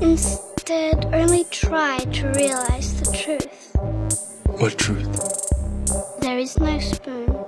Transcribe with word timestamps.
Instead, 0.00 1.12
only 1.12 1.44
try 1.50 1.98
to 1.98 2.28
realize 2.28 3.00
the 3.00 3.10
truth. 3.16 3.72
What 4.60 4.78
truth? 4.78 6.20
There 6.20 6.38
is 6.38 6.58
no 6.58 6.78
spoon. 6.78 7.44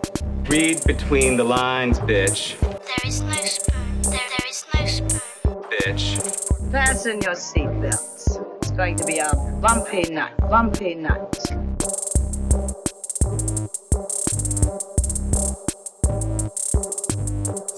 Read 0.48 0.82
between 0.84 1.36
the 1.36 1.44
lines, 1.44 2.00
bitch. 2.00 2.58
There 2.60 3.06
is 3.06 3.20
no 3.22 3.32
spoon. 3.32 4.02
There, 4.02 4.12
there 4.12 4.48
is 4.48 4.64
no 4.74 4.86
spoon. 4.86 5.20
Bitch. 5.70 6.72
Fasten 6.72 7.20
your 7.22 7.34
seatbelts. 7.34 8.56
It's 8.62 8.70
going 8.72 8.96
to 8.96 9.04
be 9.04 9.18
a 9.18 9.30
bumpy 9.60 10.10
night, 10.10 10.36
bumpy 10.48 10.94
night. 10.96 11.36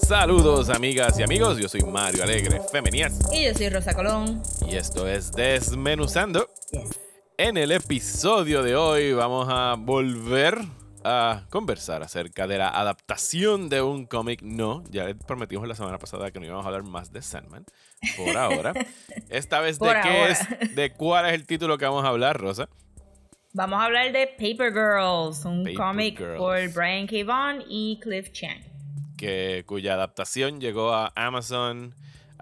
Saludos 0.07 0.69
amigas 0.69 1.17
y 1.17 1.23
amigos, 1.23 1.57
yo 1.57 1.67
soy 1.67 1.81
Mario 1.81 2.23
Alegre 2.23 2.61
Femenías 2.71 3.13
Y 3.31 3.45
yo 3.45 3.53
soy 3.53 3.69
Rosa 3.69 3.93
Colón. 3.93 4.41
Y 4.73 4.75
esto 4.75 5.07
es 5.07 5.31
Desmenuzando. 5.31 6.49
En 7.37 7.57
el 7.57 7.71
episodio 7.71 8.63
de 8.63 8.75
hoy 8.75 9.13
vamos 9.13 9.47
a 9.47 9.75
volver 9.77 10.57
a 11.03 11.43
conversar 11.51 12.01
acerca 12.01 12.47
de 12.47 12.57
la 12.57 12.69
adaptación 12.69 13.69
de 13.69 13.83
un 13.83 14.07
cómic. 14.07 14.41
No, 14.41 14.83
ya 14.89 15.03
les 15.05 15.15
prometimos 15.15 15.67
la 15.67 15.75
semana 15.75 15.99
pasada 15.99 16.31
que 16.31 16.39
no 16.39 16.47
íbamos 16.47 16.65
a 16.65 16.69
hablar 16.69 16.81
más 16.81 17.13
de 17.13 17.21
Sandman. 17.21 17.65
Por 18.17 18.35
ahora. 18.35 18.73
Esta 19.29 19.59
vez 19.59 19.77
de 19.77 19.85
Por 19.85 20.01
qué 20.01 20.09
ahora. 20.09 20.31
es, 20.31 20.47
de 20.75 20.91
cuál 20.91 21.27
es 21.27 21.33
el 21.33 21.45
título 21.45 21.77
que 21.77 21.85
vamos 21.85 22.03
a 22.03 22.07
hablar, 22.07 22.39
Rosa. 22.39 22.67
Vamos 23.53 23.79
a 23.79 23.85
hablar 23.85 24.11
de 24.11 24.25
Paper 24.25 24.73
Girls, 24.73 25.45
un 25.45 25.71
cómic 25.75 26.17
por 26.37 26.57
Brian 26.73 27.05
K. 27.05 27.23
Vaughan 27.23 27.63
y 27.69 27.99
Cliff 28.01 28.31
Chang. 28.31 28.63
que, 29.17 29.65
cuya 29.67 29.93
adaptación 29.93 30.59
llegó 30.59 30.93
a 30.93 31.13
Amazon 31.15 31.93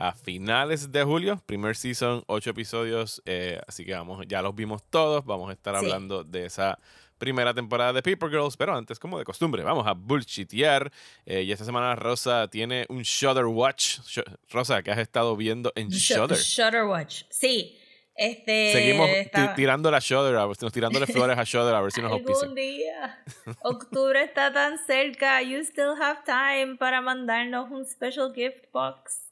a 0.07 0.13
finales 0.13 0.91
de 0.91 1.03
julio. 1.03 1.41
Primer 1.45 1.75
season, 1.75 2.23
ocho 2.27 2.49
episodios. 2.49 3.21
eh, 3.25 3.59
así 3.67 3.85
que 3.85 3.93
vamos, 3.93 4.25
ya 4.27 4.41
los 4.41 4.55
vimos 4.55 4.81
todos. 4.89 5.23
Vamos 5.25 5.49
a 5.49 5.53
estar 5.53 5.77
Sí. 5.79 5.85
hablando 5.85 6.23
de 6.23 6.45
esa 6.45 6.79
primera 7.17 7.53
temporada 7.53 7.93
de 7.93 8.01
Paper 8.01 8.29
Girls. 8.31 8.57
Pero 8.57 8.75
antes, 8.75 8.97
como 8.97 9.19
de 9.19 9.25
costumbre, 9.25 9.61
vamos 9.63 9.85
a 9.85 9.91
bullshitear. 9.93 10.91
Eh, 11.25 11.43
y 11.43 11.51
esta 11.51 11.65
semana 11.65 11.95
Rosa 11.95 12.47
tiene 12.47 12.85
un 12.89 13.03
Shudder 13.03 13.45
Watch. 13.45 13.99
Sh- 13.99 14.23
Rosa, 14.49 14.81
que 14.81 14.89
has 14.91 14.97
estado 14.97 15.35
viendo 15.37 15.71
en 15.75 15.89
Shudder. 15.89 16.37
Shudder 16.37 16.83
Watch. 16.85 17.23
Sí. 17.29 17.77
Este. 18.15 18.73
Seguimos 18.73 19.07
tirando 19.55 19.89
la 19.89 19.99
Shudder, 19.99 20.35
a 20.35 20.45
ver 20.45 20.57
tirándole 20.71 21.05
flores 21.07 21.37
a 21.37 21.43
Shudder, 21.43 21.73
a 21.75 21.81
ver 21.81 21.91
si 21.91 22.01
nos 22.01 22.11
auspician. 22.11 22.53
Día. 22.55 23.23
Octubre 23.61 24.21
está 24.23 24.51
tan 24.51 24.77
cerca. 24.85 25.41
You 25.43 25.59
still 25.63 25.93
have 26.01 26.19
time 26.25 26.75
para 26.77 27.01
mandarnos 27.01 27.71
un 27.71 27.85
special 27.85 28.31
gift 28.33 28.65
box. 28.73 29.30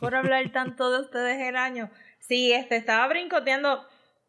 Por 0.00 0.14
hablar 0.14 0.50
tanto 0.52 0.90
de 0.90 1.00
ustedes 1.00 1.40
el 1.40 1.56
año. 1.56 1.90
Sí, 2.20 2.52
este 2.52 2.76
estaba 2.76 3.06
brincoteando. 3.08 3.84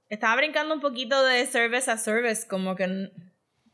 Estaba 0.10 0.36
brincando 0.38 0.74
un 0.74 0.82
poquito 0.82 1.24
de 1.24 1.46
service 1.46 1.90
a 1.92 1.98
service. 1.98 2.48
Como 2.48 2.76
que 2.76 3.10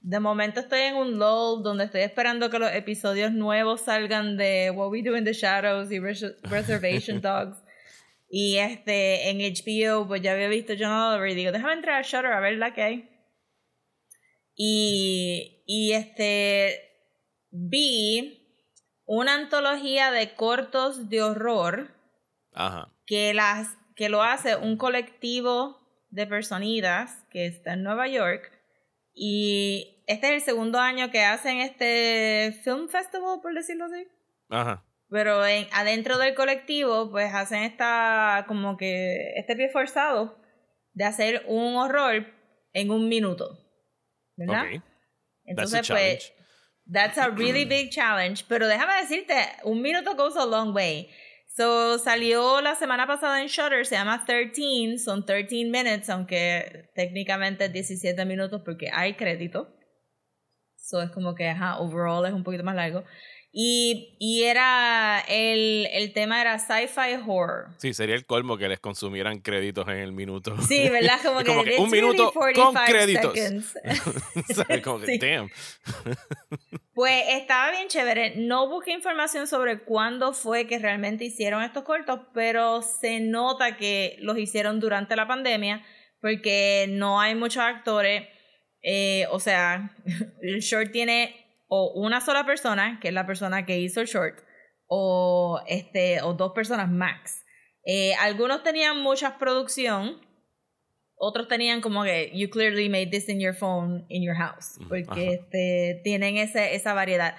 de 0.02 0.20
momento 0.20 0.60
estoy 0.60 0.82
en 0.82 0.96
un 0.96 1.18
lull 1.18 1.64
donde 1.64 1.86
estoy 1.86 2.02
esperando 2.02 2.50
que 2.50 2.60
los 2.60 2.72
episodios 2.74 3.32
nuevos 3.32 3.82
salgan 3.82 4.38
de 4.38 4.70
What 4.72 4.90
We 4.90 5.02
Do 5.04 5.18
in 5.18 5.24
the 5.24 5.34
Shadows 5.34 5.92
y 5.92 6.00
Res- 6.00 6.36
Reservation 6.44 7.22
Dogs. 7.22 7.58
Y 8.30 8.58
este, 8.58 9.30
en 9.30 9.38
HBO, 9.40 10.08
pues 10.08 10.22
ya 10.22 10.34
había 10.34 10.50
visto 10.50 10.74
John 10.78 10.92
Oliver 10.92 11.30
y 11.30 11.36
digo, 11.36 11.52
déjame 11.52 11.74
entrar 11.74 12.00
a 12.00 12.02
Shutter 12.02 12.34
a 12.34 12.40
ver 12.40 12.58
la 12.58 12.74
que 12.74 12.82
hay. 12.82 13.10
Y, 14.56 15.64
y 15.66 15.94
este, 15.94 16.80
vi 17.52 18.45
una 19.06 19.36
antología 19.36 20.12
de 20.12 20.34
cortos 20.36 21.10
de 21.10 21.22
horror 21.22 21.92
Ajá. 22.54 22.92
que, 23.06 23.34
las, 23.34 23.78
que 23.96 24.10
lo 24.10 24.24
hace 24.24 24.56
un 24.56 24.78
colectivo 24.78 25.80
de 26.10 26.28
personitas 26.28 27.26
que 27.30 27.46
está 27.46 27.74
en 27.74 27.84
Nueva 27.84 28.08
York. 28.08 28.52
Y 29.14 30.04
este 30.08 30.28
es 30.28 30.34
el 30.34 30.42
segundo 30.42 30.80
año 30.80 31.12
que 31.12 31.24
hacen 31.24 31.60
este 31.60 32.60
Film 32.64 32.90
Festival, 32.90 33.40
por 33.42 33.54
decirlo 33.54 33.86
así. 33.86 34.08
Ajá. 34.50 34.86
Pero 35.10 35.46
en, 35.46 35.68
adentro 35.72 36.18
del 36.18 36.34
colectivo, 36.34 37.12
pues 37.12 37.34
hacen 37.34 37.64
esta, 37.64 38.46
como 38.48 38.76
que, 38.76 39.34
este 39.36 39.56
pie 39.56 39.70
forzado 39.70 40.38
de 40.94 41.04
hacer 41.04 41.44
un 41.48 41.76
horror 41.76 42.26
en 42.74 42.92
un 42.92 43.08
minuto. 43.08 43.60
¿Verdad? 44.36 44.66
Ok. 44.74 44.82
Entonces, 45.46 45.82
challenge. 45.82 46.34
That's 46.92 47.18
a 47.18 47.30
really 47.30 47.66
big 47.76 47.92
challenge. 47.92 48.46
Pero 48.48 48.68
déjame 48.68 49.02
decirte, 49.02 49.36
un 49.64 49.82
minuto 49.82 50.16
goes 50.16 50.36
a 50.36 50.46
long 50.46 50.74
way. 50.74 51.10
So, 51.56 51.98
salió 52.00 52.60
la 52.62 52.76
semana 52.76 53.08
pasada 53.08 53.42
en 53.42 53.48
Shutter, 53.48 53.86
se 53.86 53.96
llama 53.96 54.26
13, 54.26 54.98
son 54.98 55.26
13 55.26 55.70
minutes, 55.70 56.10
aunque 56.10 56.90
técnicamente 56.94 57.66
es 57.66 57.72
17 57.72 58.26
minutos 58.26 58.62
porque 58.66 58.90
hay 58.92 59.14
crédito. 59.14 59.70
So, 60.76 61.02
es 61.02 61.12
como 61.12 61.34
que, 61.34 61.48
ajá, 61.48 61.80
overall 61.80 62.26
es 62.26 62.34
un 62.34 62.44
poquito 62.44 62.64
más 62.66 62.76
largo. 62.76 63.06
Y, 63.58 64.18
y 64.20 64.44
era, 64.44 65.24
el, 65.30 65.88
el 65.94 66.12
tema 66.12 66.42
era 66.42 66.60
sci-fi 66.60 67.14
horror. 67.26 67.68
Sí, 67.78 67.94
sería 67.94 68.14
el 68.16 68.26
colmo 68.26 68.58
que 68.58 68.68
les 68.68 68.82
consumieran 68.82 69.40
créditos 69.40 69.88
en 69.88 69.96
el 70.00 70.12
minuto. 70.12 70.62
Sí, 70.62 70.90
¿verdad? 70.90 71.18
Como 71.24 71.40
que, 71.40 71.46
como 71.46 71.64
que 71.64 71.78
un 71.78 71.84
"It's 71.84 71.92
really 71.92 72.08
minuto 72.10 72.34
con 72.34 72.54
45 72.54 72.84
créditos. 72.86 73.34
seconds". 73.34 73.74
¿Sabes? 74.56 74.82
Como 74.82 75.00
que, 75.00 75.06
Sí. 75.14 75.18
damn. 75.20 75.50
Pues 76.94 77.24
estaba 77.30 77.72
bien 77.72 77.88
chévere. 77.88 78.34
No 78.36 78.68
busqué 78.68 78.92
información 78.92 79.48
sobre 79.48 79.80
cuándo 79.84 80.34
fue 80.34 80.68
que 80.68 80.78
realmente 80.78 81.24
hicieron 81.24 81.64
estos 81.64 81.84
cortos, 81.84 82.20
pero 82.34 82.82
se 82.82 83.22
nota 83.22 83.78
que 83.78 84.18
los 84.20 84.38
hicieron 84.38 84.82
durante 84.82 85.16
la 85.16 85.28
pandemia 85.28 85.82
porque 86.20 86.88
no 86.90 87.22
hay 87.22 87.36
muchos 87.36 87.64
actores. 87.64 88.28
Eh, 88.82 89.26
o 89.32 89.40
sea, 89.40 89.96
el 90.42 90.60
short 90.60 90.92
tiene 90.92 91.45
o 91.68 91.92
una 91.96 92.22
sola 92.22 92.46
persona, 92.46 93.00
que 93.02 93.10
es 93.10 93.14
la 93.14 93.26
persona 93.26 93.66
que 93.66 93.80
hizo 93.80 94.02
el 94.02 94.08
short, 94.08 94.40
o, 94.88 95.62
este, 95.68 96.22
o 96.22 96.34
dos 96.34 96.52
personas 96.54 96.90
max. 96.90 97.44
Eh, 97.86 98.14
algunos 98.16 98.64
tenían 98.64 99.02
mucha 99.02 99.38
producción, 99.38 100.20
otros 101.18 101.48
tenían 101.48 101.82
como 101.82 102.04
que 102.04 102.32
you 102.34 102.50
clearly 102.50 102.90
made 102.90 103.08
this 103.08 103.30
in 103.30 103.40
your 103.40 103.54
phone 103.54 104.06
in 104.10 104.24
your 104.24 104.36
house 104.36 104.78
porque 104.90 105.10
Ajá. 105.10 105.22
este, 105.22 106.02
tienen 106.04 106.38
ese, 106.38 106.76
esa 106.76 106.94
variedad 106.94 107.36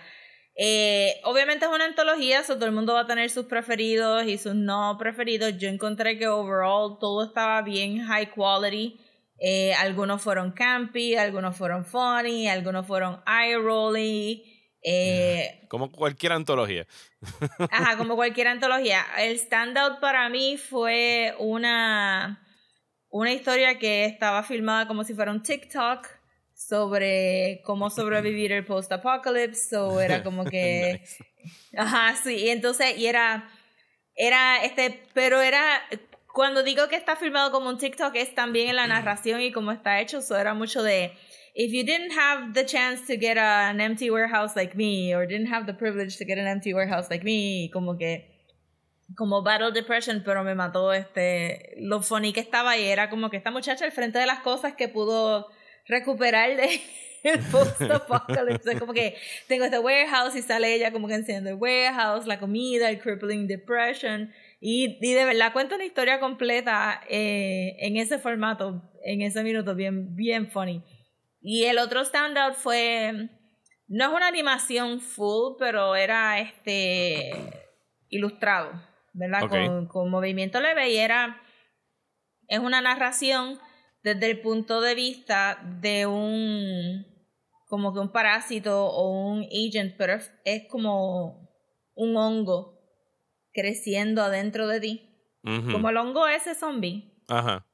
Eh, 0.58 1.20
obviamente 1.24 1.66
es 1.66 1.70
una 1.70 1.84
antología 1.84 2.42
so 2.42 2.54
todo 2.54 2.64
el 2.64 2.72
mundo 2.72 2.94
va 2.94 3.00
a 3.00 3.06
tener 3.06 3.28
sus 3.28 3.44
preferidos 3.44 4.26
y 4.26 4.38
sus 4.38 4.54
no 4.54 4.96
preferidos 4.98 5.58
yo 5.58 5.68
encontré 5.68 6.16
que 6.16 6.26
overall 6.28 6.96
todo 6.98 7.26
estaba 7.26 7.60
bien 7.60 7.98
high 8.06 8.30
quality 8.30 8.98
Eh, 9.38 9.74
algunos 9.74 10.22
fueron 10.22 10.52
campy 10.52 11.14
algunos 11.14 11.54
fueron 11.54 11.84
funny 11.84 12.48
algunos 12.48 12.86
fueron 12.86 13.22
eye 13.26 13.58
rolling 13.58 14.38
eh, 14.88 15.66
Como 15.68 15.90
cualquier 15.90 16.30
antología. 16.32 16.86
Ajá, 17.70 17.96
como 17.98 18.14
cualquier 18.14 18.46
antología. 18.46 19.04
El 19.18 19.36
standout 19.36 19.98
para 19.98 20.28
mí 20.28 20.56
fue 20.56 21.34
una, 21.40 22.46
una 23.08 23.32
historia 23.32 23.80
que 23.80 24.04
estaba 24.04 24.44
filmada 24.44 24.86
como 24.86 25.02
si 25.02 25.12
fuera 25.12 25.32
un 25.32 25.42
TikTok 25.42 26.06
sobre 26.54 27.62
cómo 27.64 27.90
sobrevivir 27.90 28.52
el 28.52 28.64
post-apocalypse. 28.64 29.70
So 29.70 30.00
era 30.00 30.22
como 30.22 30.44
que. 30.44 31.02
Nice. 31.46 31.76
Ajá, 31.76 32.16
sí. 32.22 32.44
Y 32.44 32.50
entonces, 32.50 32.96
y 32.96 33.06
era. 33.06 33.50
Era 34.14 34.64
este. 34.64 35.02
Pero 35.14 35.40
era. 35.40 35.82
Cuando 36.36 36.62
digo 36.62 36.86
que 36.88 36.96
está 36.96 37.16
filmado 37.16 37.50
como 37.50 37.70
un 37.70 37.78
TikTok, 37.78 38.14
es 38.14 38.34
también 38.34 38.68
en 38.68 38.76
la 38.76 38.86
narración 38.86 39.40
y 39.40 39.52
cómo 39.52 39.72
está 39.72 40.02
hecho. 40.02 40.20
So 40.20 40.36
era 40.36 40.52
mucho 40.52 40.82
de. 40.82 41.12
If 41.54 41.72
you 41.72 41.82
didn't 41.82 42.12
have 42.12 42.52
the 42.52 42.66
chance 42.66 43.06
to 43.06 43.18
get 43.18 43.38
an 43.38 43.80
empty 43.80 44.10
warehouse 44.10 44.54
like 44.54 44.76
me, 44.76 45.14
or 45.14 45.26
didn't 45.26 45.50
have 45.50 45.64
the 45.64 45.72
privilege 45.72 46.18
to 46.18 46.26
get 46.26 46.36
an 46.36 46.46
empty 46.46 46.74
warehouse 46.74 47.08
like 47.08 47.24
me, 47.24 47.70
como 47.72 47.96
que. 47.96 48.26
Como 49.16 49.42
Battle 49.42 49.72
Depression, 49.72 50.22
pero 50.26 50.44
me 50.44 50.54
mató 50.54 50.92
este. 50.92 51.72
Lo 51.78 52.02
funny 52.02 52.34
que 52.34 52.40
estaba 52.40 52.76
y 52.76 52.84
era 52.84 53.08
como 53.08 53.30
que 53.30 53.38
esta 53.38 53.50
muchacha 53.50 53.86
al 53.86 53.92
frente 53.92 54.18
de 54.18 54.26
las 54.26 54.40
cosas 54.40 54.74
que 54.74 54.88
pudo 54.88 55.48
recuperar 55.86 56.54
de 56.54 56.82
el 57.22 57.40
post-apocalypse. 57.50 58.78
Como 58.78 58.92
que 58.92 59.16
tengo 59.48 59.64
este 59.64 59.78
warehouse 59.78 60.36
y 60.36 60.42
sale 60.42 60.74
ella 60.74 60.92
como 60.92 61.08
que 61.08 61.14
enciende 61.14 61.52
el 61.52 61.56
warehouse, 61.56 62.26
la 62.26 62.38
comida, 62.38 62.90
el 62.90 63.00
crippling 63.00 63.46
depression. 63.46 64.30
Y, 64.58 64.98
y 65.00 65.14
de 65.14 65.24
verdad 65.24 65.52
cuenta 65.52 65.74
una 65.74 65.84
historia 65.84 66.18
completa 66.18 67.02
eh, 67.08 67.76
en 67.80 67.96
ese 67.96 68.18
formato, 68.18 68.82
en 69.04 69.22
ese 69.22 69.42
minuto, 69.42 69.74
bien, 69.74 70.14
bien 70.14 70.50
funny. 70.50 70.82
Y 71.40 71.64
el 71.64 71.78
otro 71.78 72.04
standout 72.04 72.54
fue, 72.54 73.30
no 73.86 74.04
es 74.04 74.10
una 74.10 74.26
animación 74.26 75.00
full, 75.00 75.54
pero 75.58 75.94
era 75.94 76.40
este 76.40 77.30
ilustrado, 78.08 78.72
¿verdad? 79.12 79.48
Con, 79.48 79.86
con 79.86 80.10
movimiento 80.10 80.60
leve 80.60 80.90
y 80.90 80.96
era, 80.96 81.40
es 82.48 82.58
una 82.58 82.80
narración 82.80 83.58
desde 84.02 84.30
el 84.30 84.40
punto 84.40 84.80
de 84.80 84.94
vista 84.94 85.60
de 85.80 86.06
un, 86.06 87.06
como 87.66 87.92
que 87.92 88.00
un 88.00 88.10
parásito 88.10 88.86
o 88.86 89.30
un 89.30 89.42
agent, 89.44 89.96
pero 89.96 90.14
es, 90.14 90.32
es 90.44 90.66
como 90.68 91.50
un 91.94 92.16
hongo 92.16 92.75
creciendo 93.56 94.22
adentro 94.22 94.68
de 94.68 94.80
ti 94.80 95.10
Ujú. 95.42 95.72
como 95.72 95.88
el 95.90 95.96
hongo 95.96 96.28
ese 96.28 96.54
zombie. 96.54 97.10
Ajá. 97.28 97.66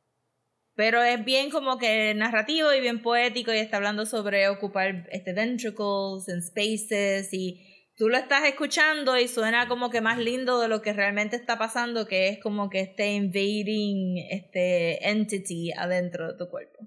Pero 0.75 1.03
es 1.03 1.23
bien 1.25 1.51
como 1.51 1.77
que 1.77 2.15
narrativo 2.15 2.73
y 2.73 2.81
bien 2.81 3.03
poético 3.03 3.53
y 3.53 3.59
está 3.59 3.77
hablando 3.77 4.07
sobre 4.07 4.49
ocupar 4.49 5.07
este 5.13 5.35
ventricles 5.35 6.29
en 6.29 6.43
spaces 6.43 7.29
y 7.35 7.91
tú 7.95 8.09
lo 8.09 8.17
estás 8.17 8.45
escuchando 8.45 9.19
y 9.19 9.29
suena 9.29 9.69
como 9.69 9.91
que 9.91 10.01
más 10.01 10.19
lindo 10.19 10.61
de 10.61 10.69
lo 10.69 10.81
que 10.81 10.95
realmente 10.95 11.37
está 11.37 11.59
pasando, 11.59 12.07
que 12.07 12.29
es 12.29 12.39
como 12.39 12.71
que 12.71 12.81
este 12.81 13.13
invading 13.13 14.17
este 14.31 15.07
entity 15.11 15.73
adentro 15.73 16.33
de 16.33 16.39
tu 16.39 16.49
cuerpo. 16.49 16.87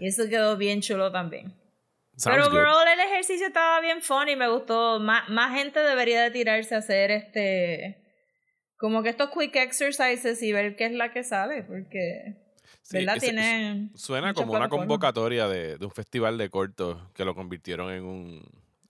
Y 0.00 0.08
eso 0.08 0.28
quedó 0.28 0.56
bien 0.56 0.80
chulo 0.80 1.12
también. 1.12 1.54
Sounds 2.16 2.36
Pero 2.36 2.50
good. 2.50 2.58
overall 2.58 2.88
el 2.88 3.00
ejercicio 3.00 3.46
estaba 3.46 3.80
bien 3.80 4.02
funny, 4.02 4.34
me 4.34 4.48
gustó. 4.48 4.98
Más, 4.98 5.28
más 5.28 5.56
gente 5.56 5.78
debería 5.80 6.22
de 6.22 6.30
tirarse 6.30 6.74
a 6.74 6.78
hacer 6.78 7.10
este 7.12 7.99
como 8.80 9.02
que 9.02 9.10
estos 9.10 9.28
quick 9.28 9.54
exercises 9.56 10.42
y 10.42 10.52
ver 10.52 10.74
qué 10.74 10.86
es 10.86 10.92
la 10.92 11.12
que 11.12 11.22
sale, 11.22 11.62
porque 11.64 12.34
Sí, 12.82 12.96
¿verdad? 12.96 13.18
Tiene 13.20 13.90
Suena 13.94 14.32
como 14.32 14.54
una 14.54 14.70
convocatoria 14.70 15.46
de, 15.48 15.76
de 15.76 15.84
un 15.84 15.90
festival 15.90 16.38
de 16.38 16.48
cortos 16.48 16.98
que 17.12 17.26
lo 17.26 17.34
convirtieron 17.34 17.92
en, 17.92 18.04
un, 18.04 18.42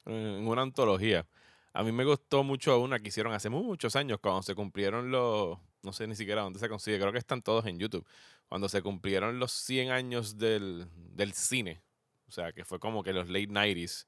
en 0.06 0.46
una 0.46 0.62
antología. 0.62 1.26
A 1.72 1.82
mí 1.82 1.90
me 1.90 2.04
gustó 2.04 2.44
mucho 2.44 2.81
una 2.81 3.00
que 3.00 3.08
hicieron 3.08 3.32
hace 3.32 3.50
muchos 3.50 3.96
años, 3.96 4.20
cuando 4.20 4.42
se 4.42 4.54
cumplieron 4.54 5.10
los, 5.10 5.58
no 5.82 5.92
sé 5.92 6.06
ni 6.06 6.14
siquiera 6.14 6.42
dónde 6.42 6.60
se 6.60 6.69
consigue, 6.69 7.00
creo 7.00 7.12
que 7.12 7.19
están 7.19 7.42
todos 7.42 7.66
en 7.66 7.81
YouTube, 7.81 8.06
cuando 8.48 8.69
se 8.69 8.82
cumplieron 8.82 9.40
los 9.40 9.50
100 9.52 9.90
años 9.90 10.38
del, 10.38 10.87
del 10.94 11.32
cine, 11.32 11.82
o 12.28 12.31
sea, 12.31 12.52
que 12.52 12.64
fue 12.64 12.78
como 12.78 13.02
que 13.02 13.12
los 13.12 13.28
late 13.28 13.48
90s, 13.48 14.06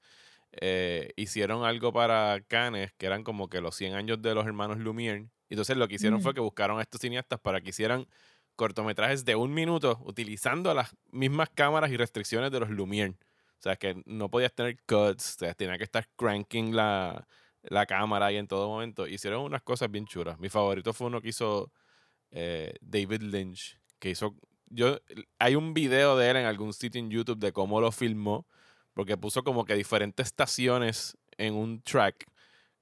eh, 0.61 1.12
hicieron 1.17 1.64
algo 1.64 1.93
para 1.93 2.40
Cannes, 2.46 2.93
que 2.93 3.06
eran 3.06 3.25
como 3.25 3.49
que 3.49 3.61
los 3.61 3.75
100 3.75 3.94
años 3.94 4.23
de 4.23 4.34
los 4.34 4.46
hermanos 4.46 4.79
Lumière. 4.79 5.29
Entonces 5.53 5.77
lo 5.77 5.87
que 5.87 5.97
hicieron 5.97 6.21
Mm. 6.21 6.23
fue 6.23 6.35
que 6.35 6.41
buscaron 6.41 6.79
a 6.79 6.83
estos 6.83 7.01
cineastas 7.01 7.39
para 7.41 7.61
que 7.61 7.71
hicieran 7.71 8.07
cortometrajes 8.57 9.25
de 9.25 9.35
un 9.37 9.53
minuto 9.53 10.01
utilizando 10.05 10.73
las 10.75 10.95
mismas 11.11 11.51
cámaras 11.51 11.91
y 11.91 11.97
restricciones 11.97 12.51
de 12.51 12.61
los 12.61 12.71
Lumière. 12.71 13.15
O 13.15 13.63
sea, 13.63 13.77
que 13.77 14.03
no 14.07 14.29
podías 14.31 14.53
tener 14.55 14.77
cuts, 14.87 15.37
o 15.37 15.39
sea, 15.41 15.55
tenía 15.55 15.79
que 15.79 15.85
estar 15.85 16.09
cranking 16.17 16.75
la, 16.75 17.29
la 17.63 17.87
cámara 17.87 18.27
ahí 18.27 18.37
en 18.37 18.49
todo 18.49 18.69
momento. 18.69 19.07
Hicieron 19.07 19.43
unas 19.43 19.63
cosas 19.63 19.91
bien 19.91 20.07
chulas. 20.07 20.39
Mi 20.39 20.49
favorito 20.49 20.93
fue 20.93 21.07
uno 21.07 21.21
que 21.21 21.29
hizo 21.29 21.71
eh, 22.31 22.75
David 22.81 23.23
Lynch, 23.23 23.79
que 23.99 24.11
hizo... 24.11 24.35
Yo, 24.67 24.99
hay 25.39 25.55
un 25.55 25.75
video 25.75 26.17
de 26.17 26.31
él 26.31 26.37
en 26.39 26.47
algún 26.47 26.73
sitio 26.73 26.99
en 26.99 27.11
YouTube 27.11 27.39
de 27.39 27.53
cómo 27.53 27.79
lo 27.81 27.93
filmó, 27.93 28.47
porque 28.95 29.19
puso 29.19 29.45
como 29.45 29.65
que 29.67 29.75
diferentes 29.75 30.29
estaciones 30.29 31.19
en 31.37 31.55
un 31.55 31.83
track, 31.83 32.27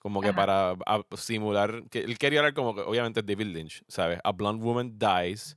como 0.00 0.20
que 0.20 0.30
Ajá. 0.30 0.36
para 0.36 0.70
a- 0.86 1.04
simular, 1.16 1.84
que 1.88 2.00
él 2.00 2.18
quería 2.18 2.40
hablar 2.40 2.54
como 2.54 2.74
que, 2.74 2.80
obviamente 2.80 3.22
David 3.22 3.46
Lynch, 3.54 3.84
¿sabes? 3.86 4.18
A 4.24 4.32
blonde 4.32 4.64
woman 4.64 4.98
dies, 4.98 5.56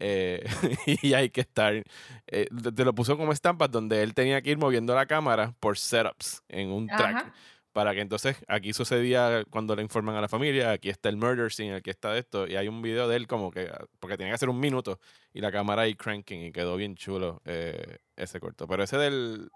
eh, 0.00 0.42
y 1.02 1.14
hay 1.14 1.30
que 1.30 1.42
estar, 1.42 1.84
eh, 2.26 2.48
te 2.74 2.84
lo 2.84 2.92
puso 2.94 3.16
como 3.16 3.32
estampas 3.32 3.70
donde 3.70 4.02
él 4.02 4.14
tenía 4.14 4.42
que 4.42 4.50
ir 4.50 4.58
moviendo 4.58 4.94
la 4.96 5.06
cámara 5.06 5.54
por 5.60 5.78
setups 5.78 6.42
en 6.48 6.70
un 6.72 6.88
track. 6.88 7.16
Ajá. 7.16 7.32
Para 7.72 7.94
que 7.94 8.00
entonces 8.02 8.36
aquí 8.48 8.74
sucedía 8.74 9.44
cuando 9.48 9.74
le 9.74 9.80
informan 9.80 10.14
a 10.16 10.20
la 10.20 10.28
familia, 10.28 10.72
aquí 10.72 10.90
está 10.90 11.08
el 11.08 11.16
murder 11.16 11.50
scene, 11.50 11.74
aquí 11.74 11.88
está 11.88 12.18
esto, 12.18 12.46
y 12.46 12.56
hay 12.56 12.68
un 12.68 12.82
video 12.82 13.08
de 13.08 13.16
él 13.16 13.26
como 13.26 13.50
que, 13.50 13.62
ah, 13.72 13.86
porque 13.98 14.18
tenía 14.18 14.32
que 14.32 14.34
hacer 14.34 14.50
un 14.50 14.60
minuto, 14.60 15.00
y 15.32 15.40
la 15.40 15.50
cámara 15.50 15.82
ahí 15.82 15.94
cranking, 15.94 16.42
y 16.44 16.52
quedó 16.52 16.76
bien 16.76 16.96
chulo 16.96 17.40
eh, 17.46 17.96
ese 18.14 18.40
corto. 18.40 18.66
Pero 18.68 18.82
ese 18.82 18.98
del, 18.98 19.50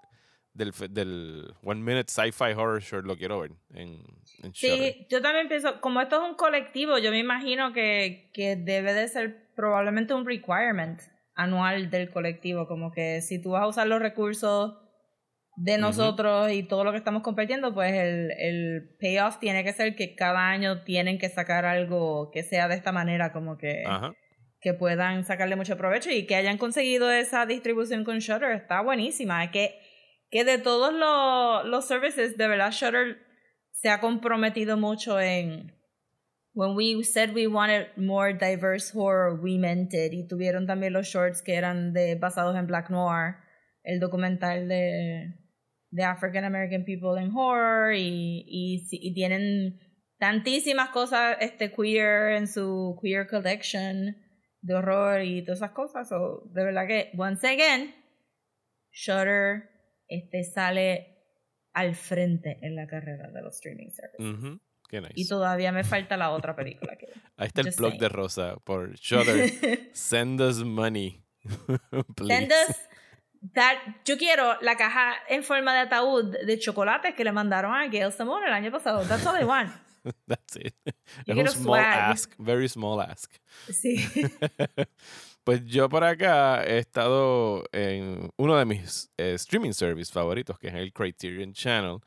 del, 0.56 0.72
del 0.90 1.54
One 1.62 1.80
Minute 1.80 2.10
Sci-Fi 2.10 2.52
Horror 2.56 2.80
Short 2.80 3.06
lo 3.06 3.16
quiero 3.16 3.40
ver 3.40 3.52
en, 3.74 4.02
en. 4.42 4.54
Sí, 4.54 5.06
yo 5.10 5.20
también 5.20 5.48
pienso, 5.48 5.80
como 5.80 6.00
esto 6.00 6.16
es 6.16 6.30
un 6.30 6.36
colectivo, 6.36 6.98
yo 6.98 7.10
me 7.10 7.18
imagino 7.18 7.72
que, 7.72 8.30
que 8.32 8.56
debe 8.56 8.92
de 8.94 9.08
ser 9.08 9.50
probablemente 9.54 10.14
un 10.14 10.26
requirement 10.26 11.00
anual 11.34 11.90
del 11.90 12.10
colectivo, 12.10 12.66
como 12.66 12.92
que 12.92 13.20
si 13.20 13.40
tú 13.40 13.50
vas 13.50 13.62
a 13.62 13.66
usar 13.68 13.86
los 13.86 14.00
recursos 14.00 14.78
de 15.56 15.78
nosotros 15.78 16.52
y 16.52 16.62
todo 16.62 16.84
lo 16.84 16.92
que 16.92 16.98
estamos 16.98 17.22
compartiendo, 17.22 17.72
pues 17.72 17.92
el, 17.92 18.30
el 18.38 18.96
payoff 19.00 19.38
tiene 19.38 19.64
que 19.64 19.72
ser 19.72 19.96
que 19.96 20.14
cada 20.14 20.48
año 20.48 20.82
tienen 20.82 21.18
que 21.18 21.30
sacar 21.30 21.64
algo 21.64 22.30
que 22.30 22.42
sea 22.42 22.68
de 22.68 22.74
esta 22.74 22.92
manera, 22.92 23.32
como 23.32 23.56
que, 23.56 23.82
Ajá. 23.86 24.12
que 24.60 24.74
puedan 24.74 25.24
sacarle 25.24 25.56
mucho 25.56 25.78
provecho 25.78 26.10
y 26.10 26.26
que 26.26 26.36
hayan 26.36 26.58
conseguido 26.58 27.10
esa 27.10 27.46
distribución 27.46 28.04
con 28.04 28.18
Shutter 28.18 28.50
está 28.50 28.82
buenísima. 28.82 29.44
Es 29.44 29.50
que, 29.50 29.80
que 30.36 30.44
de 30.44 30.58
todos 30.58 30.92
los, 30.92 31.64
los 31.64 31.86
services, 31.86 32.36
de 32.36 32.46
verdad 32.46 32.70
Shutter 32.70 33.16
se 33.72 33.88
ha 33.88 34.00
comprometido 34.00 34.76
mucho 34.76 35.18
en 35.18 35.72
when 36.52 36.74
we 36.74 37.02
said 37.02 37.34
we 37.34 37.46
wanted 37.46 37.86
more 37.96 38.32
diverse 38.34 38.90
horror, 38.90 39.34
we 39.34 39.56
meant 39.58 39.94
it. 39.94 40.12
Y 40.12 40.26
tuvieron 40.28 40.66
también 40.66 40.92
los 40.92 41.06
shorts 41.06 41.42
que 41.42 41.54
eran 41.54 41.92
de 41.92 42.16
basados 42.16 42.54
en 42.56 42.66
Black 42.66 42.90
Noir, 42.90 43.36
el 43.82 43.98
documental 43.98 44.68
de, 44.68 45.34
de 45.90 46.02
African 46.02 46.44
American 46.44 46.84
People 46.84 47.18
in 47.18 47.30
Horror 47.34 47.94
y, 47.94 48.44
y, 48.46 49.14
tienen 49.14 49.80
tantísimas 50.18 50.90
cosas 50.90 51.36
este 51.40 51.72
queer 51.72 52.32
en 52.36 52.46
su 52.46 52.98
queer 53.02 53.26
collection 53.26 54.16
de 54.60 54.74
horror 54.74 55.22
y 55.22 55.42
todas 55.42 55.60
esas 55.60 55.72
cosas. 55.72 56.08
So, 56.08 56.50
de 56.52 56.64
verdad 56.64 56.86
que, 56.86 57.10
once 57.16 57.46
again, 57.46 57.94
Shutter 58.92 59.75
este, 60.08 60.44
sale 60.44 61.12
al 61.72 61.94
frente 61.94 62.58
en 62.62 62.74
la 62.76 62.86
carrera 62.86 63.30
de 63.30 63.42
los 63.42 63.54
streaming 63.56 63.90
services. 63.90 64.58
Qué 64.88 65.00
nice. 65.00 65.12
Y 65.16 65.26
todavía 65.28 65.72
me 65.72 65.82
falta 65.84 66.16
la 66.16 66.30
otra 66.30 66.54
película 66.54 66.96
que 66.96 67.08
Ahí 67.36 67.48
está 67.48 67.60
el 67.62 67.72
blog 67.76 67.90
saying. 67.90 68.00
de 68.00 68.08
Rosa 68.08 68.56
por 68.64 68.94
Shudder. 68.94 69.50
Send 69.92 70.40
us 70.40 70.62
money. 70.64 71.22
Please. 72.16 72.34
Send 72.34 72.52
us 72.52 72.76
that- 73.52 73.78
yo 74.04 74.16
quiero 74.16 74.60
la 74.62 74.76
caja 74.76 75.14
en 75.28 75.42
forma 75.42 75.74
de 75.74 75.80
ataúd 75.80 76.36
de 76.46 76.58
chocolates 76.58 77.14
que 77.14 77.24
le 77.24 77.32
mandaron 77.32 77.74
a 77.74 77.88
Gail 77.88 78.12
Simone 78.12 78.46
el 78.46 78.52
año 78.52 78.70
pasado. 78.70 79.02
That's 79.06 79.26
all 79.26 79.40
I 79.40 79.44
want. 79.44 79.72
That's 80.28 80.54
it. 80.56 80.74
Yo 81.26 81.34
Es 81.34 81.38
un 81.40 81.48
small 81.48 81.80
swag. 81.82 82.10
ask, 82.12 82.34
very 82.38 82.68
small 82.68 83.00
ask. 83.00 83.32
Sí. 83.70 83.96
Pues 85.46 85.64
yo 85.64 85.88
por 85.88 86.02
acá 86.02 86.64
he 86.64 86.78
estado 86.78 87.62
en 87.70 88.30
uno 88.36 88.56
de 88.56 88.64
mis 88.64 89.12
eh, 89.16 89.34
streaming 89.34 89.70
service 89.70 90.12
favoritos, 90.12 90.58
que 90.58 90.66
es 90.66 90.74
el 90.74 90.92
Criterion 90.92 91.52
Channel. 91.52 92.00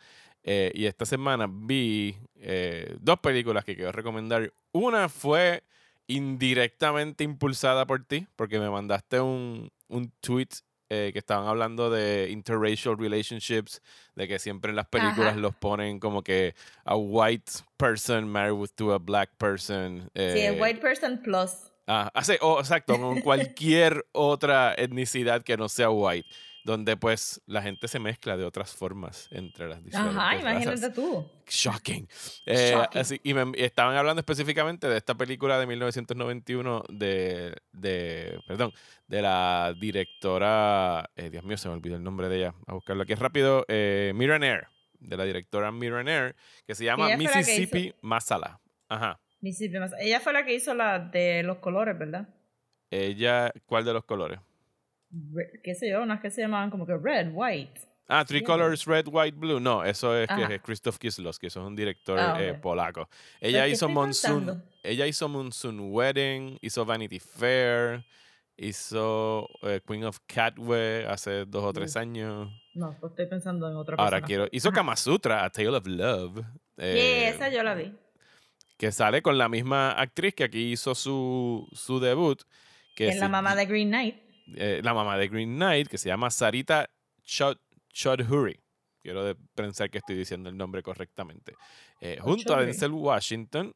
eh, 0.43 0.73
y 0.75 0.85
esta 0.85 1.05
semana 1.05 1.47
vi 1.49 2.17
eh, 2.35 2.97
dos 2.99 3.17
películas 3.19 3.63
que 3.63 3.77
quiero 3.77 3.93
recomendar. 3.93 4.51
Una 4.73 5.07
fue 5.07 5.63
indirectamente 6.07 7.23
impulsada 7.23 7.85
por 7.87 8.03
ti, 8.03 8.27
porque 8.35 8.59
me 8.59 8.69
mandaste 8.69 9.21
un, 9.21 9.71
un 9.87 10.11
tweet 10.19 10.49
eh, 10.89 11.11
que 11.13 11.19
estaban 11.19 11.47
hablando 11.47 11.89
de 11.89 12.27
interracial 12.31 12.97
relationships, 12.97 13.81
de 14.15 14.27
que 14.27 14.37
siempre 14.37 14.71
en 14.71 14.75
las 14.75 14.87
películas 14.89 15.31
Ajá. 15.31 15.39
los 15.39 15.55
ponen 15.55 16.01
como 16.01 16.23
que 16.23 16.55
a 16.83 16.97
white 16.97 17.53
person 17.77 18.27
married 18.27 18.57
with 18.57 18.71
to 18.75 18.91
a 18.91 18.97
black 18.97 19.29
person. 19.37 20.09
Sí, 20.13 20.21
eh, 20.21 20.47
el 20.47 20.61
White 20.61 20.81
Person 20.81 21.21
Plus. 21.23 21.68
Ah, 21.91 22.11
hace, 22.13 22.37
oh, 22.41 22.59
exacto, 22.59 22.99
con 22.99 23.19
cualquier 23.21 24.05
otra 24.11 24.75
etnicidad 24.77 25.41
que 25.43 25.57
no 25.57 25.67
sea 25.67 25.89
white, 25.89 26.29
donde 26.63 26.95
pues 26.95 27.41
la 27.47 27.63
gente 27.63 27.87
se 27.87 27.97
mezcla 27.97 28.37
de 28.37 28.45
otras 28.45 28.75
formas 28.75 29.27
entre 29.31 29.67
las 29.67 29.83
diferentes 29.83 30.15
Ajá, 30.15 30.35
imagínate 30.37 30.91
tú. 30.91 31.27
Shocking. 31.47 32.07
Eh, 32.45 32.71
Shocking. 32.73 33.01
así- 33.01 33.19
y, 33.23 33.33
me- 33.33 33.51
estaban 33.55 33.95
hablando 33.95 34.19
específicamente 34.19 34.87
de 34.87 34.97
esta 34.97 35.15
película 35.15 35.59
de 35.59 35.65
1991 35.65 36.83
de, 36.89 37.55
de 37.71 38.39
perdón, 38.45 38.71
de 39.07 39.21
la 39.23 39.73
directora, 39.75 41.09
eh, 41.15 41.31
Dios 41.31 41.43
mío, 41.43 41.57
se 41.57 41.69
me 41.69 41.73
olvidó 41.73 41.95
el 41.95 42.03
nombre 42.03 42.29
de 42.29 42.37
ella, 42.37 42.53
a 42.67 42.73
buscarlo 42.73 43.01
aquí 43.01 43.15
rápido, 43.15 43.65
eh, 43.67 44.13
Nair, 44.15 44.67
de 44.99 45.17
la 45.17 45.23
directora 45.23 45.71
Mira 45.71 46.03
Nair, 46.03 46.35
que 46.67 46.75
se 46.75 46.85
llama 46.85 47.15
Mississippi 47.17 47.95
Masala. 48.01 48.59
Ajá. 48.87 49.19
Ella 49.41 50.19
fue 50.19 50.33
la 50.33 50.45
que 50.45 50.53
hizo 50.53 50.73
la 50.73 50.99
de 50.99 51.43
los 51.43 51.57
colores, 51.59 51.97
¿verdad? 51.97 52.27
Ella, 52.91 53.51
¿cuál 53.65 53.85
de 53.85 53.93
los 53.93 54.03
colores? 54.03 54.39
Re- 55.33 55.61
qué 55.63 55.75
sé 55.75 55.89
yo, 55.89 56.01
unas 56.01 56.21
que 56.21 56.29
se 56.29 56.41
llamaban 56.41 56.69
como 56.69 56.85
que 56.85 56.97
red, 56.97 57.31
white. 57.33 57.81
Ah, 58.07 58.25
Three. 58.25 58.43
Colors, 58.43 58.85
Red, 58.85 59.07
White, 59.07 59.37
Blue. 59.37 59.59
No, 59.59 59.83
eso 59.85 60.17
es, 60.17 60.27
que 60.27 60.55
es 60.55 60.61
Krzysztof 60.63 60.97
Kieslowski, 60.97 61.45
eso 61.47 61.61
es 61.61 61.67
un 61.67 61.75
director 61.75 62.19
Ah, 62.19 62.35
eh, 62.39 62.55
polaco. 62.55 63.07
Ella 63.39 63.65
¿qué 63.65 63.71
hizo 63.71 63.87
Monsoon, 63.87 64.45
pensando? 64.45 64.69
ella 64.83 65.05
hizo 65.05 65.29
Monsoon 65.29 65.79
Wedding, 65.91 66.57
hizo 66.61 66.85
Vanity 66.85 67.19
Fair, 67.19 68.03
hizo 68.57 69.47
eh, 69.61 69.79
Queen 69.85 70.05
of 70.05 70.17
Catway 70.25 71.05
hace 71.05 71.45
dos 71.45 71.63
o 71.63 71.71
tres 71.71 71.95
años. 71.95 72.49
No, 72.73 72.97
pues 72.99 73.11
estoy 73.11 73.27
pensando 73.27 73.69
en 73.69 73.75
otra 73.75 73.95
Ahora 73.95 74.21
persona. 74.21 74.25
quiero, 74.27 74.47
hizo 74.51 74.69
Ajá. 74.69 74.75
Kama 74.77 74.95
Sutra, 74.95 75.45
A 75.45 75.49
Tale 75.51 75.69
of 75.69 75.85
Love, 75.85 76.43
eh, 76.77 77.29
esa 77.29 77.49
yo 77.49 77.61
la 77.61 77.75
vi. 77.75 77.93
Que 78.79 78.91
sale 78.93 79.21
con 79.21 79.37
la 79.37 79.49
misma 79.49 79.91
actriz 79.91 80.33
que 80.33 80.45
aquí 80.45 80.71
hizo 80.71 80.95
su, 80.95 81.67
su 81.73 81.99
debut. 81.99 82.41
Que 82.95 83.09
es 83.09 83.17
la 83.19 83.27
mamá 83.29 83.53
de 83.53 83.65
Green 83.65 83.89
Knight. 83.89 84.15
eh, 84.55 84.79
la 84.83 84.93
mamá 84.93 85.17
de 85.17 85.27
Green 85.27 85.55
Knight, 85.57 85.87
que 85.89 85.97
se 85.97 86.07
llama 86.09 86.29
Sarita 86.31 86.89
Chod- 87.25 87.59
Chodhuri. 87.93 88.59
Quiero 89.01 89.23
de- 89.25 89.35
pensar 89.53 89.89
que 89.89 89.97
estoy 89.99 90.15
diciendo 90.15 90.49
el 90.49 90.57
nombre 90.57 90.81
correctamente. 90.81 91.53
Eh, 92.01 92.17
junto 92.21 92.55
a. 92.55 92.61
Denzel 92.63 92.91
Washington, 92.91 93.75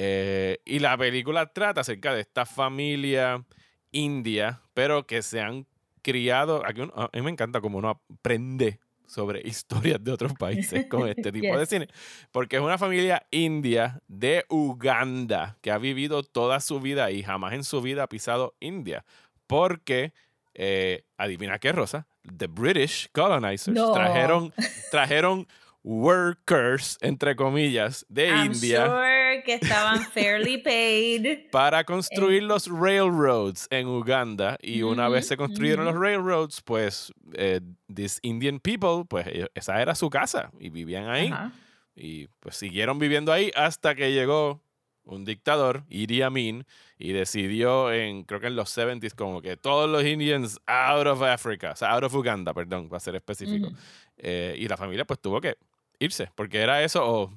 Eh, 0.00 0.58
y 0.64 0.78
la 0.78 0.96
película 0.96 1.46
trata 1.52 1.80
acerca 1.80 2.14
de 2.14 2.20
esta 2.20 2.46
familia 2.46 3.44
india, 3.90 4.62
pero 4.72 5.04
que 5.04 5.22
se 5.22 5.40
han 5.40 5.66
criado. 6.02 6.62
Aquí 6.64 6.82
uno- 6.82 6.92
a 6.94 7.10
mí 7.12 7.22
me 7.22 7.30
encanta 7.32 7.60
como 7.60 7.78
uno 7.78 7.88
aprende 7.90 8.78
sobre 9.08 9.40
historias 9.44 10.02
de 10.04 10.12
otros 10.12 10.34
países 10.34 10.86
con 10.86 11.08
este 11.08 11.32
tipo 11.32 11.58
de 11.58 11.66
cine. 11.66 11.88
Porque 12.30 12.56
es 12.56 12.62
una 12.62 12.78
familia 12.78 13.26
india 13.32 14.00
de 14.06 14.44
Uganda 14.48 15.56
que 15.60 15.72
ha 15.72 15.78
vivido 15.78 16.22
toda 16.22 16.60
su 16.60 16.78
vida 16.80 17.10
y 17.10 17.22
jamás 17.24 17.54
en 17.54 17.64
su 17.64 17.82
vida 17.82 18.04
ha 18.04 18.08
pisado 18.08 18.54
India. 18.60 19.04
Porque, 19.48 20.12
eh, 20.54 21.04
adivina 21.16 21.58
qué, 21.58 21.72
Rosa, 21.72 22.06
the 22.36 22.46
British 22.46 23.08
colonizers 23.12 23.74
No. 23.74 23.92
trajeron, 23.92 24.52
trajeron 24.90 25.48
workers, 25.82 26.98
entre 27.00 27.34
comillas, 27.34 28.04
de 28.08 28.28
I'm 28.28 28.52
India 28.52 28.86
sure 28.86 29.17
que 29.48 29.54
estaban 29.54 30.00
fairly 30.12 30.58
paid. 30.58 31.48
para 31.50 31.82
construir 31.84 32.42
Eh. 32.42 32.46
los 32.46 32.66
railroads 32.68 33.66
en 33.70 33.86
Uganda 33.88 34.58
y 34.60 34.82
una 34.82 35.08
vez 35.08 35.26
se 35.26 35.36
construyeron 35.38 35.86
los 35.86 35.94
railroads, 35.94 36.60
pues 36.62 37.12
eh, 37.32 37.60
these 37.92 38.18
Indian 38.22 38.60
people, 38.60 39.04
pues 39.08 39.26
ellos- 39.26 39.48
esa 39.54 39.80
era 39.80 39.94
su 39.94 40.10
casa 40.10 40.50
y 40.60 40.68
vivían 40.68 41.08
ahí 41.08 41.28
Ajá. 41.28 41.52
y 41.96 42.28
pues 42.40 42.56
siguieron 42.56 42.98
viviendo 42.98 43.32
ahí 43.32 43.50
hasta 43.54 43.94
que 43.94 44.12
llegó 44.12 44.60
un 45.04 45.24
dictador, 45.24 45.84
Idi 45.88 46.20
Amin, 46.20 46.66
y 46.98 47.12
decidió 47.12 47.90
en, 47.90 48.24
creo 48.24 48.40
que 48.40 48.48
en 48.48 48.56
los 48.56 48.68
70s, 48.76 49.14
como 49.14 49.40
que 49.40 49.56
todos 49.56 49.88
los 49.88 50.04
Indians 50.04 50.60
out 50.66 51.06
of 51.06 51.22
Africa, 51.22 51.70
o 51.72 51.76
sea, 51.76 51.92
out 51.92 52.04
of 52.04 52.14
Uganda, 52.14 52.52
perdón, 52.52 52.90
para 52.90 53.00
ser 53.00 53.14
específico. 53.16 53.70
Eh, 54.18 54.54
y 54.58 54.68
la 54.68 54.76
familia 54.76 55.06
pues 55.06 55.18
tuvo 55.18 55.40
que 55.40 55.56
irse, 55.98 56.30
porque 56.34 56.58
era 56.58 56.82
eso 56.84 57.02
o 57.10 57.32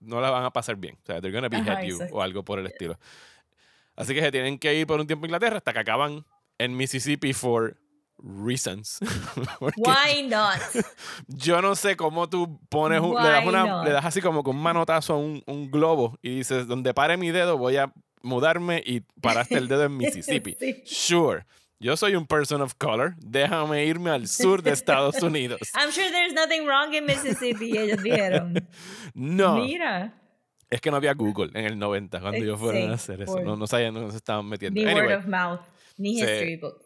no 0.00 0.20
la 0.20 0.30
van 0.30 0.44
a 0.44 0.50
pasar 0.50 0.76
bien. 0.76 0.96
O 1.02 1.06
sea, 1.06 1.20
they're 1.20 1.32
gonna 1.32 1.48
behead 1.48 1.68
Ajá, 1.78 1.84
you 1.84 1.98
o 2.12 2.22
algo 2.22 2.44
por 2.44 2.58
el 2.58 2.66
estilo. 2.66 2.98
Así 3.96 4.14
que 4.14 4.20
se 4.20 4.30
tienen 4.30 4.58
que 4.58 4.74
ir 4.74 4.86
por 4.86 5.00
un 5.00 5.06
tiempo 5.06 5.24
a 5.24 5.28
Inglaterra 5.28 5.56
hasta 5.56 5.72
que 5.72 5.80
acaban 5.80 6.24
en 6.58 6.76
Mississippi 6.76 7.32
for 7.32 7.76
reasons. 8.18 8.98
Why 9.60 10.22
not? 10.28 10.58
yo 11.28 11.60
no 11.62 11.74
sé 11.74 11.96
cómo 11.96 12.28
tú 12.28 12.60
pones 12.68 13.00
un- 13.00 13.14
le, 13.14 13.28
das 13.28 13.46
una, 13.46 13.84
le 13.84 13.90
das 13.92 14.04
así 14.04 14.20
como 14.20 14.42
con 14.42 14.56
un 14.56 14.62
manotazo 14.62 15.14
a 15.14 15.16
un, 15.16 15.42
un 15.46 15.70
globo 15.70 16.18
y 16.22 16.36
dices, 16.36 16.66
donde 16.66 16.94
pare 16.94 17.16
mi 17.16 17.30
dedo 17.30 17.58
voy 17.58 17.76
a 17.76 17.92
mudarme 18.22 18.82
y 18.84 19.00
paraste 19.20 19.56
el 19.56 19.68
dedo 19.68 19.84
en 19.84 19.96
Mississippi. 19.96 20.56
Sí. 20.58 20.82
Sure. 20.84 21.44
Yo 21.80 21.96
soy 21.96 22.16
un 22.16 22.26
person 22.26 22.60
of 22.60 22.74
color. 22.74 23.14
Déjame 23.18 23.84
irme 23.84 24.10
al 24.10 24.26
sur 24.28 24.62
de 24.62 24.72
Estados 24.72 25.22
Unidos. 25.22 25.60
I'm 25.74 25.92
sure 25.92 26.10
there's 26.10 26.32
nothing 26.32 26.66
wrong 26.66 26.92
in 26.94 27.06
Mississippi, 27.06 27.76
ellos 27.76 28.02
dijeron. 28.02 28.54
No. 29.14 29.56
Mira. 29.56 30.14
Es 30.70 30.80
que 30.80 30.90
no 30.90 30.96
había 30.98 31.14
Google 31.14 31.50
en 31.54 31.64
el 31.64 31.78
90 31.78 32.20
cuando 32.20 32.38
ellos 32.38 32.58
fueron 32.58 32.82
sí, 32.82 32.88
a 32.88 32.94
hacer 32.94 33.22
eso. 33.22 33.40
No, 33.40 33.56
no 33.56 33.66
sabían, 33.66 33.94
no 33.94 34.10
se 34.10 34.18
estaban 34.18 34.46
metiendo. 34.46 34.78
Ni 34.78 34.86
Anyway, 34.86 35.06
word 35.06 35.18
of 35.18 35.26
mouth, 35.26 35.60
ni 35.96 36.18
history 36.18 36.56
book. 36.56 36.82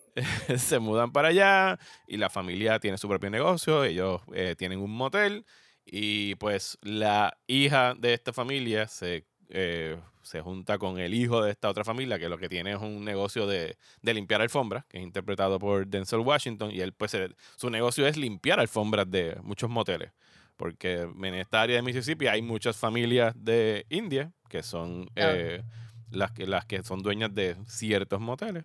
se 0.56 0.78
mudan 0.78 1.10
para 1.10 1.28
allá 1.28 1.78
y 2.06 2.16
la 2.16 2.30
familia 2.30 2.78
tiene 2.78 2.96
su 2.96 3.08
propio 3.08 3.28
negocio. 3.30 3.82
Ellos 3.82 4.20
eh, 4.34 4.54
tienen 4.56 4.78
un 4.78 4.92
motel 4.92 5.44
y 5.84 6.36
pues 6.36 6.78
la 6.82 7.36
hija 7.48 7.94
de 7.98 8.14
esta 8.14 8.32
familia 8.32 8.86
se, 8.86 9.26
eh, 9.48 9.98
se 10.22 10.40
junta 10.40 10.78
con 10.78 10.98
el 10.98 11.14
hijo 11.14 11.42
de 11.42 11.50
esta 11.50 11.68
otra 11.68 11.84
familia 11.84 12.18
que 12.18 12.28
lo 12.28 12.38
que 12.38 12.48
tiene 12.48 12.72
es 12.72 12.80
un 12.80 13.04
negocio 13.04 13.46
de, 13.46 13.76
de 14.02 14.14
limpiar 14.14 14.40
alfombras, 14.40 14.84
que 14.86 14.98
es 14.98 15.02
interpretado 15.02 15.58
por 15.58 15.86
Denzel 15.86 16.20
Washington 16.20 16.70
y 16.70 16.80
él 16.80 16.92
pues 16.92 17.16
su 17.56 17.70
negocio 17.70 18.06
es 18.06 18.16
limpiar 18.16 18.60
alfombras 18.60 19.10
de 19.10 19.36
muchos 19.42 19.68
moteles. 19.70 20.10
Porque 20.56 21.00
en 21.00 21.34
esta 21.34 21.62
área 21.62 21.76
de 21.76 21.82
Mississippi 21.82 22.26
hay 22.28 22.40
muchas 22.42 22.76
familias 22.76 23.34
de 23.36 23.84
India 23.88 24.32
que 24.48 24.62
son 24.62 25.08
Ah. 25.16 25.32
eh, 25.34 25.62
las, 26.10 26.30
que, 26.32 26.46
las 26.46 26.66
que 26.66 26.82
son 26.82 27.02
dueñas 27.02 27.34
de 27.34 27.56
ciertos 27.66 28.20
moteles. 28.20 28.64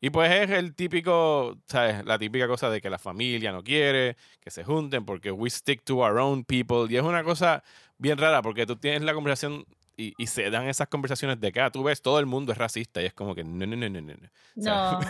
Y 0.00 0.10
pues 0.10 0.30
es 0.30 0.50
el 0.50 0.74
típico, 0.74 1.56
¿sabes? 1.66 2.04
La 2.04 2.18
típica 2.18 2.46
cosa 2.46 2.70
de 2.70 2.80
que 2.80 2.90
la 2.90 2.98
familia 2.98 3.50
no 3.50 3.64
quiere 3.64 4.16
que 4.40 4.50
se 4.50 4.62
junten 4.62 5.04
porque 5.04 5.30
we 5.32 5.48
stick 5.50 5.82
to 5.84 5.98
our 5.98 6.18
own 6.18 6.44
people. 6.44 6.86
Y 6.92 6.96
es 6.96 7.02
una 7.02 7.24
cosa 7.24 7.62
bien 7.96 8.18
rara 8.18 8.42
porque 8.42 8.66
tú 8.66 8.76
tienes 8.76 9.02
la 9.02 9.14
conversación 9.14 9.64
y, 9.98 10.14
y 10.16 10.28
se 10.28 10.48
dan 10.48 10.68
esas 10.68 10.86
conversaciones 10.88 11.40
de 11.40 11.50
que 11.52 11.60
ah, 11.60 11.70
tú 11.70 11.82
ves 11.82 12.00
todo 12.00 12.20
el 12.20 12.26
mundo 12.26 12.52
es 12.52 12.58
racista 12.58 13.02
y 13.02 13.06
es 13.06 13.12
como 13.12 13.34
que 13.34 13.42
no, 13.42 13.66
no, 13.66 13.76
no, 13.76 13.88
no, 13.90 14.00
no. 14.00 14.14
no. 14.14 14.28
O 14.56 14.62
sea, 14.62 15.00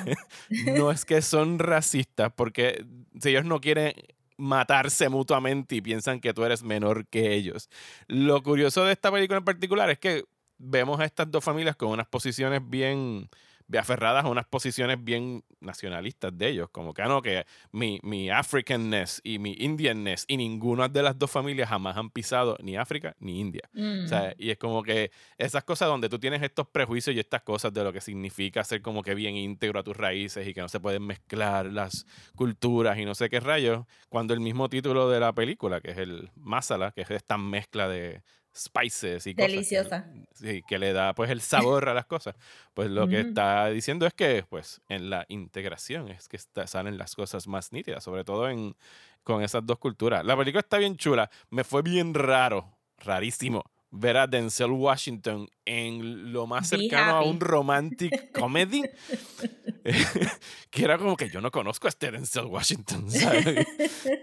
No. 0.51 0.73
no 0.79 0.91
es 0.91 1.05
que 1.05 1.21
son 1.21 1.59
racistas 1.59 2.33
porque 2.35 2.85
si 3.21 3.29
ellos 3.29 3.45
no 3.45 3.61
quieren 3.61 3.93
matarse 4.39 5.09
mutuamente 5.11 5.77
y 5.77 5.83
piensan 5.83 6.21
que 6.21 6.33
tú 6.33 6.45
eres 6.45 6.63
menor 6.63 7.07
que 7.07 7.35
ellos. 7.35 7.69
Lo 8.07 8.43
curioso 8.43 8.85
de 8.85 8.93
esta 8.93 9.13
película 9.13 9.39
en 9.39 9.45
particular 9.45 9.91
es 9.91 9.99
que 9.99 10.25
vemos 10.57 10.99
a 11.01 11.05
estas 11.05 11.31
dos 11.31 11.45
familias 11.45 11.77
con 11.77 11.91
unas 11.91 12.07
posiciones 12.07 12.63
bien 12.65 13.29
aferradas 13.77 14.25
a 14.25 14.29
unas 14.29 14.47
posiciones 14.47 15.03
bien 15.03 15.45
nacionalistas 15.61 16.37
de 16.37 16.49
ellos, 16.49 16.71
como 16.71 16.95
que 16.95 17.03
ah, 17.03 17.09
no, 17.09 17.21
que 17.21 17.45
mi, 17.73 17.99
mi 18.03 18.31
Africanness 18.31 19.21
y 19.25 19.39
mi 19.39 19.55
Indianness 19.59 20.25
y 20.29 20.37
ninguna 20.37 20.89
de 20.89 21.03
las 21.03 21.19
dos 21.19 21.31
familias 21.31 21.69
jamás 21.69 21.97
han 21.97 22.11
pisado 22.11 22.57
ni 22.63 22.77
África 22.77 23.17
ni 23.19 23.41
India. 23.41 23.69
Mm. 23.73 24.05
O 24.05 24.09
sea, 24.09 24.35
y 24.39 24.51
es 24.51 24.59
como 24.59 24.83
que 24.83 25.11
esas 25.37 25.65
cosas 25.65 25.89
donde 25.89 26.09
tú 26.09 26.19
tienes 26.19 26.43
estos 26.43 26.69
prejuicios 26.69 27.15
y 27.15 27.21
estas 27.21 27.43
cosas 27.43 27.73
de 27.75 27.85
lo 27.85 27.93
que 27.93 28.01
significa 28.01 28.65
ser 28.65 28.81
como 28.81 29.03
que 29.03 29.15
bien 29.15 29.37
íntegro 29.37 29.81
a 29.81 29.83
tus 29.83 29.97
raíces 29.97 30.47
y 30.47 30.55
que 30.55 30.61
no 30.61 30.69
se 30.69 30.81
pueden 30.81 31.05
mezclar 31.05 31.67
las 31.67 32.07
culturas 32.35 32.99
y 32.99 33.05
no 33.05 33.15
sé 33.15 33.29
qué 33.29 33.41
rayos, 33.41 33.85
cuando 34.09 34.35
el 34.35 34.41
mismo 34.41 34.69
título 34.69 35.11
de 35.11 35.21
la 35.21 35.33
película, 35.33 35.81
que 35.81 35.91
es 35.91 35.99
el 35.99 36.31
masala, 36.37 36.93
que 36.93 37.03
es 37.03 37.11
esta 37.11 37.37
mezcla 37.37 37.89
de 37.89 38.23
spices 38.59 39.27
y 39.27 39.35
cosas. 39.35 39.47
que- 39.49 39.53
Deliciosa. 39.53 40.07
sí, 40.35 40.63
que 40.69 40.79
le 40.79 40.93
da 40.93 41.15
pues 41.15 41.31
el 41.31 41.41
sabor 41.41 41.89
a 41.89 41.95
las 41.95 42.07
cosas. 42.07 42.35
Pues 42.75 42.91
lo 42.91 43.09
que 43.09 43.21
Ujú. 43.21 43.29
está 43.29 43.67
diciendo 43.69 44.07
es 44.07 44.15
que 44.15 44.45
pues 44.49 44.81
en 44.89 45.11
la 45.11 45.25
integración 45.29 46.09
es 46.09 46.29
que 46.29 46.37
está- 46.37 46.67
salen 46.67 46.99
las 46.99 47.15
cosas 47.15 47.47
más 47.49 47.73
nítidas, 47.73 48.03
sobre 48.05 48.25
todo 48.25 48.49
en 48.49 48.77
con 49.25 49.43
esas 49.43 49.65
dos 49.67 49.79
culturas. 49.79 50.25
La 50.25 50.37
película 50.37 50.61
está 50.61 50.79
bien 50.79 50.97
chula, 50.97 51.31
me 51.51 51.63
fue 51.65 51.83
bien 51.83 52.15
raro, 52.15 52.77
rarísimo 52.99 53.63
ver 53.91 54.17
a 54.19 54.27
Denzel 54.27 54.71
Washington 54.71 55.49
en 55.65 56.33
lo 56.33 56.47
más 56.47 56.69
cercano 56.69 57.17
a 57.17 57.23
un 57.23 57.41
romantic 57.41 58.33
comedy. 58.33 58.83
que 60.79 60.85
era 60.85 60.97
como 60.97 61.17
que 61.17 61.29
yo 61.29 61.41
no 61.41 61.51
conozco 61.51 61.89
a 61.89 61.91
este 61.91 62.13
Denzel 62.13 62.47
Washington, 62.47 63.11
¿sabes? 63.11 63.67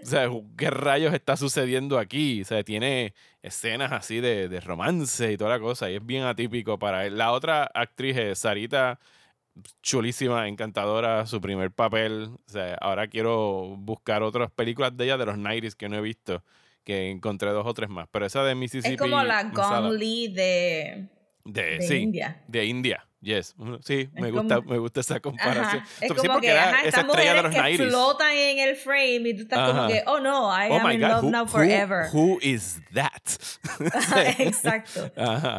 o 0.02 0.06
sea, 0.06 0.30
¿qué 0.56 0.70
rayos 0.70 1.12
está 1.12 1.36
sucediendo 1.36 1.98
aquí? 1.98 2.40
O 2.40 2.44
sea, 2.46 2.64
tiene 2.64 3.12
escenas 3.42 3.92
así 3.92 4.20
de, 4.20 4.48
de 4.48 4.60
romance 4.60 5.30
y 5.32 5.36
toda 5.36 5.50
la 5.50 5.60
cosa, 5.60 5.90
y 5.90 5.96
es 5.96 6.06
bien 6.06 6.24
atípico 6.24 6.78
para 6.78 7.04
él. 7.04 7.18
La 7.18 7.32
otra 7.32 7.64
actriz 7.74 8.16
es 8.16 8.38
Sarita, 8.38 8.98
chulísima, 9.82 10.48
encantadora, 10.48 11.26
su 11.26 11.42
primer 11.42 11.72
papel. 11.72 12.30
O 12.46 12.50
sea, 12.50 12.74
ahora 12.80 13.08
quiero 13.08 13.76
buscar 13.76 14.22
otras 14.22 14.50
películas 14.50 14.96
de 14.96 15.04
ella 15.04 15.18
de 15.18 15.26
los 15.26 15.36
90s 15.36 15.74
que 15.74 15.90
no 15.90 15.96
he 15.96 16.00
visto, 16.00 16.42
que 16.84 17.10
encontré 17.10 17.50
dos 17.50 17.66
o 17.66 17.74
tres 17.74 17.90
más, 17.90 18.08
pero 18.10 18.24
esa 18.24 18.42
de 18.44 18.54
Mississippi... 18.54 18.94
Es 18.94 19.00
como 19.00 19.22
la 19.22 19.42
Li 19.90 20.28
de, 20.28 21.08
de, 21.46 21.62
de 21.78 21.82
sí, 21.82 21.94
India. 21.96 22.42
de 22.48 22.64
India. 22.64 23.02
Yes, 23.22 23.56
sí, 23.82 24.08
me 24.12 24.28
Es 24.28 24.32
gusta, 24.34 24.56
como- 24.56 24.70
me 24.70 24.78
gusta 24.78 25.00
esa 25.00 25.18
comparación. 25.18 25.82
Ajá. 25.82 25.88
Es 26.00 26.08
So, 26.08 26.14
sí, 26.14 26.20
como 26.20 26.34
porque 26.34 26.46
que 26.48 26.52
ajá, 26.58 26.82
esa 26.84 27.00
estrella 27.00 27.34
de 27.34 27.42
los 27.42 27.54
que 27.54 27.60
90s. 27.60 27.88
flotan 27.88 28.30
en 28.36 28.58
el 28.68 28.76
frame 28.76 29.28
y 29.30 29.34
tú 29.34 29.42
estás 29.42 29.58
Ajá. 29.58 29.72
como 29.72 29.88
que, 29.88 30.02
oh 30.06 30.20
no, 30.20 30.48
I 30.52 30.68
Oh 30.70 30.74
am 30.78 30.90
in 30.92 31.00
God, 31.00 31.08
love 31.08 31.22
who, 31.24 31.30
now 31.30 31.42
who- 31.44 31.48
forever. 31.48 32.08
who 32.12 32.38
is 32.40 32.80
that? 32.94 33.22
Exacto. 34.38 35.10
Ajá. 35.16 35.58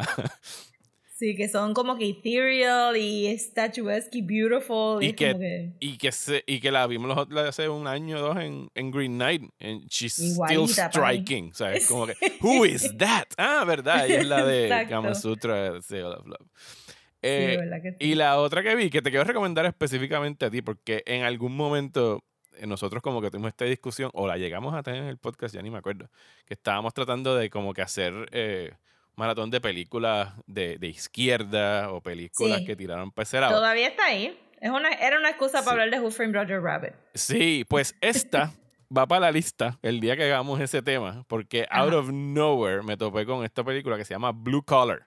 Sí, 1.18 1.34
que 1.34 1.48
son 1.48 1.74
como 1.74 1.96
que 1.98 2.08
ethereal 2.10 2.96
y 2.96 3.36
statuesque 3.36 4.18
y 4.18 4.22
beautiful. 4.22 5.02
Y, 5.02 5.08
Y 5.08 5.12
que, 5.14 5.26
como 5.32 5.40
que 5.40 5.72
y, 5.80 5.98
que 5.98 6.12
se, 6.12 6.44
y 6.46 6.60
que 6.60 6.70
la 6.70 6.86
vimos 6.86 7.26
hace 7.36 7.68
un 7.68 7.88
año 7.88 8.18
o 8.18 8.20
dos 8.20 8.36
en, 8.38 8.70
en 8.76 8.90
Green 8.92 9.14
Knight. 9.14 9.42
And 9.58 9.88
she's 9.88 10.16
Igualita, 10.20 10.88
still 10.88 10.90
striking. 10.92 11.50
O 11.50 11.54
sea, 11.54 11.72
es 11.72 11.88
como 11.88 12.06
que, 12.06 12.14
who 12.40 12.64
is 12.64 12.96
that? 12.98 13.24
Ah, 13.36 13.64
verdad. 13.66 14.06
Ella 14.06 14.20
es 14.20 14.26
la 14.28 14.44
de. 14.46 14.86
Kama 14.88 15.16
Sutra, 15.16 15.82
Seal 15.82 16.04
of 16.06 16.24
Love. 16.26 16.46
sí, 16.56 16.94
Eh, 17.22 17.58
de 17.68 17.82
que 17.82 17.90
sí. 17.98 18.10
y 18.10 18.14
la 18.14 18.38
otra 18.38 18.62
que 18.62 18.76
vi, 18.76 18.88
que 18.88 19.02
te 19.02 19.10
quiero 19.10 19.24
recomendar 19.24 19.66
específicamente 19.66 20.46
a 20.46 20.50
ti, 20.50 20.62
porque 20.62 21.02
en 21.04 21.24
algún 21.24 21.56
momento 21.56 22.22
eh, 22.56 22.68
nosotros 22.68 23.02
como 23.02 23.20
que 23.20 23.28
tuvimos 23.32 23.48
esta 23.48 23.64
discusión, 23.64 24.12
o 24.14 24.28
la 24.28 24.36
llegamos 24.36 24.72
a 24.72 24.84
tener 24.84 25.02
en 25.02 25.08
el 25.08 25.18
podcast, 25.18 25.52
ya 25.52 25.62
ni 25.62 25.70
me 25.70 25.78
acuerdo, 25.78 26.08
que 26.46 26.54
estábamos 26.54 26.94
tratando 26.94 27.34
de 27.34 27.50
como 27.50 27.74
que 27.74 27.82
hacer 27.82 28.28
eh, 28.30 28.70
maratón 29.18 29.50
de 29.50 29.60
películas 29.60 30.32
de, 30.46 30.78
de 30.78 30.86
izquierda 30.88 31.90
o 31.92 32.00
películas 32.00 32.58
Sí. 32.60 32.64
que 32.64 32.76
tiraron 32.76 33.10
para 33.10 33.24
ese 33.24 33.40
lado. 33.40 33.54
Todavía 33.56 33.88
está 33.88 34.06
ahí. 34.06 34.38
Es 34.60 34.70
una, 34.70 34.90
era 34.92 35.18
una 35.18 35.28
excusa 35.30 35.58
Sí. 35.58 35.64
para 35.64 35.82
hablar 35.82 35.90
de 35.90 36.00
Who 36.04 36.10
Framed 36.10 36.34
Roger 36.34 36.60
Rabbit. 36.62 36.92
Sí, 37.14 37.64
pues 37.68 37.94
esta 38.00 38.52
va 38.96 39.06
para 39.06 39.20
la 39.22 39.30
lista 39.32 39.78
el 39.82 40.00
día 40.00 40.16
que 40.16 40.24
hagamos 40.24 40.60
ese 40.60 40.80
tema, 40.82 41.24
porque 41.28 41.66
Ajá. 41.70 41.82
out 41.82 41.92
of 41.94 42.10
nowhere 42.10 42.82
me 42.82 42.96
topé 42.96 43.26
con 43.26 43.44
esta 43.44 43.62
película 43.62 43.96
que 43.96 44.04
se 44.04 44.14
llama 44.14 44.32
Blue 44.32 44.62
Collar 44.64 45.06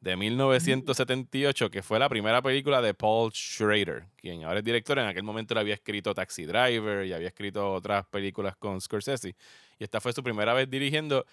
de 0.00 0.16
1978, 0.16 1.70
que 1.70 1.82
fue 1.82 1.98
la 1.98 2.08
primera 2.08 2.40
película 2.40 2.80
de 2.80 2.94
Paul 2.94 3.30
Schrader, 3.32 4.04
quien 4.16 4.44
ahora 4.44 4.60
es 4.60 4.64
director. 4.64 4.98
En 4.98 5.06
aquel 5.06 5.22
momento 5.24 5.54
le 5.54 5.60
había 5.60 5.74
escrito 5.74 6.14
Taxi 6.14 6.46
Driver 6.46 7.04
y 7.06 7.12
había 7.12 7.28
escrito 7.28 7.70
otras 7.72 8.06
películas 8.06 8.56
con 8.56 8.80
Scorsese. 8.80 9.34
Y 9.78 9.84
esta 9.84 10.00
fue 10.00 10.12
su 10.12 10.22
primera 10.22 10.54
vez 10.54 10.70
dirigiendo. 10.70 11.26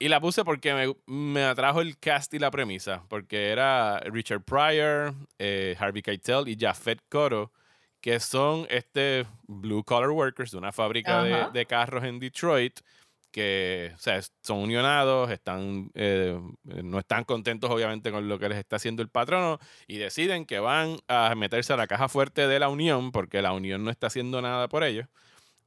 Y 0.00 0.08
la 0.08 0.20
puse 0.20 0.44
porque 0.44 0.74
me, 0.74 0.94
me 1.06 1.44
atrajo 1.44 1.80
el 1.80 1.98
cast 1.98 2.32
y 2.34 2.38
la 2.38 2.50
premisa, 2.52 3.04
porque 3.08 3.48
era 3.48 3.98
Richard 4.00 4.42
Pryor, 4.42 5.14
eh, 5.38 5.76
Harvey 5.78 6.02
Keitel 6.02 6.48
y 6.48 6.56
Jafet 6.58 7.02
Coro, 7.08 7.52
que 8.00 8.20
son 8.20 8.66
este 8.70 9.26
blue 9.48 9.82
collar 9.82 10.10
workers 10.10 10.52
de 10.52 10.58
una 10.58 10.70
fábrica 10.70 11.24
de, 11.24 11.46
de 11.52 11.66
carros 11.66 12.04
en 12.04 12.20
Detroit, 12.20 12.78
que 13.32 13.90
o 13.94 13.98
sea, 13.98 14.20
son 14.40 14.58
unionados, 14.58 15.30
están, 15.30 15.90
eh, 15.94 16.40
no 16.62 17.00
están 17.00 17.24
contentos 17.24 17.68
obviamente 17.68 18.12
con 18.12 18.28
lo 18.28 18.38
que 18.38 18.48
les 18.48 18.58
está 18.58 18.76
haciendo 18.76 19.02
el 19.02 19.08
patrono 19.08 19.58
y 19.88 19.98
deciden 19.98 20.46
que 20.46 20.60
van 20.60 20.98
a 21.08 21.34
meterse 21.34 21.72
a 21.72 21.76
la 21.76 21.88
caja 21.88 22.08
fuerte 22.08 22.46
de 22.46 22.60
la 22.60 22.68
unión, 22.68 23.10
porque 23.10 23.42
la 23.42 23.52
unión 23.52 23.84
no 23.84 23.90
está 23.90 24.06
haciendo 24.06 24.40
nada 24.42 24.68
por 24.68 24.84
ellos 24.84 25.08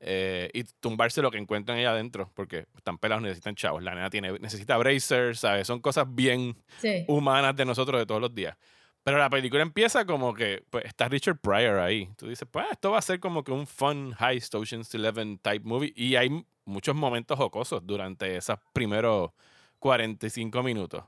eh, 0.04 0.50
y 0.54 0.64
tumbarse 0.80 1.22
lo 1.22 1.30
que 1.32 1.38
encuentran 1.38 1.78
ahí 1.78 1.86
adentro, 1.86 2.32
porque 2.34 2.66
están 2.76 2.98
pelados, 2.98 3.22
necesitan 3.22 3.56
chavos. 3.56 3.84
La 3.84 3.94
nena 3.94 4.10
tiene, 4.10 4.38
necesita 4.40 4.76
bracers, 4.78 5.40
¿sabes? 5.40 5.68
Son 5.68 5.80
cosas 5.80 6.06
bien 6.10 6.58
Sí. 6.80 7.06
humanas 7.08 7.56
de 7.56 7.66
nosotros 7.66 8.00
de 8.02 8.06
todos 8.06 8.20
los 8.20 8.34
días. 8.34 8.58
Pero 9.04 9.18
la 9.18 9.30
película 9.30 9.62
empieza 9.64 10.06
como 10.06 10.34
que 10.34 10.64
pues, 10.70 10.86
está 10.86 11.08
Richard 11.08 11.38
Pryor 11.40 11.80
ahí. 11.80 12.10
Tú 12.18 12.28
dices, 12.28 12.48
pues 12.52 12.66
esto 12.72 12.92
va 12.92 13.00
a 13.00 13.02
ser 13.02 13.20
como 13.20 13.44
que 13.44 13.52
un 13.52 13.66
fun 13.68 14.16
Heist 14.20 14.54
Ocean's 14.56 14.94
Eleven 14.94 15.38
type 15.40 15.62
movie. 15.68 15.94
Y 15.96 16.16
hay 16.16 16.30
muchos 16.66 16.96
momentos 16.96 17.38
jocosos 17.38 17.82
durante 17.86 18.38
esos 18.38 18.60
primeros 18.74 19.32
45 19.80 20.62
minutos. 20.64 21.04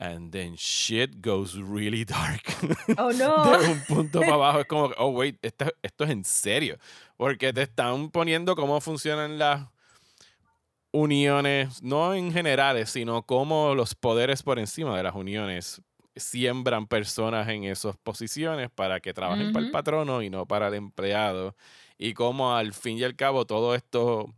And 0.00 0.30
then 0.30 0.54
shit 0.56 1.20
goes 1.20 1.56
really 1.56 2.04
dark. 2.04 2.42
Oh 2.98 3.10
no. 3.18 3.58
de 3.58 3.68
un 3.68 3.82
punto 3.88 4.20
para 4.20 4.34
abajo 4.34 4.60
es 4.60 4.66
como, 4.66 4.90
oh, 4.96 5.08
wait, 5.08 5.36
esto, 5.42 5.66
esto 5.82 6.04
es 6.04 6.10
en 6.10 6.24
serio. 6.24 6.78
Porque 7.16 7.52
te 7.52 7.62
están 7.62 8.08
poniendo 8.10 8.54
cómo 8.54 8.80
funcionan 8.80 9.38
las 9.38 9.66
uniones, 10.92 11.82
no 11.82 12.14
en 12.14 12.32
generales, 12.32 12.90
sino 12.90 13.22
cómo 13.22 13.74
los 13.74 13.94
poderes 13.94 14.42
por 14.42 14.58
encima 14.58 14.96
de 14.96 15.02
las 15.02 15.14
uniones 15.14 15.82
siembran 16.16 16.86
personas 16.86 17.48
en 17.48 17.64
esas 17.64 17.96
posiciones 17.96 18.70
para 18.70 18.98
que 19.00 19.12
trabajen 19.14 19.52
para 19.52 19.64
el 19.66 19.70
patrono 19.70 20.22
y 20.22 20.30
no 20.30 20.46
para 20.46 20.68
el 20.68 20.74
empleado. 20.74 21.54
Y 21.98 22.14
cómo 22.14 22.54
al 22.56 22.72
fin 22.72 22.98
y 22.98 23.04
al 23.04 23.16
cabo 23.16 23.44
todo 23.46 23.74
esto, 23.74 24.32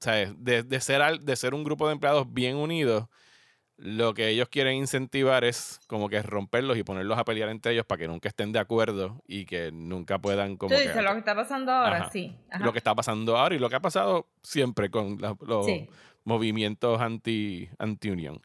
¿sabes? 0.00 0.32
De, 0.36 0.62
de 0.62 0.80
ser, 0.80 1.00
al- 1.02 1.24
de 1.24 1.36
ser 1.36 1.54
un 1.54 1.64
grupo 1.64 1.86
de 1.86 1.92
empleados 1.92 2.30
bien 2.32 2.56
unidos, 2.56 3.06
lo 3.78 4.14
que 4.14 4.28
ellos 4.28 4.48
quieren 4.48 4.76
incentivar 4.76 5.44
es 5.44 5.80
como 5.88 6.08
que 6.08 6.22
romperlos 6.22 6.76
y 6.78 6.84
ponerlos 6.84 7.18
a 7.18 7.24
pelear 7.24 7.48
entre 7.48 7.72
ellos 7.72 7.84
para 7.86 7.98
que 8.00 8.08
nunca 8.08 8.28
estén 8.28 8.52
de 8.52 8.58
acuerdo 8.60 9.20
y 9.26 9.44
que 9.44 9.70
nunca 9.72 10.18
puedan 10.20 10.56
como 10.56 10.76
que- 10.76 10.84
lo 11.02 11.12
que 11.12 11.18
está 11.18 11.34
pasando 11.34 11.72
ahora, 11.72 11.96
Ajá. 12.02 12.10
sí. 12.10 12.36
Ajá. 12.50 12.64
lo 12.64 12.72
que 12.72 12.78
está 12.78 12.94
pasando 12.94 13.36
ahora 13.36 13.54
y 13.54 13.58
lo 13.58 13.68
que 13.68 13.76
ha 13.76 13.80
pasado 13.80 14.26
siempre 14.42 14.90
con 14.90 15.18
la- 15.20 15.36
los 15.40 15.66
Sí. 15.66 15.88
movimientos 16.24 17.00
anti, 17.00 17.68
anti-unión. 17.78 18.40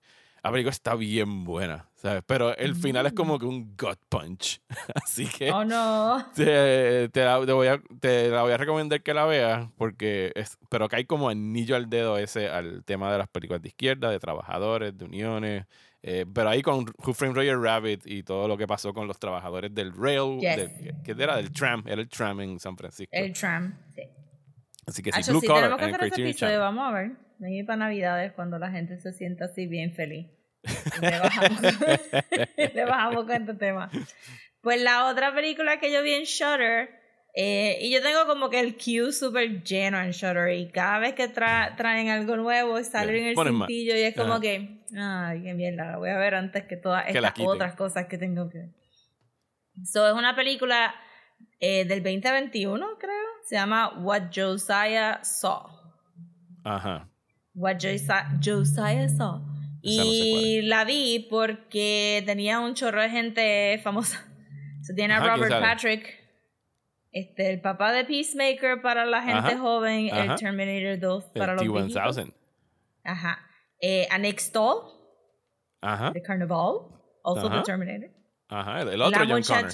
La 0.47 0.51
película 0.51 0.71
está 0.71 0.95
bien 0.95 1.43
buena, 1.43 1.89
¿sabes? 1.95 2.23
Pero 2.25 2.55
el 2.57 2.75
final 2.75 3.05
es 3.05 3.13
como 3.13 3.37
que 3.37 3.45
un 3.45 3.75
gut 3.77 3.99
punch. 4.09 4.61
Así 4.95 5.25
que 5.27 5.51
Oh 5.51 5.63
no. 5.65 6.25
te, 6.35 7.09
te 7.09 7.23
la, 7.25 7.45
te 7.45 7.51
voy 7.51 7.67
a, 7.67 7.81
te 7.99 8.29
la 8.29 8.41
voy 8.43 8.51
a 8.53 8.57
recomendar 8.57 9.01
que 9.03 9.13
la 9.13 9.25
veas 9.25 9.69
porque 9.77 10.31
es, 10.35 10.57
pero 10.69 10.87
cae 10.89 11.05
como 11.05 11.29
anillo 11.29 11.75
al 11.75 11.89
dedo 11.89 12.17
ese 12.17 12.49
al 12.49 12.83
tema 12.85 13.11
de 13.11 13.17
las 13.17 13.27
películas 13.27 13.61
de 13.61 13.67
izquierda, 13.69 14.09
de 14.09 14.19
trabajadores, 14.19 14.97
de 14.97 15.05
uniones. 15.05 15.65
eh, 16.03 16.25
pero 16.33 16.49
ahí 16.49 16.61
con 16.61 16.85
Who 17.05 17.13
Framed 17.13 17.35
Roger 17.35 17.57
Rabbit 17.59 18.01
y 18.05 18.23
todo 18.23 18.47
lo 18.47 18.55
que 18.57 18.67
pasó 18.67 18.93
con 18.93 19.07
los 19.07 19.19
trabajadores 19.19 19.73
del 19.75 19.91
rail, 19.93 20.39
Yes. 20.39 20.55
del- 20.55 21.01
que 21.03 21.11
era 21.11 21.35
del 21.35 21.51
tram, 21.51 21.83
era 21.87 22.01
el 22.01 22.07
tram 22.07 22.39
en 22.41 22.59
San 22.59 22.77
Francisco. 22.77 23.11
El 23.13 23.33
tram. 23.33 23.77
Sí. 23.93 24.03
Así 24.85 25.03
que 25.03 25.11
sí, 25.11 25.31
Blue 25.31 25.41
sí, 25.41 25.47
Collar 25.47 25.63
tenemos 25.63 25.79
que 25.79 25.85
hacer 26.05 26.13
ese 26.13 26.21
episodio, 26.21 26.59
vamos 26.59 26.85
a 26.87 26.91
ver. 26.93 27.11
Maybe 27.39 27.65
para 27.65 27.77
Navidades, 27.77 28.31
cuando 28.33 28.57
la 28.57 28.71
gente 28.71 28.97
se 28.99 29.11
sienta 29.13 29.45
así 29.45 29.67
bien 29.67 29.91
feliz. 29.91 30.27
Le 31.01 31.19
bajamos, 31.19 31.61
le 32.73 32.85
bajamos 32.85 33.25
con 33.25 33.31
este 33.35 33.53
tema. 33.53 33.89
Pues 34.61 34.81
la 34.81 35.05
otra 35.07 35.33
película 35.33 35.79
que 35.79 35.91
yo 35.91 36.01
vi 36.03 36.13
en 36.13 36.23
Shutter, 36.23 36.89
eh, 37.33 37.77
y 37.81 37.91
yo 37.91 38.01
tengo 38.01 38.25
como 38.25 38.49
que 38.49 38.59
el 38.59 38.75
queue 38.75 39.11
súper 39.13 39.63
lleno 39.63 39.99
en 40.01 40.11
Shutter, 40.11 40.51
y 40.53 40.69
cada 40.71 40.99
vez 40.99 41.13
que 41.13 41.31
tra- 41.33 41.75
traen 41.75 42.09
algo 42.09 42.35
nuevo, 42.35 42.83
sale 42.83 43.11
Bien, 43.13 43.25
en 43.27 43.29
el 43.39 43.53
más. 43.53 43.67
cintillo, 43.67 43.95
y 43.95 44.01
es 44.01 44.15
como 44.15 44.33
Ajá. 44.33 44.41
que, 44.41 44.81
ay, 44.97 45.43
qué 45.43 45.53
mierda, 45.53 45.91
la 45.91 45.97
voy 45.97 46.09
a 46.09 46.17
ver 46.17 46.35
antes 46.35 46.63
que 46.65 46.75
todas 46.77 47.05
Que 47.05 47.11
estas 47.17 47.33
otras 47.39 47.75
cosas 47.75 48.07
que 48.07 48.17
tengo 48.17 48.49
que 48.49 48.57
ver. 48.59 48.69
So, 49.85 50.07
es 50.07 50.13
una 50.13 50.35
película 50.35 50.95
eh, 51.59 51.85
del 51.85 52.01
2021, 52.01 52.97
creo. 52.99 53.11
Se 53.45 53.55
llama 53.55 53.99
What 53.99 54.31
Josiah 54.35 55.19
Saw. 55.23 55.67
Ajá. 56.63 57.07
What 57.53 57.75
Josiah, 57.75 58.27
Josiah 58.43 59.07
Saw. 59.07 59.39
Esa 59.83 60.03
no 60.03 60.09
sé 60.11 60.17
Y 60.17 60.61
la 60.63 60.85
vi 60.85 61.27
porque 61.29 62.23
tenía 62.25 62.59
un 62.59 62.73
chorro 62.73 63.01
de 63.01 63.09
gente 63.09 63.79
famosa. 63.83 64.23
So, 64.83 64.93
tiene 64.95 65.15
a 65.15 65.17
Ajá, 65.17 65.33
¿quién 65.33 65.49
Robert? 65.49 65.61
Patrick, 65.61 66.27
este, 67.11 67.49
el 67.49 67.59
papá 67.59 67.91
de 67.91 68.05
Peacemaker 68.05 68.81
para 68.81 69.05
la 69.05 69.21
gente 69.21 69.49
Ajá, 69.49 69.57
joven, 69.57 70.09
ajá. 70.13 70.23
el 70.23 70.35
Terminator 70.35 70.99
2 70.99 71.23
para 71.35 71.51
El 71.53 71.57
los 71.57 71.73
viejitos. 71.73 72.15
T-1000. 72.15 72.33
Ajá. 73.03 73.39
Eh, 73.81 74.07
a 74.09 74.17
Nick 74.17 74.41
Ajá. 75.81 76.11
de 76.11 76.21
Carnival, 76.21 76.89
also 77.23 77.47
Ajá. 77.47 77.57
the 77.57 77.63
Terminator. 77.63 78.09
Ajá. 78.49 78.81
El 78.81 79.01
otro 79.01 79.25
la 79.25 79.41
John. 79.43 79.43
Connor. 79.43 79.71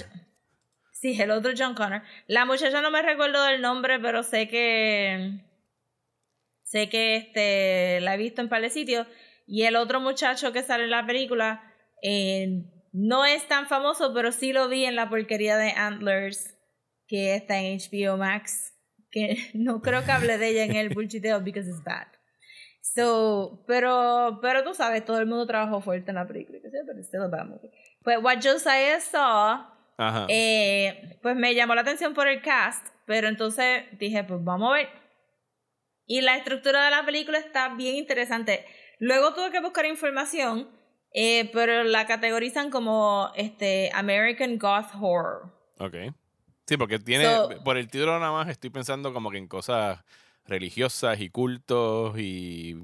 Sí, 0.92 1.20
el 1.20 1.30
otro 1.30 1.52
John 1.56 1.74
Connor. 1.74 2.02
La 2.26 2.44
muchacha 2.44 2.80
no 2.80 2.90
me 2.90 3.02
recuerdo 3.02 3.44
del 3.44 3.60
nombre, 3.60 3.98
pero 4.00 4.22
sé 4.22 4.48
que. 4.48 5.40
Sé 6.62 6.88
que 6.88 7.16
este 7.16 8.00
la 8.00 8.14
he 8.14 8.16
visto 8.16 8.40
en 8.40 8.48
par 8.48 8.62
de 8.62 8.70
sitios. 8.70 9.06
Y 9.46 9.64
el 9.64 9.76
otro 9.76 10.00
muchacho 10.00 10.52
que 10.52 10.62
sale 10.62 10.84
en 10.84 10.90
la 10.90 11.06
película 11.06 11.62
eh, 12.02 12.64
no 12.92 13.24
es 13.24 13.46
tan 13.48 13.66
famoso, 13.66 14.12
pero 14.14 14.32
sí 14.32 14.52
lo 14.52 14.68
vi 14.68 14.84
en 14.84 14.96
la 14.96 15.08
porquería 15.08 15.56
de 15.56 15.70
Antlers, 15.72 16.56
que 17.06 17.34
está 17.34 17.60
en 17.60 17.78
HBO 17.78 18.16
Max. 18.16 18.72
Que 19.10 19.36
no 19.54 19.82
creo 19.82 20.04
que 20.04 20.12
hable 20.12 20.38
de 20.38 20.48
ella 20.48 20.64
en 20.64 20.76
el 20.76 20.90
bullshiteo 20.90 21.40
because 21.40 21.68
it's 21.68 21.82
bad. 21.82 22.06
So, 22.80 23.64
pero, 23.66 24.38
pero 24.42 24.62
tú 24.62 24.74
sabes, 24.74 25.04
todo 25.04 25.18
el 25.18 25.26
mundo 25.26 25.46
trabajó 25.46 25.80
fuerte 25.80 26.10
en 26.10 26.16
la 26.16 26.26
película, 26.26 26.58
pero 26.62 27.00
still 27.02 27.22
a 27.22 27.44
movie. 27.44 27.70
Pues 28.02 28.18
What 28.22 28.40
Josiah 28.42 29.00
Saw 29.00 29.66
Ajá. 29.96 30.26
eh, 30.28 31.18
pues 31.22 31.34
me 31.34 31.54
llamó 31.54 31.74
la 31.74 31.80
atención 31.80 32.12
por 32.12 32.28
el 32.28 32.42
cast, 32.42 32.86
pero 33.06 33.28
entonces 33.28 33.84
dije, 33.98 34.22
pues 34.24 34.44
vamos 34.44 34.70
a 34.70 34.74
ver. 34.74 34.88
Y 36.06 36.20
la 36.20 36.36
estructura 36.36 36.84
de 36.84 36.90
la 36.90 37.04
película 37.04 37.38
está 37.38 37.74
bien 37.74 37.96
interesante. 37.96 38.66
Luego 39.04 39.34
tuve 39.34 39.50
que 39.50 39.60
buscar 39.60 39.84
información, 39.84 40.66
eh, 41.12 41.50
pero 41.52 41.84
la 41.84 42.06
categorizan 42.06 42.70
como 42.70 43.30
este 43.36 43.90
American 43.92 44.56
Goth 44.56 44.94
Horror. 44.98 45.52
Ok. 45.78 45.94
Sí, 46.66 46.78
porque 46.78 46.98
tiene, 46.98 47.26
So- 47.26 47.50
por 47.62 47.76
el 47.76 47.86
título 47.88 48.18
nada 48.18 48.32
más 48.32 48.48
estoy 48.48 48.70
pensando 48.70 49.12
como 49.12 49.30
que 49.30 49.36
en 49.36 49.46
cosas 49.46 50.02
religiosas 50.46 51.20
y 51.20 51.28
cultos 51.28 52.14
y... 52.18 52.76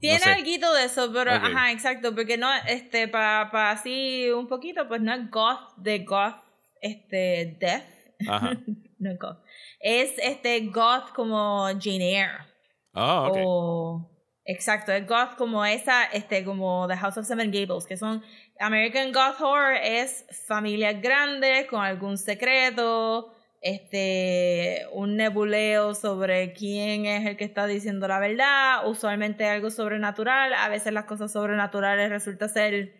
Tiene 0.00 0.18
no 0.18 0.24
sé. 0.24 0.30
algo 0.32 0.74
de 0.74 0.84
eso, 0.84 1.10
pero 1.14 1.30
ajá, 1.30 1.72
exacto, 1.72 2.14
porque 2.14 2.36
no, 2.36 2.52
este, 2.68 3.08
para 3.08 3.70
así 3.70 4.28
un 4.30 4.46
poquito, 4.46 4.86
pues 4.86 5.00
no 5.00 5.14
es 5.14 5.30
goth 5.30 5.76
de 5.78 6.00
goth, 6.00 6.36
este, 6.82 7.56
death, 7.58 8.28
Ajá. 8.28 8.50
no 8.98 9.12
es 9.12 9.18
goth. 9.18 9.38
Es 9.80 10.12
este 10.18 10.60
goth 10.66 11.14
como 11.14 11.68
Jane 11.80 12.18
Eyre. 12.18 12.44
Ah, 12.92 13.28
ok. 13.30 13.38
O 13.46 14.13
exacto, 14.44 14.92
es 14.92 15.06
goth 15.06 15.36
como 15.36 15.64
esa, 15.64 16.04
este, 16.04 16.44
como 16.44 16.86
The 16.88 16.96
House 16.96 17.16
of 17.16 17.26
Seven 17.26 17.50
Gables, 17.50 17.86
que 17.86 17.96
son 17.96 18.22
American 18.60 19.12
Goth 19.12 19.40
Horror 19.40 19.76
es 19.82 20.24
familias 20.46 21.00
grandes 21.00 21.66
con 21.66 21.82
algún 21.82 22.18
secreto, 22.18 23.34
este, 23.60 24.86
un 24.92 25.16
nebuleo 25.16 25.94
sobre 25.94 26.52
quién 26.52 27.06
es 27.06 27.26
el 27.26 27.36
que 27.36 27.44
está 27.44 27.66
diciendo 27.66 28.06
la 28.06 28.20
verdad, 28.20 28.86
usualmente 28.86 29.46
algo 29.46 29.70
sobrenatural, 29.70 30.52
a 30.52 30.68
veces 30.68 30.92
las 30.92 31.04
cosas 31.04 31.32
sobrenaturales 31.32 32.10
resulta 32.10 32.48
ser 32.48 32.92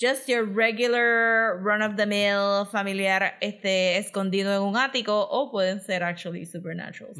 just 0.00 0.28
your 0.28 0.44
regular 0.44 1.58
run 1.60 1.82
of 1.82 1.96
the 1.96 2.06
mill 2.06 2.66
familiar 2.70 3.36
este 3.40 3.98
escondido 3.98 4.54
en 4.54 4.62
un 4.62 4.76
ático 4.76 5.28
o 5.28 5.50
pueden 5.50 5.80
ser 5.80 6.02
actually 6.02 6.46
supernatural. 6.46 7.12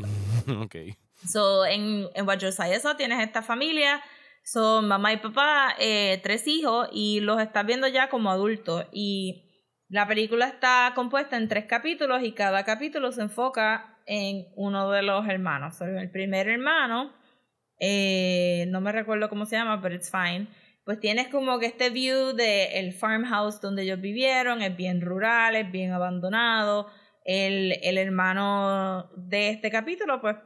ok. 0.62 0.76
So, 1.26 1.66
en, 1.66 2.08
en 2.14 2.26
What 2.26 2.40
Saw 2.40 2.96
tienes 2.96 3.20
esta 3.20 3.42
familia, 3.42 4.00
son 4.44 4.88
mamá 4.88 5.12
y 5.12 5.18
papá, 5.18 5.74
eh, 5.78 6.20
tres 6.22 6.46
hijos, 6.46 6.88
y 6.92 7.20
los 7.20 7.40
estás 7.40 7.66
viendo 7.66 7.88
ya 7.88 8.08
como 8.08 8.30
adultos. 8.30 8.86
Y 8.92 9.44
la 9.88 10.06
película 10.06 10.46
está 10.46 10.92
compuesta 10.94 11.36
en 11.36 11.48
tres 11.48 11.64
capítulos 11.66 12.22
y 12.22 12.32
cada 12.32 12.64
capítulo 12.64 13.10
se 13.12 13.22
enfoca 13.22 13.98
en 14.06 14.46
uno 14.56 14.90
de 14.90 15.02
los 15.02 15.26
hermanos. 15.28 15.76
So, 15.76 15.84
el 15.84 16.10
primer 16.10 16.48
hermano, 16.48 17.12
eh, 17.80 18.66
no 18.68 18.80
me 18.80 18.92
recuerdo 18.92 19.28
cómo 19.28 19.44
se 19.46 19.56
llama, 19.56 19.80
pero 19.82 19.94
it's 19.94 20.10
fine. 20.10 20.48
Pues 20.84 21.00
tienes 21.00 21.28
como 21.28 21.58
que 21.58 21.66
este 21.66 21.90
view 21.90 22.32
de 22.32 22.96
farmhouse 22.98 23.60
donde 23.60 23.82
ellos 23.82 24.00
vivieron, 24.00 24.62
es 24.62 24.74
bien 24.74 25.02
rural, 25.02 25.56
es 25.56 25.70
bien 25.70 25.92
abandonado. 25.92 26.86
El, 27.24 27.74
el 27.82 27.98
hermano 27.98 29.10
de 29.14 29.50
este 29.50 29.70
capítulo, 29.70 30.22
pues 30.22 30.36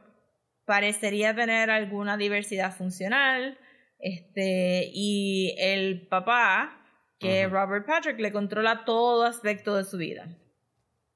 parecería 0.65 1.35
tener 1.35 1.69
alguna 1.69 2.17
diversidad 2.17 2.75
funcional. 2.75 3.57
Este, 3.99 4.89
y 4.93 5.55
el 5.59 6.07
papá, 6.07 6.79
que. 7.19 7.47
Robert 7.47 7.85
Patrick, 7.85 8.19
le 8.19 8.31
controla 8.31 8.83
todo 8.85 9.25
aspecto 9.25 9.75
de 9.75 9.85
su 9.85 9.97
vida. 9.97 10.27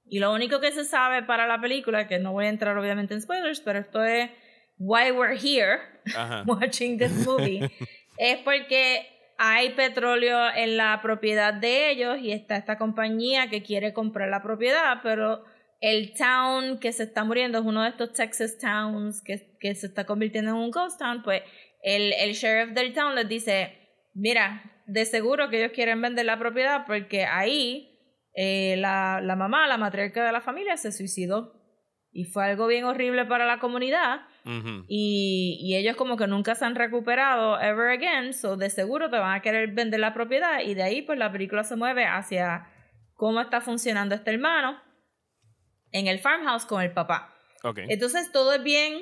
Y 0.09 0.19
lo 0.19 0.33
único 0.33 0.61
que 0.61 0.71
se 0.71 0.85
sabe 0.85 1.23
para 1.23 1.47
la 1.47 1.59
película, 1.59 2.07
que 2.07 2.19
no 2.19 2.31
voy 2.31 2.45
a 2.45 2.49
entrar 2.49 2.77
obviamente 2.77 3.13
en 3.13 3.21
spoilers, 3.21 3.59
pero 3.59 3.79
esto 3.79 4.03
es 4.03 4.29
why 4.79 5.11
we're 5.11 5.35
here 5.35 5.79
Ajá. 6.15 6.43
watching 6.47 6.97
this 6.97 7.11
movie, 7.25 7.69
es 8.17 8.37
porque 8.39 9.05
hay 9.37 9.71
petróleo 9.71 10.49
en 10.55 10.77
la 10.77 10.99
propiedad 11.01 11.53
de 11.53 11.91
ellos 11.91 12.19
y 12.19 12.31
está 12.31 12.55
esta 12.55 12.77
compañía 12.77 13.49
que 13.49 13.61
quiere 13.61 13.93
comprar 13.93 14.29
la 14.29 14.41
propiedad, 14.41 14.99
pero 15.03 15.43
el 15.79 16.13
town 16.13 16.79
que 16.79 16.91
se 16.91 17.03
está 17.03 17.23
muriendo 17.23 17.59
es 17.59 17.65
uno 17.65 17.83
de 17.83 17.89
estos 17.89 18.13
Texas 18.13 18.57
towns 18.57 19.21
que, 19.21 19.57
que 19.59 19.75
se 19.75 19.87
está 19.87 20.05
convirtiendo 20.05 20.51
en 20.51 20.57
un 20.57 20.71
ghost 20.71 20.99
town, 20.99 21.21
pues 21.23 21.43
el, 21.83 22.13
el 22.13 22.33
sheriff 22.33 22.73
del 22.73 22.93
town 22.93 23.15
les 23.15 23.27
dice, 23.29 23.77
mira, 24.13 24.81
de 24.87 25.05
seguro 25.05 25.49
que 25.49 25.59
ellos 25.59 25.71
quieren 25.73 26.01
vender 26.01 26.25
la 26.25 26.39
propiedad 26.39 26.85
porque 26.87 27.25
ahí 27.25 27.97
eh, 28.33 28.75
la, 28.77 29.21
la 29.21 29.35
mamá, 29.35 29.67
la 29.67 29.77
matriarca 29.77 30.25
de 30.25 30.31
la 30.31 30.41
familia, 30.41 30.77
se 30.77 30.91
suicidó. 30.91 31.53
Y 32.11 32.23
fue 32.25 32.45
algo 32.45 32.65
bien 32.65 32.85
horrible 32.85 33.25
para 33.25 33.45
la 33.45 33.59
comunidad. 33.59 34.21
Y, 34.87 35.59
y 35.61 35.75
ellos 35.75 35.97
como 35.97 36.15
que 36.15 36.25
nunca 36.25 36.55
se 36.55 36.63
han 36.63 36.75
recuperado 36.75 37.59
ever 37.59 37.89
again, 37.89 38.33
so 38.33 38.55
de 38.55 38.69
seguro 38.69 39.09
te 39.09 39.17
van 39.17 39.35
a 39.35 39.41
querer 39.41 39.73
vender 39.73 39.99
la 39.99 40.13
propiedad 40.13 40.61
y 40.61 40.73
de 40.73 40.83
ahí 40.83 41.01
pues 41.01 41.19
la 41.19 41.33
película 41.33 41.65
se 41.65 41.75
mueve 41.75 42.05
hacia 42.05 42.65
cómo 43.13 43.41
está 43.41 43.59
funcionando 43.59 44.15
este 44.15 44.31
hermano 44.31 44.86
en 45.97 46.07
el 46.07 46.19
farmhouse 46.19 46.65
con 46.65 46.81
el 46.81 46.91
papá. 46.93 47.33
Ok. 47.63 47.79
Entonces 47.89 48.31
todo 48.31 48.53
es 48.53 48.63
bien 48.63 48.93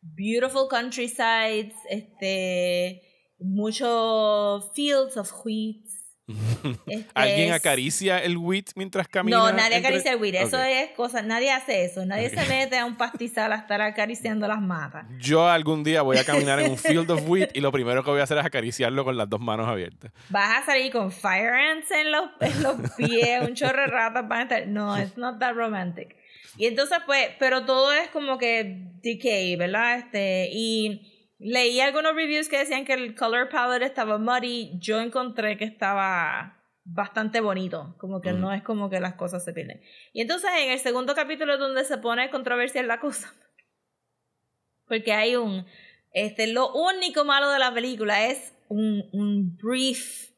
beautiful 0.00 0.66
countrysides, 0.68 1.74
este 1.88 3.02
muchos 3.38 4.70
fields 4.74 5.16
of 5.16 5.30
wheat. 5.44 5.84
este, 6.86 7.08
¿Alguien 7.14 7.52
acaricia 7.52 8.18
el 8.22 8.36
wheat 8.38 8.66
mientras 8.76 9.08
camina? 9.08 9.36
no, 9.38 9.52
nadie 9.52 9.76
entre- 9.76 9.88
acaricia 9.88 10.12
el 10.12 10.20
weed. 10.20 10.34
Eso 10.36 10.56
Ok. 10.56 10.62
es 10.66 10.90
cosa, 10.92 11.20
nadie 11.22 11.50
hace 11.50 11.84
eso. 11.84 12.06
Nadie 12.06 12.30
se 12.30 12.46
mete 12.48 12.78
a 12.78 12.86
un 12.86 12.96
pastizal 12.96 13.52
a 13.52 13.56
estar 13.56 13.82
acariciando 13.82 14.46
las 14.46 14.60
matas. 14.60 15.04
Yo 15.18 15.48
algún 15.48 15.82
día 15.82 16.02
voy 16.02 16.16
a 16.18 16.24
caminar 16.24 16.60
en 16.60 16.70
un 16.70 16.78
field 16.78 17.10
of 17.10 17.28
wheat 17.28 17.50
y 17.56 17.60
lo 17.60 17.72
primero 17.72 18.04
que 18.04 18.10
voy 18.10 18.20
a 18.20 18.22
hacer 18.22 18.38
es 18.38 18.44
acariciarlo 18.44 19.04
con 19.04 19.16
las 19.16 19.28
dos 19.28 19.40
manos 19.40 19.68
abiertas. 19.68 20.12
Vas 20.30 20.62
a 20.62 20.64
salir 20.64 20.92
con 20.92 21.10
fire 21.10 21.50
ants 21.54 21.90
en 21.90 22.12
los, 22.12 22.24
en 22.40 22.62
los 22.62 22.76
pies, 22.96 23.42
un 23.42 23.54
chorro 23.54 23.80
de 23.82 23.86
ratas 23.88 24.26
van 24.28 24.38
a 24.38 24.42
estar. 24.44 24.66
No, 24.68 24.96
it's 25.02 25.16
not 25.18 25.38
that 25.40 25.54
romantic. 25.54 26.16
Y 26.58 26.66
entonces, 26.66 26.98
pues, 27.06 27.30
pero 27.38 27.64
todo 27.64 27.92
es 27.92 28.08
como 28.10 28.38
que 28.38 28.90
decay, 29.02 29.56
¿verdad? 29.56 29.98
Este, 29.98 30.48
y 30.52 31.34
leí 31.38 31.80
algunos 31.80 32.14
reviews 32.14 32.48
que 32.48 32.58
decían 32.58 32.84
que 32.84 32.92
el 32.92 33.14
color 33.14 33.48
palette 33.48 33.82
estaba 33.82 34.18
muddy. 34.18 34.72
Yo 34.78 35.00
encontré 35.00 35.56
que 35.56 35.64
estaba 35.64 36.58
bastante 36.84 37.40
bonito, 37.40 37.94
como 37.98 38.20
que 38.20 38.32
Mm. 38.32 38.40
no 38.40 38.52
es 38.52 38.62
como 38.62 38.90
que 38.90 39.00
las 39.00 39.14
cosas 39.14 39.44
se 39.44 39.52
pierden. 39.52 39.80
Y 40.12 40.20
entonces 40.20 40.50
en 40.58 40.70
el 40.72 40.78
segundo 40.80 41.14
capítulo 41.14 41.54
es 41.54 41.58
donde 41.60 41.84
se 41.84 41.96
pone 41.98 42.28
controversial 42.30 42.86
la 42.88 43.00
cosa. 43.00 43.32
Porque 44.86 45.12
hay 45.12 45.36
un, 45.36 45.64
este, 46.12 46.48
lo 46.48 46.72
único 46.74 47.24
malo 47.24 47.50
de 47.50 47.58
la 47.58 47.72
película 47.72 48.26
es 48.26 48.52
un, 48.68 49.08
un 49.12 49.56
brief 49.56 50.30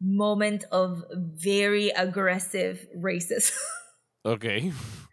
moment 0.00 0.64
of 0.70 1.02
very 1.42 1.90
aggressive 1.90 2.88
racism 3.02 3.52
Ok. 4.22 4.44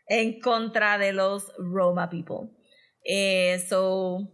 En 0.08 0.40
contra 0.40 0.98
de 0.98 1.14
los 1.14 1.52
Roma 1.58 2.10
people. 2.10 2.50
Eh, 3.04 3.64
so, 3.68 4.32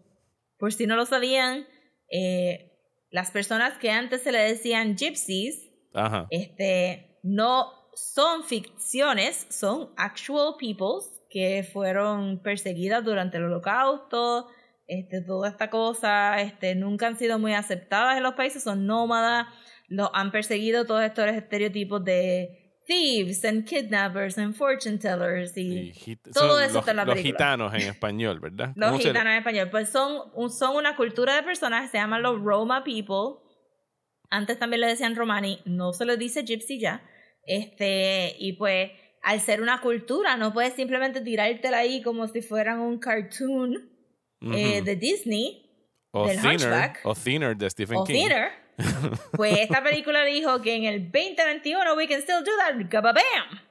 por 0.58 0.74
si 0.74 0.88
no 0.88 0.96
lo 0.96 1.06
sabían, 1.06 1.68
eh, 2.10 2.72
las 3.10 3.32
personas 3.32 3.78
que 3.78 3.92
antes 3.92 4.22
se 4.22 4.32
le 4.32 4.40
decían 4.40 4.96
gypsies, 4.96 5.70
Ajá. 5.94 6.28
este, 6.30 7.20
no 7.24 7.74
son 7.94 8.44
ficciones, 8.44 9.48
son 9.50 9.92
actual 9.98 10.56
peoples 10.60 11.22
que 11.30 11.68
fueron 11.72 12.42
perseguidas 12.42 13.04
durante 13.04 13.38
el 13.38 13.46
holocausto, 13.46 14.48
este, 14.88 15.22
toda 15.22 15.50
esta 15.50 15.70
cosa, 15.70 16.42
este, 16.42 16.76
nunca 16.76 17.08
han 17.08 17.18
sido 17.18 17.40
muy 17.40 17.54
aceptadas 17.54 18.18
en 18.18 18.24
los 18.24 18.34
países, 18.34 18.64
son 18.64 18.86
nómadas, 18.86 19.48
lo 19.88 20.14
han 20.16 20.32
perseguido 20.32 20.86
todos 20.86 21.04
estos 21.04 21.28
estereotipos 21.28 22.04
de 22.04 22.61
thieves 22.92 23.46
and 23.46 23.66
kidnappers 23.66 24.38
and 24.38 24.54
fortune 24.54 24.98
tellers 25.00 25.56
y 25.56 25.94
Y 26.06 26.16
todo 26.18 26.60
eso 26.60 26.74
los, 26.74 26.82
está 26.82 26.92
en 26.92 26.98
la 26.98 27.06
los 27.06 27.16
película. 27.16 27.38
gitanos 27.38 27.74
en 27.74 27.82
español, 27.82 28.40
¿verdad? 28.40 28.74
los 28.76 28.90
¿Cómo 28.90 29.02
se- 29.02 29.08
gitanos 29.10 29.32
en 29.32 29.38
español, 29.38 29.70
pues 29.70 29.90
son, 29.90 30.52
son 30.52 30.76
una 30.76 30.96
cultura 30.96 31.36
de 31.36 31.44
personas 31.44 31.84
que 31.84 31.88
se 31.90 31.98
llaman 31.98 32.22
los 32.22 32.42
Roma 32.42 32.84
people. 32.84 33.40
Antes 34.30 34.58
también 34.60 34.82
le 34.82 34.88
decían 34.88 35.16
Romani, 35.16 35.60
no 35.66 35.94
se 35.94 36.06
les 36.06 36.18
dice 36.20 36.44
Gypsy 36.44 36.80
ya. 36.80 37.02
Este, 37.44 38.36
y 38.40 38.54
pues, 38.54 38.92
al 39.24 39.40
ser 39.42 39.62
una 39.62 39.82
cultura, 39.82 40.38
no 40.38 40.54
puedes 40.54 40.74
simplemente 40.74 41.22
tirártela 41.22 41.80
ahí 41.80 42.02
como 42.02 42.28
si 42.28 42.42
fueran 42.42 42.80
un 42.80 42.98
cartoon 43.00 43.90
eh, 44.54 44.82
de 44.82 44.96
Disney 44.96 45.68
o 46.12 46.28
del 46.28 46.38
Thinner, 46.38 46.54
Hunchback. 46.56 47.00
o 47.04 47.14
Thinner 47.16 47.56
de 47.58 47.70
Stephen 47.70 47.98
o 47.98 48.04
King. 48.06 48.14
theater. 48.14 48.52
Pues 49.34 49.58
esta 49.60 49.82
película 49.84 50.24
dijo 50.24 50.62
que 50.62 50.76
en 50.76 50.84
el 50.86 51.12
2021 51.12 51.96
we 51.96 52.08
can 52.08 52.22
still 52.22 52.44
do 52.44 52.52
that, 52.58 52.90
kababam. 52.90 53.24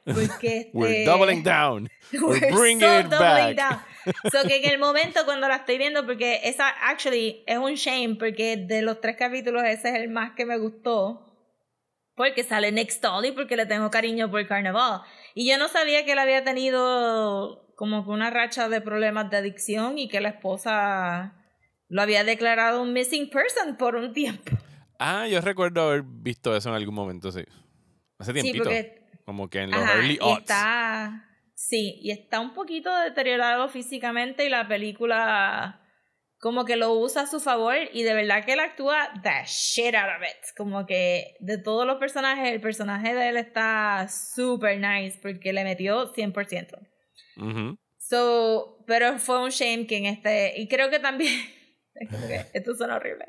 Porque 0.04 0.70
We're 0.72 1.00
este- 1.00 1.04
doubling 1.04 1.42
down. 1.42 1.88
We're, 2.12 2.40
We're 2.40 2.50
bringing 2.54 2.80
so 2.80 2.98
it 3.00 3.06
doubling 3.08 3.56
back. 3.56 3.56
down. 3.56 3.80
So 4.32 4.46
que 4.48 4.56
en 4.64 4.70
el 4.70 4.78
momento 4.78 5.24
cuando 5.24 5.46
la 5.48 5.56
estoy 5.56 5.78
viendo, 5.78 6.04
porque 6.06 6.40
esa 6.44 6.68
actually 6.68 7.44
es 7.46 7.58
un 7.58 7.74
shame, 7.74 8.16
porque 8.18 8.56
de 8.56 8.82
los 8.82 9.00
tres 9.00 9.16
capítulos 9.16 9.62
ese 9.64 9.90
es 9.90 9.94
el 9.96 10.08
más 10.08 10.32
que 10.32 10.46
me 10.46 10.58
gustó. 10.58 11.26
Porque 12.16 12.42
sale 12.44 12.70
Nick 12.72 12.90
Stoll 12.90 13.24
y 13.26 13.32
porque 13.32 13.56
le 13.56 13.66
tengo 13.66 13.90
cariño 13.90 14.30
por 14.30 14.46
Carnaval. 14.46 15.02
Y 15.34 15.48
yo 15.48 15.56
no 15.58 15.68
sabía 15.68 16.04
que 16.04 16.12
él 16.12 16.18
había 16.18 16.44
tenido 16.44 17.66
como 17.76 18.04
que 18.04 18.10
una 18.10 18.28
racha 18.28 18.68
de 18.68 18.80
problemas 18.82 19.30
de 19.30 19.38
adicción 19.38 19.96
y 19.98 20.08
que 20.08 20.20
la 20.20 20.30
esposa 20.30 21.34
lo 21.88 22.02
había 22.02 22.22
declarado 22.24 22.82
un 22.82 22.92
missing 22.92 23.30
person 23.30 23.76
por 23.78 23.96
un 23.96 24.12
tiempo. 24.12 24.52
Ah, 25.00 25.26
yo 25.26 25.40
recuerdo 25.40 25.80
haber 25.88 26.02
visto 26.04 26.54
eso 26.54 26.68
en 26.68 26.74
algún 26.74 26.94
momento, 26.94 27.32
sí. 27.32 27.42
Hace 28.18 28.32
Sí, 28.32 28.42
tiempito. 28.42 28.64
porque 28.64 29.00
Como 29.24 29.48
que 29.48 29.60
en 29.60 29.70
los 29.70 29.82
Ajá, 29.82 29.94
early 29.94 30.18
aughts. 30.20 30.40
está, 30.42 31.28
sí, 31.54 31.98
y 32.02 32.10
está 32.10 32.38
un 32.40 32.52
poquito 32.52 32.94
deteriorado 32.94 33.68
físicamente 33.70 34.44
y 34.44 34.50
la 34.50 34.68
película 34.68 35.80
como 36.38 36.64
que 36.64 36.76
lo 36.76 36.92
usa 36.94 37.22
a 37.22 37.26
su 37.26 37.38
favor 37.40 37.76
y 37.92 38.02
de 38.02 38.14
verdad 38.14 38.44
que 38.44 38.54
él 38.54 38.60
actúa 38.60 39.10
the 39.22 39.44
shit 39.46 39.94
out 39.94 40.08
of 40.16 40.22
it. 40.22 40.54
Como 40.56 40.84
que 40.86 41.36
de 41.40 41.58
todos 41.58 41.86
los 41.86 41.96
personajes, 41.96 42.52
el 42.52 42.60
personaje 42.60 43.14
de 43.14 43.28
él 43.30 43.36
está 43.36 44.06
super 44.08 44.78
nice 44.78 45.18
porque 45.20 45.52
le 45.52 45.64
metió 45.64 46.12
100%. 46.14 46.78
Ujú. 47.36 47.76
So, 47.98 48.84
pero 48.86 49.18
fue 49.18 49.42
un 49.42 49.50
shame 49.50 49.86
que 49.86 49.98
en 49.98 50.06
este, 50.06 50.54
y 50.60 50.66
creo 50.68 50.90
que 50.90 50.98
también, 50.98 51.32
es 51.94 52.10
como 52.10 52.26
que 52.26 52.46
esto 52.54 52.74
suena 52.74 52.96
horrible, 52.96 53.26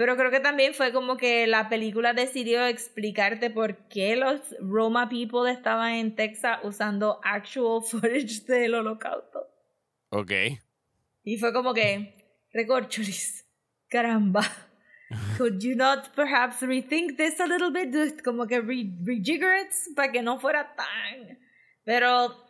pero 0.00 0.16
creo 0.16 0.30
que 0.30 0.40
también 0.40 0.72
fue 0.72 0.94
como 0.94 1.18
que 1.18 1.46
la 1.46 1.68
película 1.68 2.14
decidió 2.14 2.64
explicarte 2.64 3.50
por 3.50 3.86
qué 3.88 4.16
los 4.16 4.40
Roma 4.58 5.10
people 5.10 5.52
estaban 5.52 5.92
en 5.92 6.14
Texas 6.14 6.58
usando 6.62 7.20
actual 7.22 7.82
footage 7.86 8.46
del 8.46 8.76
holocausto. 8.76 9.46
Ok. 10.08 10.32
Y 11.22 11.36
fue 11.36 11.52
como 11.52 11.74
que, 11.74 12.14
recorcholis, 12.50 13.46
caramba. 13.90 14.40
Could 15.36 15.60
you 15.60 15.76
not 15.76 16.14
perhaps 16.14 16.62
rethink 16.62 17.18
this 17.18 17.38
a 17.38 17.46
little 17.46 17.70
bit? 17.70 18.22
Como 18.22 18.46
que 18.46 18.58
re 18.58 18.90
rejigger 19.04 19.66
it 19.66 19.94
para 19.94 20.10
que 20.10 20.22
no 20.22 20.40
fuera 20.40 20.74
tan. 20.76 21.38
Pero 21.84 22.42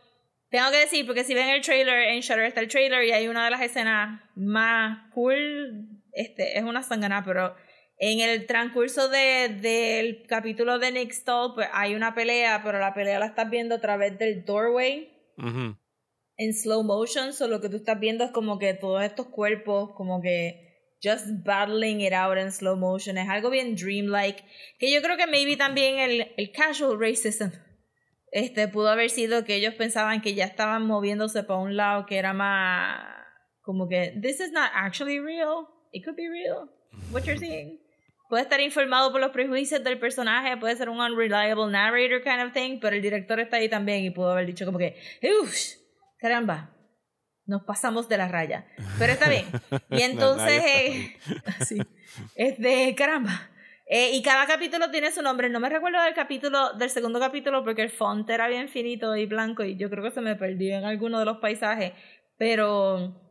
tengo 0.51 0.71
que 0.71 0.79
decir, 0.79 1.05
porque 1.05 1.25
si 1.25 1.35
ven 1.35 1.49
el 1.49 1.63
trailer, 1.63 2.11
en 2.11 2.21
Shutter 2.21 2.45
está 2.45 2.61
el 2.61 2.69
trailer 2.69 3.03
y 3.03 3.11
hay 3.11 3.27
una 3.27 3.47
de 3.47 3.51
las 3.51 3.61
escenas 3.61 4.21
más 4.37 5.11
cool. 5.15 6.00
Este, 6.13 6.59
es 6.59 6.65
una 6.65 6.83
sangana, 6.83 7.23
pero 7.25 7.55
en 7.99 8.21
el 8.21 8.47
transcurso 8.47 9.09
de, 9.09 9.49
del 9.61 10.27
capítulo 10.27 10.79
de 10.79 10.93
Nick 10.93 11.13
Stoll, 11.13 11.55
pues 11.55 11.69
hay 11.73 11.95
una 11.95 12.15
pelea, 12.15 12.63
pero 12.65 12.79
la 12.79 12.95
pelea 12.95 13.19
la 13.19 13.27
estás 13.27 13.51
viendo 13.51 13.75
a 13.75 13.81
través 13.81 14.19
del 14.19 14.45
doorway 14.45 15.13
Ujú. 15.37 15.77
en 16.37 16.55
slow 16.55 16.83
motion, 16.83 17.33
so 17.33 17.47
lo 17.47 17.61
que 17.61 17.69
tú 17.69 17.77
estás 17.77 18.01
viendo 18.01 18.25
es 18.25 18.31
como 18.31 18.59
que 18.59 18.75
todos 18.75 19.03
estos 19.03 19.27
cuerpos, 19.27 19.93
como 19.95 20.21
que 20.21 20.97
just 21.03 21.27
battling 21.45 22.01
it 22.01 22.13
out 22.13 22.37
en 22.37 22.53
slow 22.53 22.77
motion. 22.77 23.19
Es 23.19 23.29
algo 23.29 23.51
bien 23.51 23.75
dreamlike. 23.75 24.45
Que 24.79 24.93
yo 24.93 25.01
creo 25.03 25.17
que 25.17 25.27
maybe 25.27 25.57
también 25.57 25.99
el, 25.99 26.33
el 26.37 26.53
casual 26.53 26.99
racism 27.01 27.51
este, 28.33 28.69
pudo 28.69 28.89
haber 28.89 29.11
sido 29.11 29.45
que 29.45 29.57
ellos 29.57 29.75
pensaban 29.75 30.21
que 30.21 30.35
ya 30.35 30.45
estaban 30.45 30.87
moviéndose 30.87 31.43
para 31.43 31.59
un 31.59 31.77
lado 31.77 32.07
que 32.07 32.17
era 32.17 32.33
más 32.33 33.05
como 33.63 33.89
que 33.89 34.19
this 34.23 34.41
is 34.41 34.53
not 34.53 34.71
actually 34.75 35.19
real. 35.19 35.67
It 35.93 36.05
could 36.05 36.17
be 36.17 36.29
real. 36.29 36.69
What 37.13 37.25
you're 37.25 37.39
seeing. 37.39 37.81
Puede 38.29 38.45
estar 38.45 38.61
informado 38.61 39.11
por 39.11 39.21
los 39.21 39.33
prejuicios 39.33 39.83
del 39.83 39.99
personaje, 39.99 40.57
puede 40.57 40.77
ser 40.77 40.89
un 40.89 41.01
unreliable 41.01 41.67
narrator 41.69 42.23
kind 42.23 42.41
of 42.47 42.53
thing, 42.53 42.79
pero 42.81 42.95
el 42.95 43.03
director 43.03 43.41
está 43.41 43.57
ahí 43.57 43.69
también 43.69 44.05
y 44.05 44.11
pudo 44.11 44.31
haber 44.31 44.47
dicho 44.47 44.65
como 44.65 44.79
que, 44.79 44.97
uff, 45.43 45.53
caramba, 46.17 46.71
nos 47.45 47.65
pasamos 47.65 48.09
de 48.09 48.17
la 48.17 48.29
raya. 48.29 48.67
Pero 48.99 49.13
está 49.13 49.29
bien. 49.29 49.47
Y 49.91 50.03
entonces, 50.03 50.63
eh, 50.65 51.17
sí, 51.67 51.81
este, 52.37 52.95
caramba. 52.95 53.51
Eh, 53.87 54.13
y 54.15 54.23
cada 54.23 54.47
capítulo 54.47 54.93
tiene 54.93 55.11
su 55.11 55.21
nombre. 55.21 55.49
No 55.49 55.59
me 55.59 55.69
recuerdo 55.69 56.01
del 56.01 56.15
capítulo, 56.15 56.75
del 56.75 56.91
segundo 56.91 57.19
capítulo, 57.19 57.65
porque 57.65 57.83
el 57.83 57.91
font 57.91 58.31
era 58.31 58.47
bien 58.47 58.69
finito 58.69 59.17
y 59.17 59.27
blanco, 59.27 59.65
y 59.65 59.77
yo 59.77 59.91
creo 59.91 60.05
que 60.05 60.13
se 60.13 60.21
me 60.21 60.37
perdió 60.37 60.79
en 60.79 60.85
alguno 60.85 61.19
de 61.19 61.25
los 61.25 61.39
paisajes. 61.39 61.93
Pero 62.39 63.30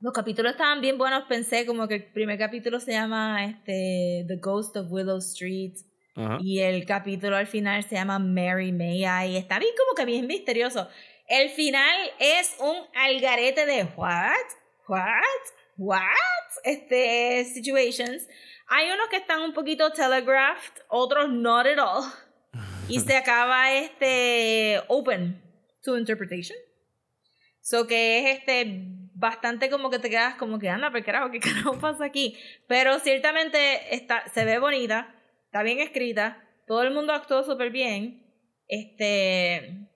los 0.00 0.12
capítulos 0.14 0.52
estaban 0.52 0.80
bien 0.80 0.96
buenos. 0.96 1.24
Pensé 1.28 1.66
como 1.66 1.86
que 1.86 1.96
el 1.96 2.04
primer 2.04 2.38
capítulo 2.38 2.80
se 2.80 2.92
llama 2.92 3.44
este, 3.44 4.24
The 4.26 4.36
Ghost 4.36 4.76
of 4.76 4.90
Willow 4.90 5.18
Street. 5.18 5.74
Ajá. 6.16 6.38
Y 6.40 6.60
el 6.60 6.86
capítulo 6.86 7.36
al 7.36 7.46
final 7.46 7.84
se 7.84 7.96
llama 7.96 8.18
Mary 8.18 8.72
May 8.72 9.04
I. 9.04 9.32
Y 9.32 9.36
está 9.36 9.58
bien 9.58 9.72
como 9.76 9.94
que 9.94 10.04
bien 10.04 10.26
misterioso. 10.26 10.88
El 11.28 11.50
final 11.50 12.10
es 12.18 12.56
un 12.58 12.76
algarete 12.94 13.66
de 13.66 13.84
what, 13.96 14.34
what, 14.88 15.22
what, 15.76 16.00
este, 16.64 17.44
situations. 17.44 18.26
Hay 18.68 18.90
unos 18.90 19.08
que 19.08 19.16
están 19.16 19.42
un 19.42 19.52
poquito 19.52 19.90
telegraphed, 19.92 20.82
otros 20.88 21.30
not 21.30 21.66
at 21.66 21.78
all. 21.78 22.04
Y 22.88 23.00
se 23.00 23.16
acaba 23.16 23.72
este 23.72 24.80
open 24.88 25.40
to 25.82 25.98
interpretation. 25.98 26.56
So 27.60 27.86
que 27.86 28.18
es 28.18 28.38
este 28.38 28.88
bastante 29.20 29.68
como 29.68 29.90
que 29.90 29.98
te 29.98 30.10
quedas 30.10 30.34
como 30.34 30.58
que 30.58 30.70
anda, 30.70 30.90
pero 30.90 31.04
carajo, 31.04 31.30
¿qué 31.30 31.38
carajo 31.40 31.78
pasa 31.78 32.06
aquí? 32.06 32.36
Pero 32.66 32.98
ciertamente 32.98 33.94
está, 33.94 34.26
se 34.32 34.44
ve 34.44 34.58
bonita, 34.58 35.14
está 35.44 35.62
bien 35.62 35.78
escrita, 35.78 36.42
todo 36.66 36.82
el 36.82 36.92
mundo 36.92 37.12
actuó 37.12 37.44
súper 37.44 37.70
bien. 37.70 38.26
Este. 38.66 39.88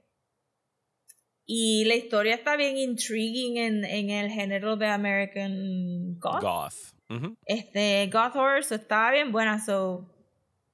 Y 1.47 1.85
la 1.85 1.95
historia 1.95 2.35
está 2.35 2.57
bien 2.57 2.77
intriguing 2.77 3.59
en, 3.59 3.85
en 3.85 4.11
el 4.11 4.31
género 4.31 4.77
de 4.77 4.89
American 4.89 6.19
Goth. 6.19 6.43
Goth. 6.43 6.75
Este, 7.47 8.11
Goth 8.13 8.35
Horror, 8.35 8.65
so 8.65 8.75
estaba 8.75 9.13
bien 9.13 9.31
buena, 9.31 9.65
so. 9.65 10.11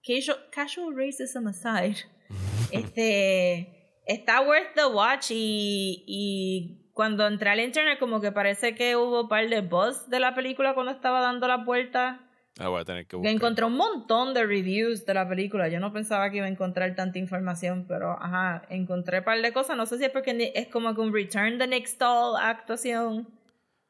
Casual, 0.02 0.38
casual 0.50 0.96
racism 0.96 1.46
aside. 1.48 1.96
este. 2.72 4.00
Está 4.06 4.40
worth 4.40 4.74
the 4.74 4.86
watch 4.86 5.30
y. 5.30 6.02
y 6.06 6.79
cuando 7.00 7.26
entré 7.26 7.48
al 7.48 7.60
internet, 7.60 7.98
como 7.98 8.20
que 8.20 8.30
parece 8.30 8.74
que 8.74 8.94
hubo 8.94 9.22
un 9.22 9.28
par 9.30 9.48
de 9.48 9.62
buzz 9.62 10.10
de 10.10 10.20
la 10.20 10.34
película 10.34 10.74
cuando 10.74 10.92
estaba 10.92 11.22
dando 11.22 11.48
la 11.48 11.56
vuelta. 11.56 12.20
Ah, 12.58 12.68
voy 12.68 12.82
a 12.82 12.84
tener 12.84 13.06
que 13.06 13.16
buscar. 13.16 13.32
encontré 13.32 13.64
un 13.64 13.74
montón 13.74 14.34
de 14.34 14.44
reviews 14.44 15.06
de 15.06 15.14
la 15.14 15.26
película. 15.26 15.68
Yo 15.68 15.80
no 15.80 15.94
pensaba 15.94 16.28
que 16.28 16.36
iba 16.36 16.44
a 16.44 16.50
encontrar 16.50 16.94
tanta 16.94 17.18
información, 17.18 17.86
pero 17.88 18.22
ajá, 18.22 18.64
encontré 18.68 19.20
un 19.20 19.24
par 19.24 19.40
de 19.40 19.50
cosas. 19.50 19.78
No 19.78 19.86
sé 19.86 19.96
si 19.96 20.04
es 20.04 20.10
porque 20.10 20.52
es 20.54 20.66
como 20.66 20.94
que 20.94 21.00
un 21.00 21.14
return 21.14 21.56
Nick 21.70 21.86
Stahl 21.86 22.36
a 22.36 22.50
actuación 22.50 23.26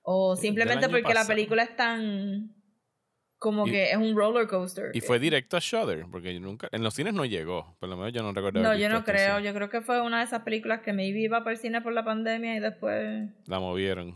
o 0.03 0.37
simplemente 0.37 0.89
porque 0.89 1.13
la 1.13 1.27
película 1.27 1.65
es 1.65 1.75
tan 1.75 2.55
como 3.41 3.67
Y- 3.67 3.71
que 3.73 3.91
es 3.91 3.97
un 3.97 4.15
roller 4.15 4.47
coaster. 4.47 4.91
Y 4.95 5.01
fue 5.01 5.19
directo 5.19 5.57
a 5.57 5.61
Shudder, 5.61 6.05
porque 6.13 6.33
yo 6.35 6.41
nunca, 6.41 6.69
en 6.71 6.85
los 6.85 6.95
cines 6.95 7.15
no 7.15 7.25
llegó, 7.25 7.75
por 7.81 7.89
lo 7.89 7.97
menos 7.97 8.13
yo 8.13 8.23
no 8.23 8.33
recuerdo. 8.33 8.61
No, 8.61 8.77
yo 8.77 8.89
no 8.91 8.99
esto 8.99 9.11
en 9.11 9.17
creo. 9.17 9.41
Yo 9.41 9.53
creo 9.55 9.69
que 9.71 9.81
fue 9.81 10.01
una 10.03 10.19
de 10.19 10.25
esas 10.27 10.43
películas 10.43 10.83
que 10.83 10.93
maybe 10.93 11.21
iba 11.21 11.39
para 11.41 11.53
el 11.53 11.57
cine 11.57 11.81
por 11.81 11.93
la 11.95 12.05
pandemia 12.05 12.55
y 12.55 12.61
después 12.61 13.31
La 13.47 13.59
movieron, 13.59 14.15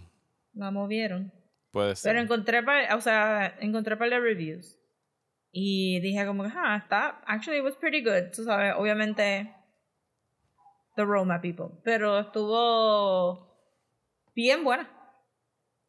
la 0.53 0.71
movieron. 0.71 1.33
puede 1.73 1.97
ser. 1.97 2.11
Pero 2.13 2.23
encontré, 2.23 2.63
o 2.95 3.01
sea, 3.01 3.57
encontré 3.61 3.97
par 3.97 4.11
de 4.11 4.21
reviews. 4.21 4.79
Y 5.57 6.01
dije 6.01 6.27
como 6.27 6.43
que, 6.45 6.51
ah, 6.55 6.77
está, 6.83 7.21
actually 7.27 7.59
it 7.61 7.65
was 7.65 7.77
pretty 7.77 8.03
good. 8.03 8.31
Tú 8.35 8.45
sabes, 8.45 8.75
obviamente, 8.77 9.51
the 10.97 11.05
Roma 11.05 11.41
people. 11.41 11.81
Pero 11.83 12.19
estuvo 12.19 13.57
bien 14.35 14.63
buena. 14.65 14.91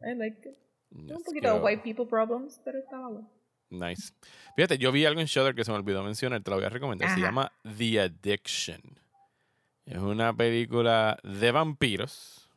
I 0.02 0.14
liked 0.16 0.46
it. 0.46 0.58
Un 0.96 1.08
Yes, 1.08 1.24
poquito 1.24 1.54
de 1.54 1.60
white 1.60 1.84
people 1.84 2.06
problems, 2.06 2.60
pero 2.64 2.80
estaba 2.80 3.08
bueno. 3.10 3.30
Nice. 3.70 4.14
Fíjate, 4.56 4.78
yo 4.78 4.92
vi 4.92 5.06
algo 5.06 5.20
en 5.20 5.28
Shudder 5.28 5.54
que 5.54 5.64
se 5.64 5.72
me 5.72 5.78
olvidó 5.78 6.04
mencionar, 6.04 6.42
te 6.42 6.50
lo 6.52 6.58
voy 6.58 6.66
a 6.66 6.70
recomendar. 6.70 7.14
Se 7.14 7.20
llama 7.20 7.52
The 7.78 8.02
Addiction. 8.02 8.82
Es 9.86 9.98
una 9.98 10.34
película 10.34 11.18
de 11.24 11.52
vampiros. 11.52 12.50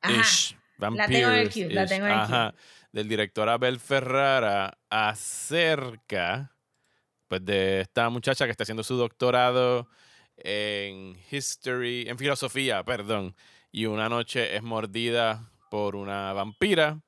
Ajá. 0.00 0.20
Ish. 0.20 0.56
La 0.78 1.06
tengo 1.06 1.28
en 1.28 1.34
el 1.34 1.44
Vampiros. 1.44 1.72
la 1.74 1.86
tengo 1.86 2.06
en 2.06 2.12
el 2.12 2.18
queue. 2.18 2.24
Ajá. 2.36 2.54
Del 2.92 3.08
director 3.08 3.48
Abel 3.48 3.78
Ferrara 3.78 4.78
acerca 4.88 6.52
pues 7.30 7.44
de 7.44 7.82
esta 7.82 8.10
muchacha 8.10 8.44
que 8.44 8.50
está 8.50 8.64
haciendo 8.64 8.82
su 8.82 8.96
doctorado 8.96 9.88
en 10.36 11.16
history, 11.30 12.08
en 12.08 12.18
filosofía, 12.18 12.82
perdón, 12.82 13.36
y 13.70 13.86
una 13.86 14.08
noche 14.08 14.56
es 14.56 14.62
mordida 14.64 15.48
por 15.70 15.94
una 15.94 16.32
vampira. 16.32 17.00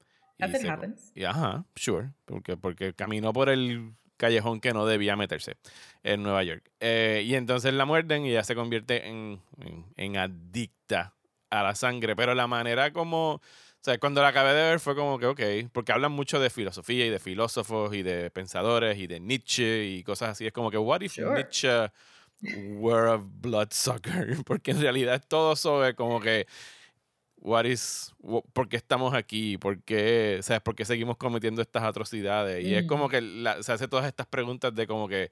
Y 0.48 0.55
se 0.57 0.70
happens. 0.70 1.12
ajá, 1.26 1.64
sure, 1.74 2.11
porque, 2.24 2.57
porque 2.57 2.94
caminó 2.94 3.33
por 3.33 3.48
el 3.48 3.92
callejón 4.16 4.61
que 4.61 4.72
no 4.72 4.87
debía 4.87 5.16
meterse 5.16 5.57
en 6.02 6.22
Nueva 6.22 6.42
York. 6.44 6.70
Eh, 6.81 7.22
y 7.26 7.35
entonces 7.35 7.74
la 7.74 7.85
muerden 7.85 8.24
y 8.24 8.31
ella 8.31 8.44
se 8.44 8.55
convierte 8.55 9.09
en, 9.09 9.40
en, 9.59 9.85
en 9.96 10.16
adicta 10.16 11.14
a 11.50 11.62
la 11.62 11.74
sangre, 11.74 12.14
pero 12.16 12.35
la 12.35 12.46
manera 12.46 12.92
como... 12.92 13.35
O 13.35 13.85
sea, 13.85 13.98
cuando 13.98 14.22
la 14.22 14.28
acabé 14.28 14.55
de 14.55 14.62
ver 14.62 14.78
fue 14.78 14.94
como 14.94 15.18
que, 15.18 15.26
ok, 15.26 15.40
porque 15.72 15.90
hablan 15.90 16.12
mucho 16.12 16.38
de 16.38 16.50
filosofía 16.50 17.05
y 17.05 17.11
de 17.11 17.18
filósofos 17.18 17.92
y 17.96 18.05
de 18.05 18.31
pensadores 18.31 18.96
y 18.96 19.09
de 19.09 19.18
Nietzsche 19.18 19.87
y 19.87 20.05
cosas 20.05 20.28
así. 20.31 20.46
Es 20.46 20.52
como 20.52 20.70
que, 20.70 20.78
what 20.78 21.00
if 21.00 21.14
Sure. 21.14 21.35
Nietzsche 21.35 21.90
were 22.78 23.11
a 23.11 23.16
bloodsucker? 23.16 24.37
Porque 24.46 24.70
en 24.70 24.81
realidad 24.81 25.20
todo 25.26 25.57
sobre 25.57 25.96
como 25.96 26.20
que, 26.20 26.46
what 27.44 27.64
is, 27.66 28.12
wh- 28.22 28.42
¿por 28.52 28.68
qué 28.68 28.76
estamos 28.76 29.12
aquí? 29.14 29.59
¿Por 29.59 29.83
qué, 29.83 30.38
sabes, 30.42 30.62
por 30.62 30.74
qué 30.76 30.85
seguimos 30.85 31.16
cometiendo 31.16 31.61
estas 31.61 31.83
atrocidades? 31.83 32.64
Y 32.64 32.74
es 32.74 32.87
como 32.87 33.09
Mm. 33.09 33.11
que 33.11 33.20
la- 33.20 33.62
se 33.62 33.72
hace 33.72 33.88
todas 33.88 34.07
estas 34.07 34.26
preguntas 34.26 34.72
de 34.74 34.87
como 34.87 35.09
que, 35.09 35.31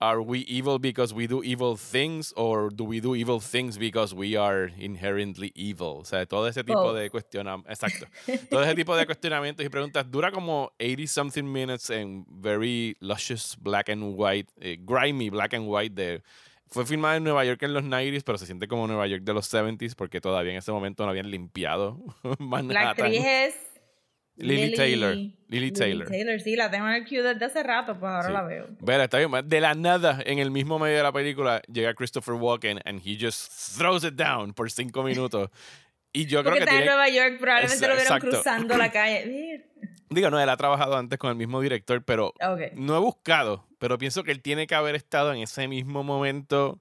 are 0.00 0.20
we 0.20 0.44
evil 0.46 0.78
because 0.78 1.12
we 1.12 1.26
do 1.26 1.42
evil 1.42 1.76
things 1.76 2.32
or 2.36 2.72
do 2.72 2.84
we 2.84 3.00
do 3.00 3.16
evil 3.16 3.40
things 3.40 3.76
because 3.76 4.14
we 4.14 4.36
are 4.38 4.72
inherently 4.78 5.50
evil? 5.56 5.98
O 5.98 6.04
sea, 6.04 6.24
todo 6.24 6.46
ese 6.46 6.62
tipo 6.62 6.80
Both. 6.80 6.96
de 6.98 7.10
cuestionamientos, 7.10 7.72
exacto. 7.72 8.06
todo 8.48 8.62
ese 8.62 8.76
tipo 8.76 8.94
de 8.96 9.06
cuestionamientos 9.06 9.66
y 9.66 9.68
preguntas 9.68 10.08
dura 10.08 10.30
como 10.30 10.70
80 10.78 11.08
something 11.08 11.42
minutes 11.42 11.90
en 11.90 12.24
very 12.28 12.96
luscious 13.00 13.56
black 13.60 13.88
and 13.88 14.14
white, 14.16 14.48
eh, 14.60 14.78
grimy 14.80 15.30
black 15.30 15.54
and 15.54 15.64
white 15.66 15.92
de 15.96 16.22
fue 16.70 16.86
filmada 16.86 17.16
en 17.16 17.24
Nueva 17.24 17.44
York 17.44 17.62
en 17.62 17.72
los 17.74 17.82
90s, 17.84 18.22
pero 18.24 18.38
se 18.38 18.46
siente 18.46 18.68
como 18.68 18.86
Nueva 18.86 19.06
York 19.06 19.22
de 19.22 19.34
los 19.34 19.52
70s 19.52 19.94
porque 19.96 20.20
todavía 20.20 20.52
en 20.52 20.58
ese 20.58 20.72
momento 20.72 21.04
no 21.04 21.10
habían 21.10 21.30
limpiado 21.30 21.98
Manhattan. 22.38 22.68
La 22.74 22.90
actriz 22.90 23.22
es 23.24 23.54
Lily 24.36 24.74
Taylor. 24.76 25.16
Lily 25.48 25.72
Taylor. 25.72 26.06
Taylor, 26.08 26.40
sí, 26.40 26.54
la 26.54 26.70
tengo 26.70 26.86
en 26.88 26.94
el 26.94 27.04
queue 27.04 27.22
desde 27.22 27.44
hace 27.44 27.62
rato, 27.64 27.98
pues 27.98 28.08
ahora 28.12 28.26
Sí. 28.28 28.32
la 28.32 28.42
veo. 28.42 28.66
Ver, 28.80 29.00
está 29.00 29.18
bien. 29.18 29.30
De 29.48 29.60
la 29.60 29.74
nada, 29.74 30.20
en 30.24 30.38
el 30.38 30.50
mismo 30.52 30.78
medio 30.78 30.96
de 30.98 31.02
la 31.02 31.10
película, 31.12 31.60
llega 31.72 31.92
Christopher 31.94 32.34
Walken 32.34 32.80
and 32.84 33.00
he 33.04 33.16
just 33.20 33.50
throws 33.76 34.04
it 34.04 34.14
down 34.14 34.52
por 34.54 34.70
cinco 34.70 35.02
minutos. 35.04 35.50
Y 36.18 36.26
yo 36.26 36.42
Porque 36.42 36.58
creo 36.58 36.66
que 36.66 36.70
está 36.74 36.80
en. 36.80 36.86
Nueva 36.86 37.08
York, 37.08 37.38
probablemente 37.38 37.76
Exa- 37.76 37.88
lo 37.88 37.94
vieron 37.96 38.12
exacto. 38.16 38.30
cruzando 38.30 38.76
la 38.76 38.90
calle. 38.90 39.64
Digo, 40.10 40.30
no, 40.30 40.40
él 40.40 40.48
ha 40.48 40.56
trabajado 40.56 40.96
antes 40.96 41.18
con 41.18 41.30
el 41.30 41.36
mismo 41.36 41.60
director, 41.60 42.02
pero 42.02 42.32
no 42.74 42.96
he 42.96 42.98
buscado, 43.00 43.68
pero 43.78 43.98
pienso 43.98 44.24
que 44.24 44.32
él 44.32 44.40
tiene 44.42 44.66
que 44.66 44.74
haber 44.74 44.94
estado 44.94 45.32
en 45.34 45.42
ese 45.42 45.68
mismo 45.68 46.02
momento 46.02 46.80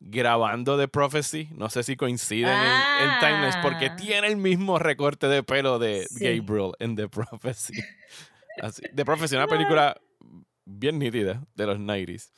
grabando 0.00 0.76
The 0.78 0.88
Prophecy. 0.88 1.48
No 1.52 1.70
sé 1.70 1.82
si 1.82 1.96
coinciden 1.96 2.50
en, 2.50 3.08
en 3.08 3.18
timelines, 3.20 3.56
porque 3.62 3.86
Ah. 3.86 3.96
tiene 3.96 4.26
el 4.26 4.36
mismo 4.36 4.78
recorte 4.78 5.28
de 5.28 5.42
pelo 5.42 5.78
de 5.78 6.06
Sí. 6.10 6.38
Gabriel 6.38 6.72
en 6.78 6.94
The 6.96 7.08
Prophecy. 7.08 7.74
Así, 8.62 8.82
The 8.94 9.04
Prophecy, 9.04 9.36
una 9.36 9.46
película 9.46 10.00
bien 10.64 10.98
nítida 10.98 11.42
de 11.54 11.66
los 11.66 11.78
90s. 11.78 12.32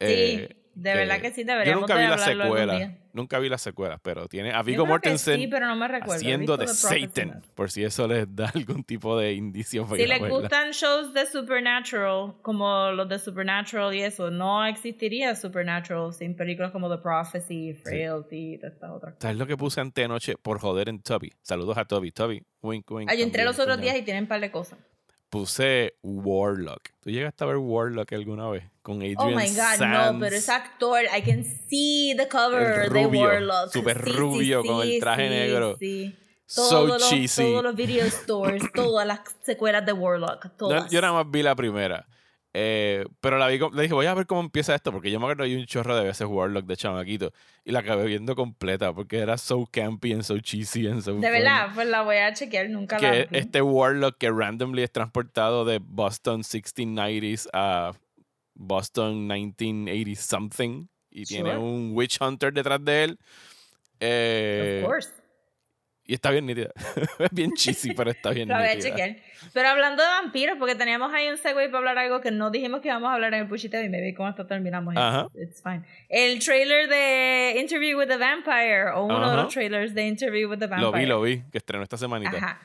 Eh, 0.00 0.56
Sí, 0.76 0.82
de 0.82 0.94
verdad 0.94 1.20
que 1.22 1.32
sí, 1.32 1.40
Yo 1.40 1.46
deberíamos 1.52 1.80
nunca 1.82 1.94
de 1.94 2.00
vi 2.02 2.06
la 2.06 2.12
hablarlo 2.14 2.42
algún 2.44 2.58
secuela. 2.58 2.76
día. 2.76 2.98
Nunca 3.14 3.38
vi 3.38 3.48
las 3.48 3.62
secuelas, 3.62 3.98
pero 4.02 4.28
tiene 4.28 4.50
a 4.52 4.58
Yo 4.58 4.64
Vigo 4.64 4.84
que 4.84 4.88
Mortensen 4.90 5.40
Sí, 5.40 5.46
pero 5.46 5.66
no 5.66 5.74
me 5.74 5.88
recuerdo. 5.88 6.14
haciendo 6.16 6.58
de 6.58 6.68
Satan, 6.68 7.42
por 7.54 7.70
si 7.70 7.82
eso 7.82 8.06
les 8.06 8.26
da 8.36 8.50
algún 8.54 8.84
tipo 8.84 9.18
de 9.18 9.32
indicio. 9.32 9.88
Si 9.96 10.06
les 10.06 10.20
gustan 10.28 10.72
shows 10.72 11.14
de 11.14 11.24
Supernatural, 11.24 12.34
como 12.42 12.90
los 12.92 13.08
de 13.08 13.18
Supernatural 13.18 13.94
y 13.94 14.02
eso, 14.02 14.30
no 14.30 14.66
existiría 14.66 15.34
Supernatural 15.34 16.12
sin 16.12 16.36
películas 16.36 16.72
como 16.72 16.94
The 16.94 17.02
Prophecy, 17.02 17.72
Frailty 17.72 18.54
y 18.54 18.58
todas 18.58 18.74
estas 18.74 18.90
otras 18.90 19.14
cosas. 19.14 19.22
¿Sabes 19.22 19.36
lo 19.38 19.46
que 19.46 19.56
puse 19.56 19.80
antenoche 19.80 20.36
por 20.36 20.58
joder 20.60 20.90
en 20.90 21.00
Toby? 21.00 21.32
Saludos 21.40 21.78
a 21.78 21.86
Toby. 21.86 22.12
Toby, 22.12 22.42
wink, 22.62 22.90
wink. 22.90 23.10
Yo 23.14 23.22
entré 23.24 23.44
los 23.44 23.58
otros 23.58 23.80
días 23.80 23.96
y 23.96 24.02
tienen 24.02 24.24
un 24.24 24.28
par 24.28 24.40
de 24.42 24.50
cosas. 24.50 24.78
Puse 25.40 25.94
Warlock. 26.02 26.90
¿Tú 27.02 27.10
llegaste 27.10 27.44
a 27.44 27.46
ver 27.46 27.56
Warlock 27.56 28.12
alguna 28.12 28.48
vez? 28.48 28.64
Con 28.82 28.96
Adrian 28.96 29.16
Oh 29.18 29.26
my 29.30 29.48
god, 29.48 29.76
Sands. 29.76 30.12
no, 30.14 30.18
pero 30.20 30.36
ese 30.36 30.52
actor, 30.52 31.00
I 31.04 31.22
can 31.22 31.44
see 31.68 32.14
the 32.16 32.28
cover 32.28 32.84
El 32.84 32.92
de 32.92 33.02
rubio, 33.04 33.20
Warlock. 33.22 33.72
súper 33.72 34.02
Sí, 34.04 34.10
sí, 34.10 34.16
rubio, 34.16 34.64
con 34.64 34.86
el 34.86 35.00
traje 35.00 35.28
negro. 35.28 35.76
Sí. 35.78 36.14
So 36.46 36.86
los, 36.86 37.08
cheesy. 37.08 37.42
todos 37.42 37.64
los 37.64 37.74
video 37.74 38.06
stores, 38.08 38.62
todas 38.72 39.04
las 39.06 39.20
secuelas 39.42 39.84
de 39.84 39.92
Warlock, 39.92 40.44
No, 40.44 40.50
todas. 40.52 40.90
yo 40.90 41.00
nada 41.00 41.12
más 41.12 41.30
vi 41.30 41.42
la 41.42 41.56
primera. 41.56 42.06
Eh, 42.58 43.04
pero 43.20 43.36
la 43.36 43.48
vi, 43.48 43.58
le 43.58 43.82
dije, 43.82 43.92
voy 43.92 44.06
a 44.06 44.14
ver 44.14 44.24
cómo 44.26 44.40
empieza 44.40 44.74
esto, 44.74 44.90
porque 44.90 45.10
yo 45.10 45.20
me 45.20 45.26
acuerdo 45.26 45.44
hay 45.44 45.54
un 45.56 45.66
chorro 45.66 45.94
de 45.94 46.04
veces 46.04 46.26
Warlock 46.26 46.64
de 46.64 46.74
chamaquito. 46.76 47.30
Y 47.66 47.72
la 47.72 47.80
acabé 47.80 48.06
viendo 48.06 48.34
completa, 48.34 48.94
porque 48.94 49.18
era 49.18 49.36
so 49.36 49.66
campy 49.70 50.14
and 50.14 50.22
so 50.22 50.38
cheesy 50.38 50.86
and 50.86 51.02
so 51.02 51.12
De 51.16 51.30
verdad, 51.30 51.68
pues 51.74 51.86
la 51.86 52.00
voy 52.00 52.16
a 52.16 52.32
chequear, 52.32 52.70
nunca 52.70 52.98
la 52.98 53.10
Que 53.10 53.28
vi. 53.30 53.38
este 53.38 53.60
Warlock 53.60 54.16
que 54.16 54.30
randomly 54.30 54.82
es 54.84 54.90
transportado 54.90 55.66
de 55.66 55.80
Boston 55.82 56.42
1690s 56.42 57.46
a 57.52 57.92
Boston 58.54 59.26
1980 59.26 60.18
something. 60.22 60.86
Y 61.10 61.24
tiene 61.24 61.50
Sure. 61.50 61.62
un 61.62 61.90
witch 61.94 62.18
hunter 62.22 62.52
detrás 62.54 62.82
de 62.82 63.04
él. 63.04 63.18
Eh, 64.00 64.80
Of 64.82 64.88
course. 64.88 65.10
Y 66.06 66.14
está 66.14 66.30
bien 66.30 66.46
nítida. 66.46 66.70
es 67.18 67.30
bien 67.32 67.52
cheesy, 67.54 67.94
pero 67.94 68.10
está 68.10 68.30
bien 68.30 68.48
La 68.50 68.58
voy 68.58 68.68
a 68.68 68.74
nítida. 68.74 68.90
chequear. 68.90 69.16
Pero 69.52 69.68
hablando 69.68 70.02
de 70.02 70.08
vampiros, 70.08 70.56
porque 70.58 70.74
teníamos 70.74 71.12
ahí 71.12 71.28
un 71.28 71.36
segue 71.36 71.66
para 71.68 71.78
hablar 71.78 71.98
algo 71.98 72.20
que 72.20 72.30
no 72.30 72.50
dijimos 72.50 72.80
que 72.80 72.88
íbamos 72.88 73.10
a 73.10 73.14
hablar 73.14 73.34
en 73.34 73.40
el 73.40 73.48
puchiteo 73.48 73.82
y 73.82 73.88
me 73.88 74.00
vi 74.00 74.14
cómo 74.14 74.28
esto 74.28 74.46
terminamos. 74.46 74.94
Ajá. 74.96 75.28
It's 75.34 75.62
fine. 75.62 75.82
El 76.08 76.38
trailer 76.38 76.88
de 76.88 77.60
Interview 77.60 77.98
with 77.98 78.08
the 78.08 78.16
Vampire, 78.16 78.90
o 78.94 79.04
uno 79.04 79.30
de 79.30 79.36
los 79.36 79.52
trailers 79.52 79.94
de 79.94 80.06
Interview 80.06 80.48
with 80.50 80.58
the 80.58 80.66
Vampire. 80.66 80.90
Lo 80.90 80.92
vi, 80.92 81.06
lo 81.06 81.20
vi, 81.22 81.42
que 81.50 81.58
estrenó 81.58 81.82
esta 81.82 81.96
semanita. 81.96 82.36
Ajá. 82.36 82.60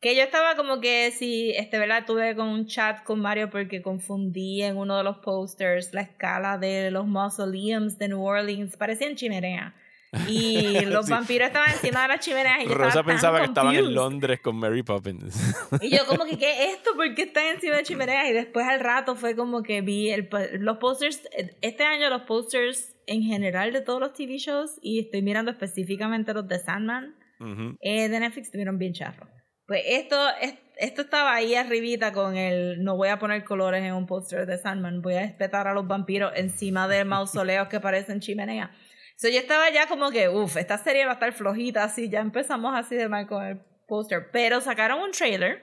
Que 0.00 0.14
yo 0.14 0.22
estaba 0.22 0.56
como 0.56 0.80
que 0.80 1.10
si, 1.10 1.52
este, 1.52 1.78
¿verdad? 1.78 2.04
Tuve 2.06 2.36
con 2.36 2.48
un 2.48 2.66
chat 2.66 3.02
con 3.02 3.18
Mario 3.18 3.48
porque 3.48 3.80
confundí 3.80 4.62
en 4.62 4.76
uno 4.76 4.98
de 4.98 5.02
los 5.02 5.18
posters 5.18 5.94
la 5.94 6.02
escala 6.02 6.58
de 6.58 6.90
los 6.90 7.06
mausoleums 7.06 7.98
de 7.98 8.08
New 8.08 8.22
Orleans. 8.22 8.76
Parecían 8.76 9.16
chimeneas. 9.16 9.72
Y 10.28 10.84
los 10.86 11.06
Sí. 11.06 11.12
vampiros 11.12 11.46
estaban 11.48 11.70
encima 11.70 12.02
de 12.02 12.08
las 12.08 12.20
chimeneas 12.20 12.64
y 12.64 12.68
yo 12.68 12.74
Rosa 12.74 13.02
pensaba 13.02 13.38
que 13.40 13.46
estaban 13.46 13.74
en. 13.74 13.94
Londres 13.94 14.40
con 14.40 14.56
Mary 14.56 14.82
Poppins. 14.82 15.54
Y 15.80 15.90
yo 15.96 16.06
como 16.06 16.24
que, 16.24 16.36
¿qué 16.38 16.50
es 16.64 16.74
esto? 16.76 16.90
¿Por 16.96 17.14
qué 17.14 17.22
están 17.22 17.44
encima 17.54 17.76
de 17.76 17.82
chimeneas? 17.82 18.28
Y 18.28 18.32
después 18.32 18.66
al 18.66 18.80
rato 18.80 19.16
fue 19.16 19.34
como 19.36 19.62
que 19.62 19.80
vi 19.80 20.10
el, 20.10 20.28
los 20.58 20.78
posters, 20.78 21.22
este 21.60 21.84
año 21.84 22.08
los 22.10 22.22
posters 22.22 22.94
en 23.06 23.22
general 23.22 23.72
de 23.72 23.80
todos 23.82 24.00
los 24.00 24.12
TV 24.12 24.38
shows 24.38 24.78
y 24.82 25.00
estoy 25.00 25.22
mirando 25.22 25.50
específicamente 25.52 26.34
los 26.34 26.48
de 26.48 26.58
Sandman 26.58 27.14
Ujú. 27.38 27.76
eh, 27.80 28.08
de 28.08 28.18
Netflix, 28.20 28.46
estuvieron 28.48 28.78
bien 28.78 28.92
charros. 28.94 29.28
Pues 29.66 29.82
esto, 29.86 30.16
es- 30.40 30.54
esto 30.78 31.02
estaba 31.02 31.34
ahí 31.34 31.54
arribita 31.54 32.12
con 32.12 32.36
el, 32.36 32.82
no 32.84 32.96
voy 32.96 33.08
a 33.08 33.18
poner 33.18 33.44
colores 33.44 33.82
en 33.84 33.94
un 33.94 34.06
póster 34.06 34.44
de 34.46 34.58
Sandman, 34.58 35.02
voy 35.02 35.14
a 35.14 35.24
espetar 35.24 35.66
a 35.68 35.72
los 35.74 35.86
vampiros 35.86 36.32
encima 36.36 36.86
de 36.88 37.04
mausoleos 37.04 37.68
que 37.68 37.80
parecen 37.80 38.20
chimeneas. 38.20 38.70
So 39.16 39.28
yo 39.28 39.38
estaba 39.40 39.70
ya 39.70 39.86
como 39.88 40.10
que, 40.10 40.28
uff, 40.28 40.56
esta 40.56 40.78
serie 40.78 41.04
va 41.06 41.12
a 41.12 41.14
estar 41.14 41.32
flojita, 41.32 41.84
así, 41.84 42.08
ya 42.10 42.20
empezamos 42.20 42.74
así 42.76 42.96
de 42.96 43.08
mal 43.08 43.26
con 43.26 43.44
el 43.44 43.60
póster. 43.88 44.30
Pero 44.30 44.60
sacaron 44.60 45.00
un 45.00 45.10
trailer 45.12 45.62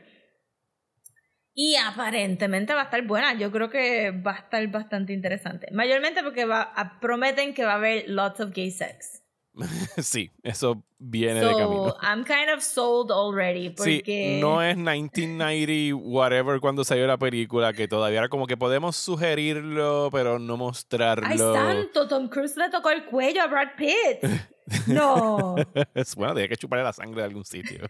y 1.53 1.75
aparentemente 1.75 2.73
va 2.73 2.81
a 2.81 2.85
estar 2.85 3.01
buena. 3.05 3.33
Yo 3.33 3.51
creo 3.51 3.69
que 3.69 4.11
va 4.11 4.31
a 4.33 4.39
estar 4.39 4.67
bastante 4.67 5.13
interesante. 5.13 5.67
Mayormente 5.71 6.23
porque 6.23 6.45
va, 6.45 6.61
a- 6.63 6.99
prometen 6.99 7.53
que 7.53 7.63
va 7.63 7.73
a 7.73 7.75
haber 7.75 8.05
lots 8.09 8.39
of 8.39 8.51
gay 8.53 8.71
sex. 8.71 9.22
sí, 10.01 10.31
eso 10.41 10.83
viene 10.97 11.41
de 11.41 11.51
So, 11.51 11.57
camino. 11.57 11.95
I'm 12.01 12.23
kind 12.23 12.49
of 12.55 12.61
sold 12.63 13.11
already. 13.11 13.69
Porque... 13.69 14.01
Sí, 14.05 14.39
no 14.41 14.61
es 14.61 14.75
1990 14.75 15.95
whatever 15.95 16.59
cuando 16.59 16.83
salió 16.83 17.05
la 17.07 17.17
película, 17.17 17.73
que 17.73 17.87
todavía 17.87 18.19
era 18.19 18.29
como 18.29 18.47
que 18.47 18.57
podemos 18.57 18.95
sugerirlo, 18.95 20.09
pero 20.11 20.39
no 20.39 20.57
mostrarlo. 20.57 21.25
¡Ay, 21.27 21.37
santo! 21.37 22.07
Tom 22.07 22.27
Cruise 22.29 22.57
le 22.57 22.69
tocó 22.69 22.89
el 22.89 23.05
cuello 23.05 23.41
a 23.43 23.47
Brad 23.47 23.69
Pitt. 23.77 24.29
No. 24.87 25.55
Es 25.93 26.15
bueno, 26.15 26.33
tenía 26.33 26.47
que 26.47 26.55
chuparle 26.55 26.85
la 26.85 26.93
sangre 26.93 27.19
de 27.19 27.27
algún 27.27 27.43
sitio. 27.43 27.85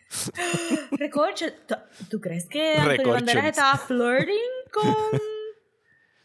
Recorcho. 0.92 1.46
¿tú- 1.68 1.76
¿Tú 2.10 2.20
crees 2.20 2.48
que 2.48 2.74
Antonio. 2.78 3.14
Banderas 3.14 3.46
estaba 3.46 3.78
flirting 3.78 4.36
con. 4.72 4.94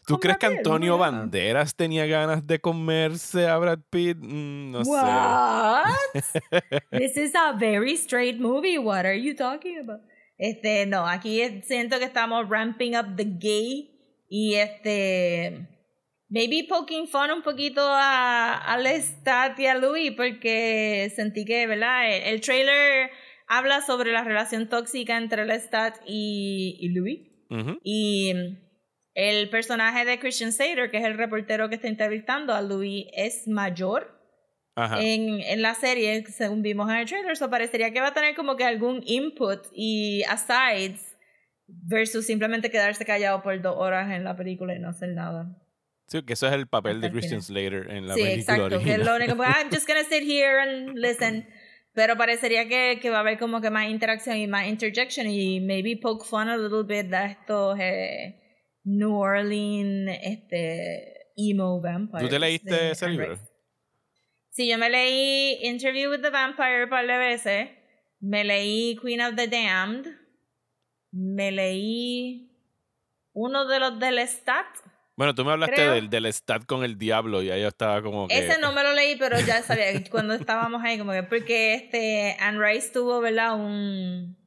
¿Tú 0.09 0.19
crees 0.19 0.37
que? 0.37 0.47
Antonio. 0.47 0.97
Banderas 0.97 1.75
tenía 1.75 2.07
ganas 2.07 2.45
de 2.47 2.59
comerse 2.59 3.47
a 3.47 3.57
Brad 3.57 3.79
Pitt? 3.91 4.17
Mm, 4.17 4.71
no 4.71 4.83
sé. 4.83 4.89
What? 4.89 5.85
This 6.91 7.15
is 7.15 7.33
a 7.35 7.53
very 7.53 7.93
straight 7.93 8.39
movie. 8.39 8.79
What 8.79 9.05
are 9.05 9.15
you 9.15 9.35
talking 9.35 9.77
about? 9.77 10.01
Este, 10.39 10.87
no, 10.87 11.05
aquí 11.05 11.61
siento 11.61 11.99
que 11.99 12.05
estamos 12.05 12.49
ramping 12.49 12.95
up 12.95 13.15
the 13.15 13.25
gay 13.25 13.91
y 14.27 14.55
este. 14.55 15.67
Maybe 16.27 16.65
poking 16.67 17.07
fun 17.07 17.31
un 17.31 17.43
poquito 17.43 17.81
a, 17.81 18.55
a 18.55 18.77
Lestat 18.77 19.59
y 19.59 19.67
a 19.67 19.75
Louis 19.75 20.11
porque 20.11 21.11
sentí 21.15 21.45
que, 21.45 21.67
¿verdad? 21.67 22.11
El, 22.11 22.33
el 22.33 22.41
trailer 22.41 23.11
habla 23.47 23.81
sobre 23.81 24.11
la 24.11 24.23
relación 24.23 24.69
tóxica 24.69 25.17
entre 25.17 25.45
Lestat 25.45 25.97
y, 26.07 26.77
y 26.79 26.89
Louis. 26.89 27.19
Ujú. 27.49 27.79
Y 27.83 28.33
el 29.15 29.49
personaje 29.49 30.05
de 30.05 30.19
Christian 30.19 30.51
Slater, 30.51 30.91
que 30.91 30.97
es 30.97 31.05
el 31.05 31.17
reportero 31.17 31.69
que 31.69 31.75
está 31.75 31.87
entrevistando 31.87 32.53
a 32.53 32.61
Louis, 32.61 33.07
es 33.13 33.47
mayor 33.47 34.17
Ajá. 34.75 35.01
en, 35.01 35.41
en 35.41 35.61
la 35.61 35.73
serie, 35.73 36.23
según 36.27 36.61
vimos 36.61 36.89
en 36.89 36.97
el 36.97 37.07
trailer. 37.07 37.35
So 37.35 37.49
parecería 37.49 37.91
que 37.91 38.01
va 38.01 38.07
a 38.07 38.13
tener 38.13 38.35
como 38.35 38.55
que 38.55 38.63
algún 38.63 39.01
input 39.05 39.65
y 39.73 40.23
asides 40.23 41.17
versus 41.67 42.25
simplemente 42.25 42.71
quedarse 42.71 43.05
callado 43.05 43.41
por 43.43 43.61
dos 43.61 43.75
horas 43.77 44.11
en 44.11 44.23
la 44.23 44.35
película 44.35 44.75
y 44.75 44.79
no 44.79 44.89
hacer 44.89 45.09
nada. 45.09 45.55
Sí, 46.07 46.23
que 46.23 46.33
eso 46.33 46.47
es 46.47 46.53
el 46.53 46.67
papel 46.67 46.95
Hasta 46.95 47.07
de 47.07 47.11
Christian. 47.11 47.41
Slater 47.41 47.91
en 47.91 48.07
la 48.07 48.15
sí, 48.15 48.23
película 48.23 48.55
exacto. 48.55 48.79
Que 48.83 48.93
es 48.93 49.05
lo 49.05 49.15
único. 49.15 49.35
pues, 49.35 49.49
I'm 49.49 49.69
just 49.69 49.87
gonna 49.87 50.03
sit 50.03 50.23
here 50.23 50.59
and 50.59 50.89
listen. 50.97 51.47
Pero 51.93 52.17
parecería 52.17 52.67
que, 52.67 52.99
que 53.01 53.09
va 53.09 53.17
a 53.17 53.19
haber 53.19 53.37
como 53.37 53.61
que 53.61 53.69
más 53.69 53.89
interacción 53.89 54.37
y 54.37 54.47
más 54.47 54.67
interjection 54.67 55.27
y 55.27 55.59
maybe 55.59 55.97
poke 55.97 56.25
fun 56.25 56.47
a 56.47 56.57
little 56.57 56.83
bit 56.83 57.11
de 57.11 57.25
estos 57.25 57.77
eh, 57.79 58.39
New 58.83 59.15
Orleans 59.15 60.17
este, 60.23 61.31
emo 61.35 61.81
vampires. 61.81 62.23
¿Tú 62.23 62.29
te 62.29 62.39
leíste 62.39 62.91
ese 62.91 63.07
libro? 63.09 63.37
Sí, 64.51 64.67
yo 64.67 64.77
me 64.77 64.89
leí 64.89 65.59
Interview 65.63 66.09
with 66.11 66.21
the 66.21 66.29
Vampire 66.29 66.83
un 66.83 66.89
par 66.89 67.05
de 67.07 67.17
veces. 67.17 67.69
Me 68.19 68.43
leí 68.43 68.97
Queen 69.01 69.21
of 69.21 69.35
the 69.35 69.47
Damned. 69.47 70.07
Me 71.11 71.51
leí 71.51 72.51
uno 73.33 73.65
de 73.67 73.79
los 73.79 73.99
del 73.99 74.19
Stat. 74.27 74.65
Bueno, 75.15 75.35
tú 75.35 75.43
me 75.43 75.51
hablaste 75.51 75.75
Creo- 75.75 75.93
del, 75.93 76.09
del 76.09 76.31
stat 76.33 76.65
con 76.65 76.85
el 76.85 76.97
diablo 76.97 77.43
y 77.43 77.51
ahí 77.51 77.61
yo 77.61 77.67
estaba 77.67 78.01
como 78.01 78.29
que... 78.29 78.37
Ese 78.37 78.57
no 78.61 78.71
me 78.71 78.83
lo 78.83 78.93
leí, 78.93 79.17
pero 79.17 79.37
ya 79.41 79.61
sabía 79.61 80.01
cuando 80.09 80.33
estábamos 80.33 80.81
ahí, 80.81 80.97
como 80.97 81.11
que 81.11 81.23
porque 81.23 81.73
este 81.73 82.37
Anne 82.39 82.65
Rice 82.65 82.91
tuvo, 82.93 83.19
¿verdad? 83.19 83.55
Un 83.55 84.37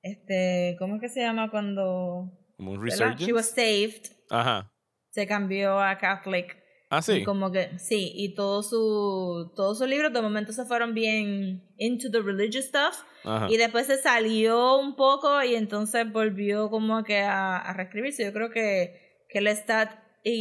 este, 0.00 0.76
¿cómo 0.78 0.94
es 0.94 1.02
que 1.02 1.08
se 1.10 1.20
llama 1.20 1.50
cuando 1.50 2.37
Como 2.58 2.72
un 2.72 2.82
resurgence. 2.82 3.24
She 3.24 3.32
was 3.32 3.48
saved, 3.50 4.10
Ajá. 4.28 4.70
se 5.10 5.26
cambió 5.26 5.78
a 5.80 5.96
Catholic. 5.96 6.56
Ah, 6.90 7.00
sí. 7.02 7.18
Y 7.18 7.24
como 7.24 7.50
que 7.50 7.78
sí, 7.78 8.12
y 8.14 8.34
todo 8.34 8.62
su 8.62 9.52
todos 9.56 9.78
sus 9.78 9.88
libros 9.88 10.12
de 10.12 10.20
momento 10.22 10.52
se 10.52 10.64
fueron 10.66 10.92
bien 10.94 11.62
into 11.78 12.10
the 12.10 12.20
religious 12.20 12.64
stuff 12.66 13.02
Ajá. 13.24 13.46
y 13.50 13.56
después 13.58 13.86
se 13.86 13.96
salió 13.98 14.76
un 14.78 14.96
poco 14.96 15.42
y 15.42 15.54
entonces 15.54 16.10
volvió 16.12 16.68
como 16.70 17.04
que 17.04 17.20
a, 17.20 17.56
a 17.58 17.72
reescribirse. 17.74 18.24
Yo 18.24 18.32
creo 18.34 18.50
que 18.50 19.24
que 19.30 19.38
el 19.40 19.48
Stat 19.48 19.90
y, 20.24 20.32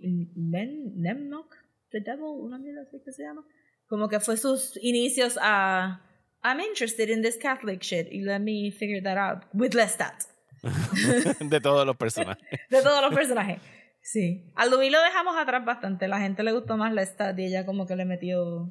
y 0.00 0.32
Nem- 0.36 0.92
Nemnock, 0.96 1.54
The 1.90 2.00
Devil, 2.00 2.24
una 2.40 2.58
mierda 2.58 2.82
así 2.82 3.00
que 3.04 3.12
se 3.12 3.22
llama, 3.22 3.44
como 3.86 4.08
que 4.08 4.18
fue 4.20 4.36
sus 4.36 4.76
inicios 4.82 5.38
a 5.40 6.00
I'm 6.42 6.60
interested 6.60 7.08
in 7.08 7.22
this 7.22 7.38
Catholic 7.38 7.80
shit 7.82 8.08
y 8.12 8.20
let 8.22 8.40
me 8.40 8.70
figure 8.72 9.00
that 9.02 9.16
out 9.16 9.44
with 9.54 9.74
Lestat. 9.74 10.26
de 11.40 11.60
todos 11.60 11.86
los 11.86 11.96
personajes. 11.96 12.42
De 12.70 12.82
todos 12.82 13.00
los 13.02 13.14
personajes. 13.14 13.60
Sí. 14.02 14.50
A 14.56 14.66
Louis 14.66 14.90
lo 14.92 15.00
dejamos 15.02 15.36
atrás 15.36 15.64
bastante. 15.64 16.08
La 16.08 16.18
gente 16.20 16.42
le 16.42 16.52
gustó 16.52 16.76
más 16.76 16.92
Lestat 16.92 17.38
y 17.38 17.46
ella 17.46 17.64
como 17.64 17.86
que 17.86 17.96
le 17.96 18.04
metió 18.04 18.70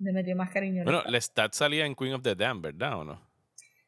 le 0.00 0.12
metió 0.12 0.36
más 0.36 0.50
cariño. 0.50 0.84
bueno, 0.84 0.98
Lestat. 0.98 1.12
Lestat 1.12 1.52
salía 1.54 1.84
en 1.86 1.94
Queen 1.94 2.14
of 2.14 2.22
the 2.22 2.34
Damned, 2.34 2.62
¿verdad 2.62 2.98
o 3.00 3.04
no? 3.04 3.28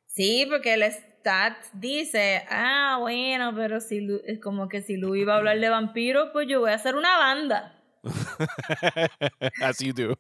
Sí, 0.07 0.47
porque 0.51 0.77
Lestat 0.77 1.57
dice, 1.75 2.45
ah, 2.51 2.97
bueno, 3.01 3.53
pero 3.55 3.81
si 3.81 4.01
Lu- 4.01 4.21
es 4.27 4.41
como 4.41 4.69
que 4.69 4.83
si 4.83 4.97
Louis 4.97 5.23
iba 5.23 5.35
a 5.35 5.39
hablar 5.39 5.59
de 5.61 5.69
vampiros, 5.69 6.31
pues 6.33 6.49
yo 6.49 6.61
voy 6.61 6.71
a 6.73 6.75
hacer 6.75 6.95
una 6.97 7.17
banda. 7.19 7.77
As 9.63 9.79
you 9.81 9.93
do. 9.93 10.17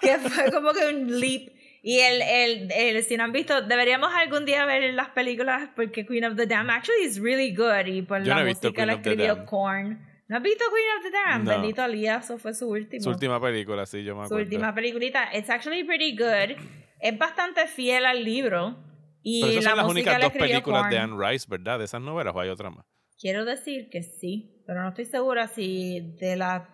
que 0.00 0.18
fue 0.18 0.50
como 0.52 0.72
que 0.72 0.86
un 0.88 1.20
leap. 1.20 1.53
Y 1.86 1.98
el, 2.00 2.22
el, 2.22 2.72
el, 2.72 3.04
si 3.04 3.14
no 3.18 3.24
han 3.24 3.32
visto, 3.32 3.60
deberíamos 3.60 4.10
algún 4.14 4.46
día 4.46 4.64
ver 4.64 4.94
las 4.94 5.10
películas 5.10 5.68
porque 5.76 6.06
Queen 6.06 6.24
of 6.24 6.34
the 6.34 6.46
Dam 6.46 6.70
actually 6.70 7.04
is 7.04 7.20
really 7.20 7.54
good 7.54 7.84
y 7.84 8.00
por 8.00 8.22
Yo 8.22 8.30
la 8.30 8.36
no 8.36 8.40
he 8.40 8.44
visto 8.46 8.68
música 8.68 8.76
Queen 8.76 8.86
la 8.86 8.94
escribió. 8.94 9.44
Korn. 9.44 10.00
¿No 10.26 10.36
has 10.38 10.42
visto 10.42 10.64
Queen 10.70 10.96
of 10.96 11.02
the 11.04 11.10
Dam? 11.10 11.44
No. 11.44 11.50
Bendito 11.50 11.82
Alía, 11.82 12.16
eso 12.16 12.38
fue 12.38 12.54
su 12.54 12.70
último. 12.70 13.02
Su 13.02 13.10
última 13.10 13.38
película, 13.38 13.84
sí, 13.84 14.02
yo 14.02 14.16
me 14.16 14.22
su 14.22 14.28
acuerdo. 14.28 14.44
última 14.44 14.74
peliculita. 14.74 15.28
It's 15.36 15.50
actually 15.50 15.84
pretty 15.84 16.16
good. 16.16 16.56
Es 17.00 17.18
bastante 17.18 17.66
fiel 17.66 18.06
al 18.06 18.24
libro. 18.24 18.78
Y 19.22 19.42
Pero 19.42 19.52
esas 19.52 19.64
la 19.64 19.70
son 19.72 19.78
las 19.80 19.90
únicas 19.90 20.22
dos 20.22 20.32
películas 20.32 20.88
de. 20.88 20.98
Anne 20.98 21.16
Rice, 21.18 21.46
¿verdad? 21.50 21.78
De 21.78 21.84
esas 21.84 22.00
novelas 22.00 22.34
o 22.34 22.40
hay 22.40 22.48
otra 22.48 22.70
más. 22.70 22.86
Quiero 23.20 23.44
decir 23.44 23.90
que 23.90 24.02
sí, 24.02 24.62
pero 24.66 24.82
no 24.82 24.88
estoy 24.88 25.04
segura 25.04 25.48
si 25.48 26.00
de 26.18 26.36
la 26.36 26.70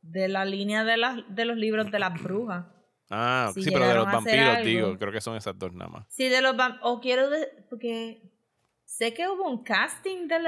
de 0.00 0.28
la 0.28 0.46
línea 0.46 0.84
de, 0.84 0.96
las 0.96 1.18
de 1.28 1.44
los 1.44 1.58
libros 1.58 1.90
de 1.90 1.98
las 1.98 2.22
brujas. 2.22 2.64
Ah, 3.10 3.50
Si 3.54 3.62
sí, 3.62 3.70
pero 3.70 3.86
de 3.88 3.94
los 3.94 4.04
vampiros, 4.06 4.48
algo. 4.48 4.64
digo. 4.64 4.98
Creo 4.98 5.12
que 5.12 5.20
son 5.20 5.36
esas 5.36 5.58
dos 5.58 5.72
nada 5.72 5.90
más. 5.90 6.06
Sí, 6.10 6.28
de 6.28 6.42
los 6.42 6.54
vam- 6.54 6.78
O 6.82 7.00
quiero. 7.00 7.30
de- 7.30 7.48
porque 7.70 8.22
sé 8.84 9.14
que 9.14 9.28
hubo 9.28 9.48
un 9.48 9.62
casting 9.64 10.28
de, 10.28 10.38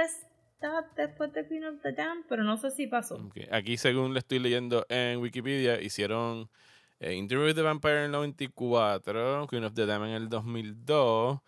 Death 0.61 0.95
después 0.95 1.33
de 1.33 1.47
Queen 1.49 1.65
of 1.65 1.81
the 1.83 1.95
pero 2.29 2.45
no 2.45 2.59
sé 2.59 2.71
si 2.71 2.87
pasó. 2.87 3.19
Aquí, 3.51 3.79
según 3.79 4.13
le 4.13 4.19
estoy 4.19 4.39
leyendo 4.41 4.85
en 4.91 5.19
Wikipedia, 5.21 5.81
hicieron 5.81 6.51
eh, 6.99 7.15
Interview 7.15 7.47
with 7.49 7.55
the 7.55 7.63
Vampire 7.63 8.01
en 8.01 8.05
el 8.05 8.11
94, 8.13 9.47
Queen 9.49 9.65
of 9.65 9.73
the 9.73 9.87
Dam 9.87 10.05
en 10.05 10.11
el 10.11 10.29
2002. 10.29 11.41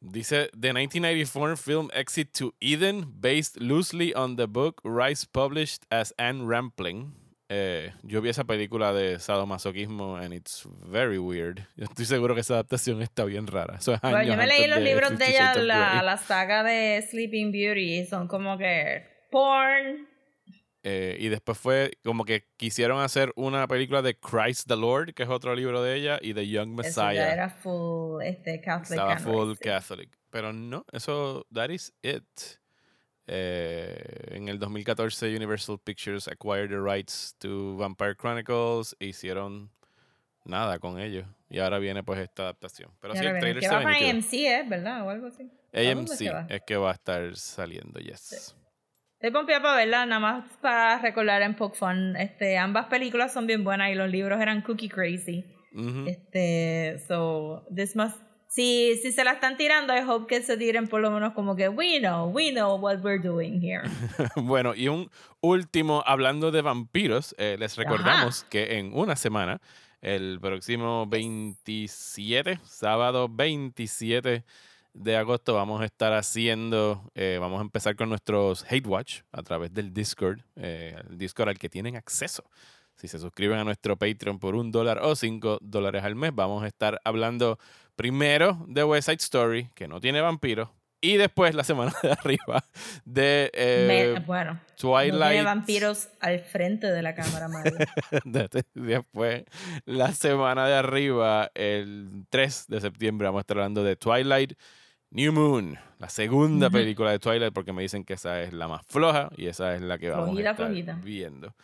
Dice, 0.00 0.50
the 0.52 0.72
1994 0.72 1.56
film 1.56 1.88
Exit 1.94 2.32
to 2.32 2.54
Eden, 2.60 3.06
based 3.20 3.60
loosely 3.60 4.12
on 4.14 4.36
the 4.36 4.46
book 4.46 4.80
Rice 4.84 5.24
published 5.26 5.84
as 5.90 6.12
Anne 6.16 6.46
Rampling. 6.46 7.12
Eh, 7.54 7.92
yo 8.02 8.22
vi 8.22 8.30
esa 8.30 8.44
película 8.44 8.94
de 8.94 9.18
sadomasoquismo 9.18 10.16
and 10.16 10.32
it's 10.32 10.66
very 10.86 11.18
weird. 11.18 11.66
Yo 11.76 11.84
estoy 11.84 12.06
seguro 12.06 12.34
que 12.34 12.40
esa 12.40 12.54
adaptación 12.54 13.02
está 13.02 13.26
bien 13.26 13.46
rara. 13.46 13.76
Eso 13.76 13.92
es 13.92 14.00
Bueno, 14.00 14.22
yo 14.22 14.36
me 14.38 14.46
leí 14.46 14.66
los 14.66 14.80
libros 14.80 15.18
de 15.18 15.28
ella, 15.28 15.54
la, 15.56 16.02
la 16.02 16.16
saga 16.16 16.62
de 16.62 17.06
Sleeping 17.10 17.52
Beauty, 17.52 18.06
son 18.06 18.26
como 18.26 18.56
que 18.56 19.04
porn. 19.30 20.08
Eh, 20.82 21.18
y 21.20 21.28
después 21.28 21.58
fue 21.58 21.98
como 22.02 22.24
que 22.24 22.48
quisieron 22.56 23.00
hacer 23.02 23.32
una 23.36 23.68
película 23.68 24.00
de 24.00 24.18
Christ 24.18 24.66
the 24.66 24.76
Lord, 24.76 25.12
que 25.12 25.24
es 25.24 25.28
otro 25.28 25.54
libro 25.54 25.82
de 25.82 25.94
ella, 25.94 26.18
y 26.22 26.32
de 26.32 26.48
Young 26.48 26.80
Eso 26.80 27.02
ya 27.02 27.06
Messiah. 27.08 27.32
era 27.34 27.50
full 27.50 28.22
este, 28.22 28.62
Catholic. 28.62 28.98
Estaba 28.98 29.18
full. 29.18 29.52
Catholic. 29.60 30.10
Pero 30.30 30.54
no, 30.54 30.86
eso, 30.90 31.46
that 31.52 31.68
is 31.68 31.92
it. 32.00 32.24
Eh, 33.26 34.30
en 34.32 34.48
el 34.48 34.58
2014 34.58 35.34
Universal 35.36 35.78
Pictures 35.78 36.28
acquired 36.28 36.70
the 36.70 36.80
rights 36.80 37.36
to 37.38 37.76
Vampire 37.76 38.16
Chronicles 38.16 38.96
e 38.98 39.06
hicieron 39.06 39.70
nada 40.44 40.78
con 40.78 40.98
ellos. 40.98 41.26
Y 41.48 41.58
ahora 41.58 41.78
viene 41.78 42.02
pues 42.02 42.18
esta 42.20 42.44
adaptación. 42.44 42.90
Pero 43.00 43.14
Y 43.14 43.18
sí, 43.18 43.24
el 43.24 43.38
trailer 43.38 43.60
que 43.60 43.68
se 43.68 43.72
va 43.72 43.78
ve 43.78 43.84
para 43.84 43.98
nítido. 43.98 44.10
AMC, 44.10 44.32
¿eh? 44.32 44.64
¿Verdad? 44.68 45.06
O 45.06 45.10
algo 45.10 45.26
así. 45.28 45.50
¿A 45.72 45.82
dónde 45.82 46.12
AMC 46.12 46.34
va? 46.34 46.46
es 46.48 46.62
que 46.66 46.76
va 46.76 46.90
a 46.90 46.94
estar 46.94 47.36
saliendo, 47.36 48.00
yes. 48.00 48.56
Estoy 49.14 49.30
pompeada 49.30 49.62
para 49.62 49.76
verla, 49.76 50.04
nada 50.04 50.20
más 50.20 50.44
para 50.60 50.98
recordar 50.98 51.42
en 51.42 51.54
Pokefun. 51.54 52.16
Este, 52.16 52.58
ambas 52.58 52.86
películas 52.86 53.32
son 53.32 53.46
bien 53.46 53.62
buenas 53.62 53.90
y 53.90 53.94
los 53.94 54.10
libros 54.10 54.40
eran 54.40 54.62
cookie 54.62 54.88
crazy. 54.88 55.44
Ujú. 55.72 56.06
Este, 56.08 56.98
so, 57.06 57.64
this 57.74 57.94
must. 57.94 58.16
Si, 58.54 58.98
si 59.00 59.12
se 59.12 59.24
la 59.24 59.32
están 59.32 59.56
tirando, 59.56 59.96
I 59.96 60.02
hope 60.06 60.26
que 60.26 60.42
se 60.42 60.58
tiren 60.58 60.86
por 60.86 61.00
lo 61.00 61.10
menos 61.10 61.32
como 61.32 61.56
que 61.56 61.70
we 61.70 61.98
know, 62.00 62.28
we 62.28 62.50
know 62.50 62.76
what 62.76 62.98
we're 63.02 63.18
doing 63.18 63.62
here. 63.62 63.88
Bueno, 64.36 64.74
y 64.74 64.88
un 64.88 65.10
último, 65.40 66.02
hablando 66.04 66.50
de 66.50 66.60
vampiros, 66.60 67.34
eh, 67.38 67.56
les 67.58 67.76
recordamos 67.76 68.44
que 68.50 68.78
en 68.78 68.92
una 68.92 69.16
semana, 69.16 69.62
el 70.02 70.38
próximo 70.38 71.06
27, 71.06 72.60
sábado 72.62 73.26
27 73.30 74.44
de 74.92 75.16
agosto, 75.16 75.54
vamos 75.54 75.80
a 75.80 75.86
estar 75.86 76.12
haciendo, 76.12 77.10
eh, 77.14 77.38
vamos 77.40 77.58
a 77.58 77.62
empezar 77.62 77.96
con 77.96 78.10
nuestros 78.10 78.66
Hate 78.70 78.86
Watch 78.86 79.20
a 79.32 79.42
través 79.42 79.72
del 79.72 79.94
Discord, 79.94 80.40
eh, 80.56 80.94
el 81.08 81.16
Discord 81.16 81.48
al 81.48 81.58
que 81.58 81.70
tienen 81.70 81.96
acceso. 81.96 82.44
Si 82.96 83.08
se 83.08 83.18
suscriben 83.18 83.58
a 83.58 83.64
nuestro 83.64 83.96
Patreon 83.96 84.38
por 84.38 84.54
un 84.54 84.70
dólar 84.70 84.98
o 85.02 85.16
cinco 85.16 85.58
dólares 85.62 86.04
al 86.04 86.16
mes, 86.16 86.34
vamos 86.34 86.62
a 86.62 86.66
estar 86.66 87.00
hablando 87.02 87.58
primero 88.02 88.64
de 88.66 88.82
West 88.82 89.06
Side 89.08 89.18
Story, 89.20 89.70
que 89.76 89.86
no 89.86 90.00
tiene 90.00 90.20
vampiros, 90.20 90.68
y 91.00 91.16
después 91.18 91.54
la 91.54 91.62
semana 91.62 91.92
de 92.02 92.10
arriba 92.12 92.64
de 93.04 93.48
eh, 93.54 94.12
Me- 94.16 94.20
bueno, 94.24 94.54
no 94.54 94.60
Twilight. 94.76 95.30
tiene 95.30 95.42
vampiros 95.44 96.08
al 96.20 96.40
frente 96.40 96.88
de 96.90 97.00
la 97.00 97.14
cámara, 97.14 97.46
Mario. 97.48 97.72
Después, 98.74 99.44
la 99.84 100.12
semana 100.12 100.66
de 100.66 100.74
arriba, 100.74 101.50
el 101.54 102.24
3 102.28 102.64
de 102.68 102.80
septiembre, 102.80 103.26
vamos 103.28 103.38
a 103.38 103.42
estar 103.42 103.58
hablando 103.58 103.84
de 103.84 103.94
Twilight 103.96 104.54
New 105.10 105.32
Moon, 105.32 105.78
la 105.98 106.08
segunda 106.08 106.70
película 106.70 107.10
de 107.12 107.18
Twilight, 107.20 107.52
porque 107.52 107.72
me 107.72 107.82
dicen 107.82 108.02
que 108.04 108.14
esa 108.14 108.40
es 108.42 108.52
la 108.52 108.66
más 108.66 108.82
floja 108.86 109.28
y 109.36 109.46
esa 109.46 109.74
es 109.76 109.80
la 109.82 109.98
que 109.98 110.08
vamos 110.10 110.30
Flojita, 110.30 110.48
a 110.48 110.52
estar 110.52 110.66
flojita. 110.66 110.98
viendo. 111.04 111.54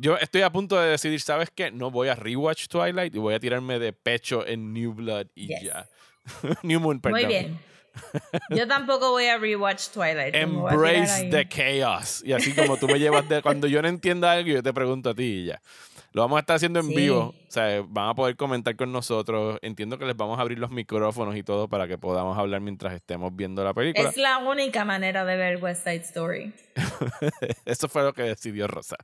Yo 0.00 0.16
estoy 0.16 0.42
a 0.42 0.50
punto 0.50 0.80
de 0.80 0.90
decidir, 0.90 1.20
¿sabes 1.20 1.50
qué? 1.52 1.72
No 1.72 1.90
voy 1.90 2.06
a 2.06 2.14
rewatch 2.14 2.68
Twilight 2.68 3.12
y 3.14 3.18
voy 3.18 3.34
a 3.34 3.40
tirarme 3.40 3.80
de 3.80 3.92
pecho 3.92 4.46
en 4.46 4.72
New 4.72 4.94
Blood 4.94 5.26
y 5.34 5.48
Yes. 5.48 5.62
ya. 5.62 5.88
New 6.62 6.78
Moon, 6.78 7.00
perdón. 7.00 7.20
Muy 7.20 7.28
bien. 7.28 7.58
Yo 8.50 8.68
tampoco 8.68 9.10
voy 9.10 9.26
a 9.26 9.38
rewatch 9.38 9.88
Twilight. 9.88 10.36
Embrace 10.36 11.28
the 11.30 11.48
chaos. 11.48 12.22
Y 12.24 12.32
así 12.32 12.54
como 12.54 12.76
tú 12.76 12.86
me 12.86 13.00
llevas 13.00 13.28
de 13.28 13.42
cuando 13.42 13.66
yo 13.66 13.82
no 13.82 13.88
entienda 13.88 14.30
algo, 14.30 14.48
yo 14.50 14.62
te 14.62 14.72
pregunto 14.72 15.10
a 15.10 15.14
ti 15.14 15.24
y 15.24 15.44
ya. 15.46 15.60
Lo 16.18 16.22
vamos 16.22 16.38
a 16.38 16.40
estar 16.40 16.56
haciendo 16.56 16.80
en 16.80 16.88
Sí. 16.88 16.96
vivo. 16.96 17.32
O 17.32 17.34
sea, 17.46 17.80
van 17.86 18.08
a 18.08 18.14
poder 18.16 18.34
comentar 18.34 18.74
con 18.74 18.90
nosotros. 18.90 19.56
Entiendo 19.62 19.98
que 19.98 20.04
les 20.04 20.16
vamos 20.16 20.36
a 20.36 20.42
abrir 20.42 20.58
los 20.58 20.68
micrófonos 20.72 21.36
y 21.36 21.44
todo 21.44 21.68
para 21.68 21.86
que 21.86 21.96
podamos 21.96 22.36
hablar 22.36 22.60
mientras 22.60 22.92
estemos 22.92 23.30
viendo 23.36 23.62
la 23.62 23.72
película. 23.72 24.08
Es 24.08 24.16
la 24.16 24.38
única 24.38 24.84
manera 24.84 25.24
de 25.24 25.36
ver 25.36 25.62
West 25.62 25.84
Side 25.84 26.00
Story. 26.00 26.52
Eso 27.64 27.88
fue 27.88 28.02
lo 28.02 28.12
que 28.12 28.22
decidió 28.24 28.66
Rosa. 28.66 28.96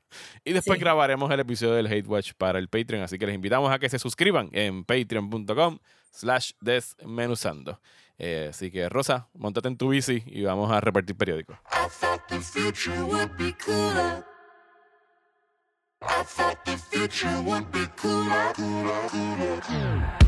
Y 0.44 0.54
después 0.54 0.76
Sí. 0.76 0.80
grabaremos 0.82 1.30
el 1.30 1.38
episodio 1.38 1.74
del 1.74 1.86
Hate 1.86 2.08
Watch 2.08 2.32
para 2.36 2.58
el 2.58 2.66
Patreon. 2.66 3.04
Así 3.04 3.16
que 3.16 3.26
les 3.26 3.36
invitamos 3.36 3.70
a 3.70 3.78
que 3.78 3.88
se 3.88 4.00
suscriban 4.00 4.48
en 4.50 4.84
patreon.com 4.84 5.78
slash 6.10 6.50
desmenuzando. 6.60 7.80
Eh, 8.18 8.48
así 8.50 8.72
que 8.72 8.88
Rosa, 8.88 9.28
montate 9.34 9.68
en 9.68 9.76
tu 9.76 9.90
bici 9.90 10.24
y 10.26 10.42
vamos 10.42 10.72
a 10.72 10.80
repartir 10.80 11.14
periódicos. 11.16 11.58
I 13.86 14.34
I 16.07 16.22
thought 16.22 16.64
the 16.64 16.76
future 16.76 17.42
would 17.42 17.72
be 17.72 17.86
cooler, 17.96 18.52
cooler, 18.55 19.09
cooler, 19.09 19.61
cooler. 19.61 20.23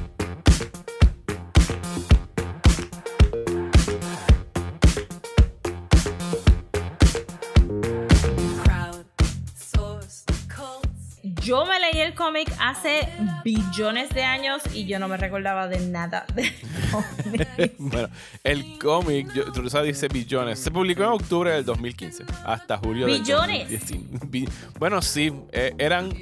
Yo 11.47 11.65
me 11.65 11.79
leí 11.79 12.01
el 12.01 12.15
cómic 12.15 12.53
hace 12.61 13.09
billones 13.45 14.09
de 14.11 14.25
años 14.25 14.61
y 14.75 14.85
yo 14.87 14.99
no 14.99 15.07
me 15.07 15.17
recordaba 15.17 15.69
de 15.69 15.79
nada 15.87 16.27
del 16.35 16.53
cómic. 16.91 17.75
bueno, 17.79 18.09
el 18.43 18.79
cómic, 18.79 19.33
yo- 19.33 19.45
Rosa 19.55 19.83
dice 19.83 20.09
billones, 20.09 20.59
se 20.59 20.71
publicó 20.71 21.03
en 21.05 21.11
octubre 21.11 21.51
del 21.53 21.65
2015 21.65 22.25
hasta 22.45 22.77
julio 22.79 23.07
del 23.07 23.21
¿Billones? 23.21 23.71
2019. 23.71 24.27
Bi- 24.27 24.49
Bueno, 24.79 25.01
sí, 25.03 25.33
eh, 25.53 25.73
eran 25.79 26.13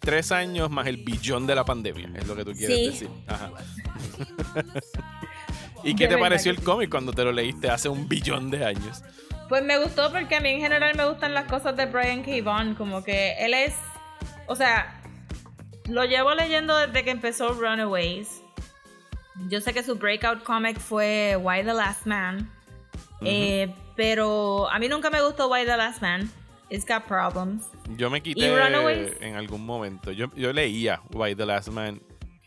tres 0.00 0.30
años 0.32 0.70
más 0.70 0.86
el 0.86 0.98
billón 0.98 1.46
de 1.46 1.54
la 1.54 1.64
pandemia, 1.64 2.10
es 2.16 2.26
lo 2.26 2.36
que 2.36 2.44
tú 2.44 2.52
quieres 2.52 2.76
Sí. 2.76 2.84
decir. 2.86 3.08
Ajá. 3.26 3.50
¿Y 5.82 5.90
De 5.92 5.96
qué 5.96 6.08
te 6.08 6.18
pareció 6.18 6.50
el 6.50 6.62
cómic 6.62 6.90
cuando 6.90 7.12
te 7.12 7.24
lo 7.24 7.32
leíste 7.32 7.70
hace 7.70 7.88
un 7.88 8.08
billón 8.08 8.50
de 8.50 8.64
años? 8.64 9.02
Pues 9.48 9.62
me 9.62 9.78
gustó 9.78 10.10
porque 10.10 10.36
a 10.36 10.40
mí 10.40 10.48
en 10.50 10.60
general 10.60 10.94
me 10.96 11.06
gustan 11.06 11.34
las 11.34 11.44
cosas 11.44 11.76
de 11.76 11.86
Brian 11.86 12.22
K. 12.22 12.30
Vaughan, 12.42 12.74
como 12.74 13.02
que 13.04 13.34
él 13.44 13.52
es, 13.52 13.74
o 14.46 14.56
sea, 14.56 15.00
lo 15.88 16.04
llevo 16.04 16.34
leyendo 16.34 16.76
desde 16.78 17.04
que 17.04 17.10
empezó 17.10 17.52
Runaways. 17.52 18.42
Yo 19.48 19.60
sé 19.60 19.72
que 19.72 19.82
su 19.82 19.96
breakout 19.96 20.44
comic 20.44 20.78
fue 20.78 21.36
Why 21.36 21.64
the 21.64 21.74
Last 21.74 22.06
Man, 22.06 22.50
eh, 23.20 23.74
pero 23.96 24.70
a 24.70 24.78
mí 24.78 24.88
nunca 24.88 25.10
me 25.10 25.20
gustó 25.20 25.48
Why 25.50 25.64
the 25.64 25.76
Last 25.76 26.00
Man. 26.00 26.30
It's 26.70 26.86
got 26.86 27.04
problems. 27.04 27.66
Yo 27.96 28.10
me 28.10 28.22
quité 28.22 28.46
en 29.20 29.34
algún 29.34 29.66
momento. 29.66 30.12
Yo, 30.12 30.30
yo 30.34 30.52
leía 30.52 31.00
Why 31.12 31.34
the 31.34 31.46
Last 31.46 31.68
Man 31.68 32.00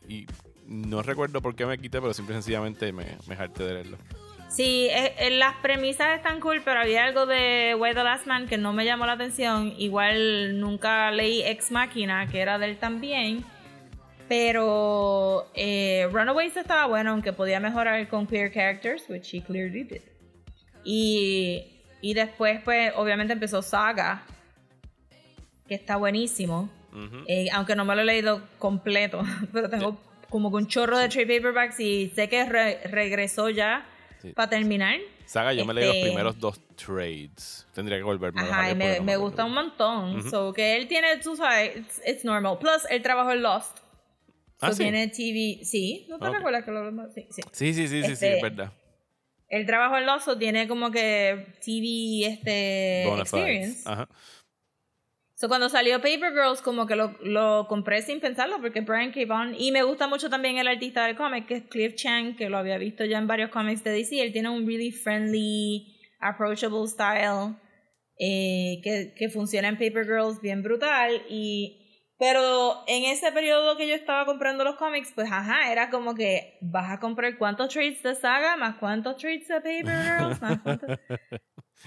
y 0.08 0.26
no 0.66 1.02
recuerdo 1.02 1.41
por 1.41 1.56
qué 1.56 1.66
me 1.66 1.78
quité, 1.78 2.02
pero 2.02 2.14
simple 2.14 2.34
y 2.34 2.38
sencillamente 2.38 2.91
me, 2.91 3.18
me 3.28 3.36
harté 3.36 3.64
de 3.64 3.74
leerlo. 3.74 3.98
Sí, 4.50 4.88
eh, 4.89 5.14
eh, 5.20 5.32
las 5.32 5.56
premisas 5.58 6.16
están 6.16 6.39
cool, 6.39 6.62
pero 6.64 6.80
había 6.80 7.04
algo 7.04 7.26
de 7.26 7.76
Why 7.78 7.93
the 7.93 8.04
Last 8.04 8.28
Man 8.28 8.48
que 8.48 8.58
no 8.58 8.72
me 8.74 8.86
llamó 8.86 9.06
la 9.06 9.14
atención. 9.14 9.74
Igual 9.78 10.60
nunca 10.60 11.12
leí 11.12 11.43
Ex 11.43 11.72
Machina, 11.72 12.28
que 12.28 12.39
era 12.39 12.58
de 12.58 12.68
él 12.68 12.78
también. 12.78 13.43
Pero 14.30 15.50
eh, 15.54 16.08
Runaways 16.12 16.56
estaba 16.58 16.86
bueno, 16.86 17.12
aunque 17.12 17.34
podía 17.34 17.60
mejorar 17.60 18.08
con 18.10 18.26
queer 18.28 18.52
characters, 18.52 19.04
which 19.10 19.34
he 19.34 19.41
clearly 19.41 19.84
did. 19.84 20.02
Y, 20.84 21.82
y 22.02 22.14
después, 22.14 22.62
pues, 22.64 22.93
obviamente 22.95 23.34
empezó 23.34 23.62
Saga, 23.62 24.24
que 25.68 25.76
está 25.76 25.98
buenísimo. 25.98 26.70
Eh, 27.28 27.48
aunque 27.54 27.76
no 27.76 27.86
me 27.86 27.95
lo 27.95 28.02
he 28.02 28.06
leído 28.06 28.41
completo, 28.58 29.22
pero 29.54 29.70
tengo 29.70 30.02
como 30.30 30.50
que 30.50 30.58
un 30.58 30.68
chorro 30.68 30.98
de 30.98 31.10
trade 31.10 31.28
paperbacks 31.38 31.80
y 31.80 32.12
sé 32.16 32.28
que 32.28 32.43
re- 32.45 32.80
regresó 32.86 33.50
ya 33.50 33.86
Sí. 34.22 34.34
para 34.34 34.49
terminar. 34.49 34.99
Saga, 35.26 35.53
yo 35.53 35.65
me 35.65 35.74
leí 35.74 35.86
los 35.86 35.95
Este- 35.95 36.07
primeros 36.07 36.39
dos 36.39 36.59
trades. 36.76 37.68
Tendría 37.74 37.97
que 37.97 38.03
volverme 38.03 38.41
a 38.41 38.43
Ajá, 38.45 38.63
leer 38.74 38.76
me, 38.78 38.99
me 39.01 39.18
gusta 39.18 39.45
un 39.45 39.53
montón. 39.53 40.20
Ujú. 40.20 40.30
So 40.30 40.53
que 40.53 40.76
él 40.78 40.88
tiene, 40.88 41.18
tú 41.18 41.36
sabes, 41.36 41.76
it's, 41.78 42.01
it's 42.05 42.26
normal. 42.26 42.57
Plus, 42.59 42.86
él 42.89 43.01
trabajó 43.01 43.32
en 43.32 43.41
Lost. 43.43 43.78
Ah, 44.59 44.70
So 44.70 44.78
¿sí? 44.78 44.84
tiene 44.84 45.07
TV. 45.09 45.63
Sí, 45.63 46.05
¿no 46.09 46.18
te 46.18 46.28
Ok. 46.28 46.36
recuerdas 46.36 46.63
que 46.65 46.72
lo? 46.72 46.91
Sí, 47.13 47.28
sí. 47.30 47.41
Sí, 47.51 47.74
sí, 47.74 47.88
sí, 47.88 48.03
sí, 48.03 48.11
Este, 48.11 48.36
es 48.38 48.41
verdad. 48.41 48.72
Él 49.49 49.65
trabajó 49.65 49.97
en 49.97 50.05
Lost, 50.05 50.26
so 50.26 50.38
tiene 50.38 50.68
como 50.68 50.91
que 50.91 51.53
TV 51.63 52.26
este, 52.28 53.03
Bona 53.07 53.22
experience. 53.22 53.84
Ajá. 53.86 54.09
So, 55.39 55.47
cuando 55.49 55.69
salió 55.69 56.01
Paper 56.01 56.33
Girls, 56.33 56.63
como 56.63 56.88
que 56.88 56.95
lo, 56.95 57.15
lo 57.21 57.67
compré 57.67 58.01
sin 58.01 58.19
pensarlo, 58.19 58.59
porque 58.59 58.81
Brian 58.81 59.11
K. 59.11 59.19
Vaughan, 59.27 59.53
y 59.55 59.71
me 59.71 59.83
gusta 59.83 60.07
mucho 60.07 60.31
también 60.31 60.57
el 60.57 60.67
artista 60.67 61.05
del 61.05 61.15
cómic, 61.15 61.45
que 61.45 61.53
es 61.57 61.63
Cliff 61.69 61.93
Chang, 61.93 62.35
que 62.35 62.49
lo 62.49 62.57
había 62.57 62.79
visto 62.79 63.05
ya 63.05 63.19
en 63.19 63.27
varios 63.27 63.51
cómics 63.51 63.83
de 63.83 63.91
DC. 63.91 64.19
Él 64.19 64.33
tiene 64.33 64.49
un 64.49 64.65
really 64.65 64.91
friendly, 64.91 65.95
approachable 66.19 66.88
style. 66.88 67.55
eh, 68.19 68.81
que, 68.83 69.13
que 69.15 69.29
funciona 69.29 69.67
en 69.67 69.77
Paper 69.77 70.05
Girls 70.05 70.41
bien 70.41 70.63
brutal. 70.63 71.21
Y, 71.29 72.03
pero 72.17 72.83
en 72.88 73.03
ese 73.03 73.31
periodo 73.31 73.77
que 73.77 73.88
yo 73.88 73.93
estaba 73.93 74.25
comprando 74.25 74.63
los 74.63 74.77
cómics, 74.77 75.11
pues 75.13 75.31
ajá, 75.31 75.71
era 75.71 75.91
como 75.91 76.15
que 76.15 76.57
vas 76.61 76.89
a 76.89 76.99
comprar 76.99 77.38
cuántos 77.38 77.69
trades 77.71 78.01
de 78.01 78.15
Saga, 78.15 78.57
más 78.57 78.77
cuántos 78.79 79.17
trades 79.17 79.47
de 79.47 79.55
Paper 79.61 80.03
Girls, 80.03 80.41
más 80.41 80.59
cuántos... 80.63 80.99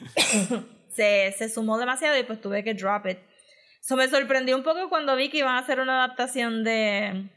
se, 0.89 1.33
se 1.33 1.49
sumó 1.49 1.79
demasiado 1.79 2.17
y 2.17 2.23
pues 2.23 2.41
tuve 2.41 2.63
que 2.63 2.75
drop 2.75 3.07
it. 3.07 3.19
Eso 3.81 3.97
me 3.97 4.09
sorprendió 4.09 4.57
un 4.57 4.63
poco 4.63 4.89
cuando 4.89 5.17
vi 5.17 5.31
que 5.31 5.39
iban 5.39 5.57
a 5.57 5.59
hacer 5.61 5.81
una 5.81 6.05
adaptación 6.05 6.65
de 6.65 7.29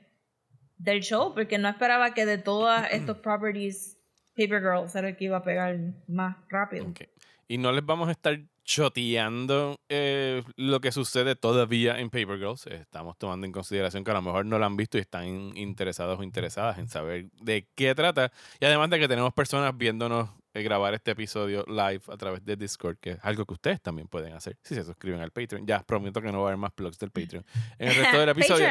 del 0.78 1.02
show, 1.02 1.34
porque 1.34 1.58
no 1.58 1.70
esperaba 1.70 2.14
que 2.14 2.26
de 2.26 2.38
todas 2.38 2.88
estos 2.92 3.18
properties 3.18 3.98
Paper 4.36 4.60
Girls 4.62 4.96
era 4.96 5.10
el 5.10 5.16
que 5.16 5.26
iba 5.26 5.38
a 5.38 5.44
pegar 5.44 5.78
más 6.08 6.36
rápido. 6.50 6.88
Ok. 6.88 7.02
Y 7.48 7.58
no 7.58 7.72
les 7.72 7.86
vamos 7.86 8.10
a 8.10 8.12
estar 8.12 8.40
choteando 8.66 9.80
eh, 9.90 10.44
lo 10.56 10.80
que 10.80 10.92
sucede 10.92 11.36
todavía 11.36 12.00
en 12.00 12.10
Paper 12.10 12.38
Girls. 12.38 12.66
Estamos 12.68 13.18
tomando 13.18 13.46
en 13.46 13.52
consideración 13.52 14.04
que 14.04 14.12
a 14.12 14.16
lo 14.16 14.22
mejor 14.22 14.46
no 14.46 14.58
lo 14.58 14.66
han 14.66 14.76
visto 14.78 14.98
y 14.98 15.02
están 15.02 15.26
in- 15.28 15.58
interesados 15.58 16.20
o 16.20 16.24
interesadas 16.24 16.78
en 16.80 16.88
saber 16.88 17.26
de 17.42 17.68
qué 17.76 17.94
trata. 17.96 18.32
Y 18.60 18.66
además 18.66 18.90
de 18.90 19.00
que 19.00 19.08
tenemos 19.08 19.34
personas 19.34 19.78
viéndonos 19.78 20.30
grabar 20.62 20.94
este 20.94 21.12
episodio 21.12 21.66
live 21.68 22.02
a 22.08 22.18
través 22.18 22.46
de 22.46 22.56
Discord, 22.56 22.98
que 22.98 23.12
es 23.12 23.20
algo 23.24 23.46
que 23.46 23.54
ustedes 23.54 23.82
también 23.82 24.08
pueden 24.08 24.34
hacer 24.34 24.58
si 24.62 24.76
se 24.76 24.84
suscriben 24.84 25.22
al 25.22 25.32
Patreon. 25.32 25.66
Ya 25.66 25.82
prometo 25.82 26.22
que 26.22 26.32
no 26.32 26.40
va 26.40 26.46
a 26.46 26.48
haber 26.50 26.58
más 26.58 26.72
plugs 26.74 27.00
del 27.00 27.12
Patreon 27.12 27.46
en 27.80 27.90
el 27.90 27.96
resto 27.96 28.20
del 28.20 28.30
episodio. 28.30 28.68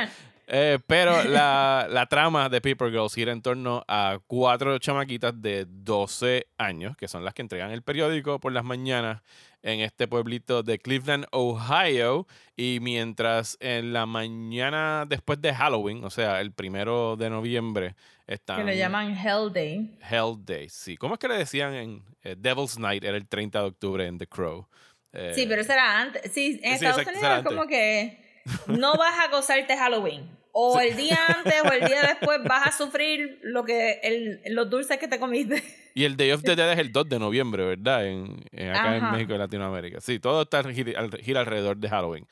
Eh, 0.46 0.78
pero 0.86 1.24
la, 1.28 1.88
la 1.90 2.06
trama 2.06 2.48
de 2.48 2.60
Paper 2.60 2.90
Girls 2.90 3.14
gira 3.14 3.32
en 3.32 3.42
torno 3.42 3.84
a 3.88 4.18
cuatro 4.26 4.78
chamaquitas 4.78 5.40
de 5.40 5.66
12 5.68 6.46
años, 6.58 6.96
que 6.96 7.08
son 7.08 7.24
las 7.24 7.34
que 7.34 7.42
entregan 7.42 7.70
el 7.70 7.82
periódico 7.82 8.38
por 8.38 8.52
las 8.52 8.64
mañanas 8.64 9.22
en 9.62 9.80
este 9.80 10.08
pueblito 10.08 10.62
de 10.62 10.78
Cleveland, 10.78 11.26
Ohio. 11.30 12.26
Y 12.56 12.78
mientras 12.80 13.56
en 13.60 13.92
la 13.92 14.06
mañana 14.06 15.04
después 15.08 15.40
de 15.40 15.54
Halloween, 15.54 16.04
o 16.04 16.10
sea, 16.10 16.40
el 16.40 16.52
primero 16.52 17.16
de 17.16 17.30
noviembre, 17.30 17.94
están... 18.34 18.58
Que 18.58 18.64
le 18.64 18.76
llaman 18.76 19.16
Hell 19.16 19.52
Day. 19.52 19.96
Hell 20.10 20.34
Day, 20.44 20.68
sí. 20.68 20.96
¿Cómo 20.96 21.14
es 21.14 21.20
que 21.20 21.28
le 21.28 21.36
decían 21.36 21.74
en 21.74 22.02
eh, 22.22 22.34
Devil's 22.38 22.78
Night? 22.78 23.04
Era 23.04 23.16
el 23.16 23.26
30 23.28 23.58
de 23.60 23.64
octubre 23.66 24.06
en 24.06 24.18
The 24.18 24.26
Crow. 24.26 24.66
Eh, 25.12 25.32
Sí, 25.34 25.46
pero 25.48 25.62
eso 25.62 25.72
era 25.72 26.00
antes. 26.00 26.32
Sí, 26.32 26.60
en 26.62 26.78
Sí, 26.78 26.84
Estados 26.86 27.06
Unidos 27.06 27.38
es 27.38 27.44
como 27.44 27.66
que 27.66 28.18
no 28.66 28.94
vas 28.98 29.14
a 29.20 29.28
gozarte 29.30 29.76
Halloween. 29.76 30.28
O 30.54 30.78
el 30.80 30.94
día 30.96 31.18
antes 31.28 31.54
o 31.64 31.72
el 31.72 31.84
día 31.86 32.02
después 32.08 32.40
vas 32.44 32.66
a 32.66 32.72
sufrir 32.76 33.38
lo 33.42 33.64
que 33.64 34.00
el, 34.02 34.42
los 34.54 34.68
dulces 34.68 34.98
que 34.98 35.08
te 35.08 35.18
comiste. 35.18 35.62
Y 35.94 36.04
el 36.04 36.16
Day 36.16 36.30
of 36.32 36.42
the 36.42 36.54
Dead 36.56 36.72
es 36.72 36.78
el 36.78 36.92
2 36.92 37.08
de 37.08 37.18
noviembre, 37.18 37.64
¿verdad? 37.64 38.06
En, 38.06 38.36
en- 38.52 38.70
acá 38.70 38.96
en. 38.96 39.10
México 39.12 39.34
y 39.34 39.38
Latinoamérica. 39.38 40.00
Sí, 40.02 40.18
todo 40.18 40.42
está 40.42 40.62
gira, 40.72 41.08
gira 41.22 41.40
alrededor 41.40 41.76
de 41.78 41.88
Halloween. 41.88 42.26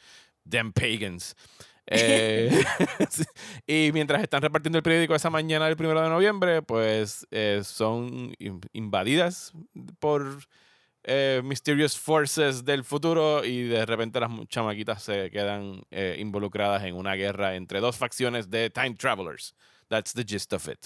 Them 0.49 0.73
pagans. 0.73 1.35
Eh, 1.87 2.51
y 3.67 3.91
mientras 3.93 4.23
están 4.23 4.43
repartiendo 4.43 4.79
el 4.79 4.83
periódico 4.83 5.15
esa 5.15 5.31
mañana 5.31 5.67
del 5.67 5.77
1 5.79 6.03
de 6.03 6.09
noviembre, 6.09 6.63
pues 6.63 7.27
eh, 7.31 7.61
son 7.65 8.33
in- 8.39 8.61
invadidas 8.73 9.53
por 9.99 10.27
eh, 11.05 11.41
mysterious 11.45 11.99
forces 11.99 12.65
del 12.65 12.85
futuro 12.85 13.45
y 13.45 13.63
de 13.65 13.87
repente 13.87 14.21
las 14.21 14.31
chamaquitas 14.49 15.03
se 15.03 15.31
quedan 15.31 15.83
involucradas 16.19 16.85
en 16.85 16.95
una 16.95 17.15
guerra 17.15 17.55
entre 17.57 17.81
dos 17.81 17.97
facciones 17.97 18.51
de 18.51 18.71
time 18.71 18.95
travelers. 18.95 19.55
That's 19.89 20.13
the 20.13 20.23
gist 20.25 20.53
of 20.53 20.69
it, 20.69 20.79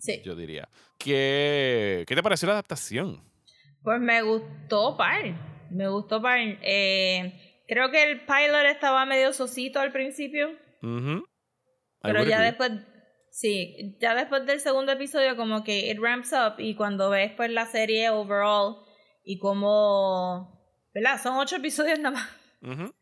Sí. 0.00 0.22
yo 0.24 0.34
diría. 0.34 0.68
¿Qué, 0.98 2.04
¿Qué 2.08 2.14
te 2.16 2.22
pareció 2.22 2.46
la 2.48 2.54
adaptación? 2.54 3.22
Pues 3.82 4.00
me 4.00 4.22
gustó 4.22 4.96
par. 4.96 5.22
Me 5.70 5.86
gustó 5.88 6.20
par. 6.20 6.38
Eh, 6.40 7.49
creo 7.70 7.90
que 7.92 8.02
el 8.02 8.26
pilot 8.26 8.66
estaba 8.66 9.06
medio 9.06 9.32
sosito 9.32 9.78
al 9.78 9.92
principio. 9.92 10.50
Pero 12.02 12.24
ya 12.24 12.38
agree. 12.38 12.46
después, 12.46 12.72
sí, 13.30 13.96
ya 14.00 14.16
después 14.16 14.44
del 14.44 14.58
segundo 14.58 14.90
episodio 14.90 15.36
como 15.36 15.62
que 15.62 15.88
it 15.88 15.98
ramps 16.00 16.32
up 16.32 16.54
y 16.58 16.74
cuando 16.74 17.10
ves 17.10 17.32
pues 17.36 17.50
la 17.50 17.66
serie 17.66 18.10
overall 18.10 18.78
y 19.22 19.38
como, 19.38 20.60
¿verdad? 20.92 21.22
Son 21.22 21.36
ocho 21.36 21.56
episodios 21.56 22.00
nada 22.00 22.16
más. 22.60 22.92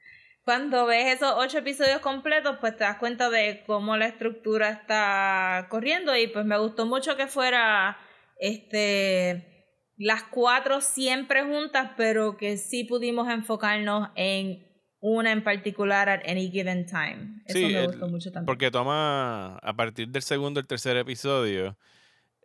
Cuando 0.45 0.85
ves 0.85 1.15
esos 1.15 1.33
ocho 1.37 1.59
episodios 1.59 2.01
completos 2.01 2.59
pues 2.61 2.77
te 2.77 2.85
das 2.85 2.99
cuenta 2.99 3.31
de 3.31 3.65
cómo 3.67 3.97
la 3.97 4.07
estructura 4.07 4.69
está 4.69 5.67
corriendo 5.71 6.15
y 6.15 6.27
pues 6.27 6.45
me 6.45 6.59
gustó 6.59 6.85
mucho 6.85 7.17
que 7.17 7.27
fuera 7.27 7.99
este 8.39 9.58
las 9.99 10.23
cuatro 10.25 10.81
siempre 10.81 11.43
juntas 11.43 11.91
pero 11.97 12.37
que 12.37 12.57
sí 12.57 12.85
pudimos 12.85 13.29
enfocarnos 13.29 14.09
en 14.15 14.65
una 15.01 15.31
en 15.33 15.45
particular 15.45 16.09
at 16.09 16.21
any 16.27 16.51
given 16.51 16.87
time. 16.87 17.43
Eso 17.45 17.59
Sí, 17.59 17.67
me 17.67 17.81
el- 17.81 17.87
gustó 17.87 18.09
mucho 18.09 18.33
también. 18.33 18.47
Porque 18.47 18.71
toma, 18.71 19.59
a 19.59 19.77
partir 19.77 20.09
del 20.09 20.23
segundo 20.23 20.59
el 20.61 20.67
tercer 20.67 20.97
episodio, 20.97 21.77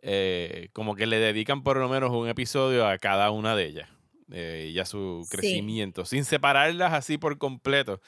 eh, 0.02 0.68
como 0.72 0.94
que 0.96 1.06
le 1.06 1.18
dedican 1.18 1.62
por 1.62 1.78
lo 1.78 1.88
menos 1.88 2.10
un 2.10 2.28
episodio 2.28 2.86
a 2.86 2.98
cada 2.98 3.30
una 3.30 3.56
de 3.56 3.66
ellas. 3.66 3.88
eh, 4.32 4.70
y 4.72 4.78
a 4.78 4.86
su 4.86 5.26
Sí. 5.30 5.36
crecimiento, 5.36 6.06
sin 6.06 6.24
separarlas 6.24 6.94
así 6.94 7.18
por 7.18 7.36
completo. 7.38 8.00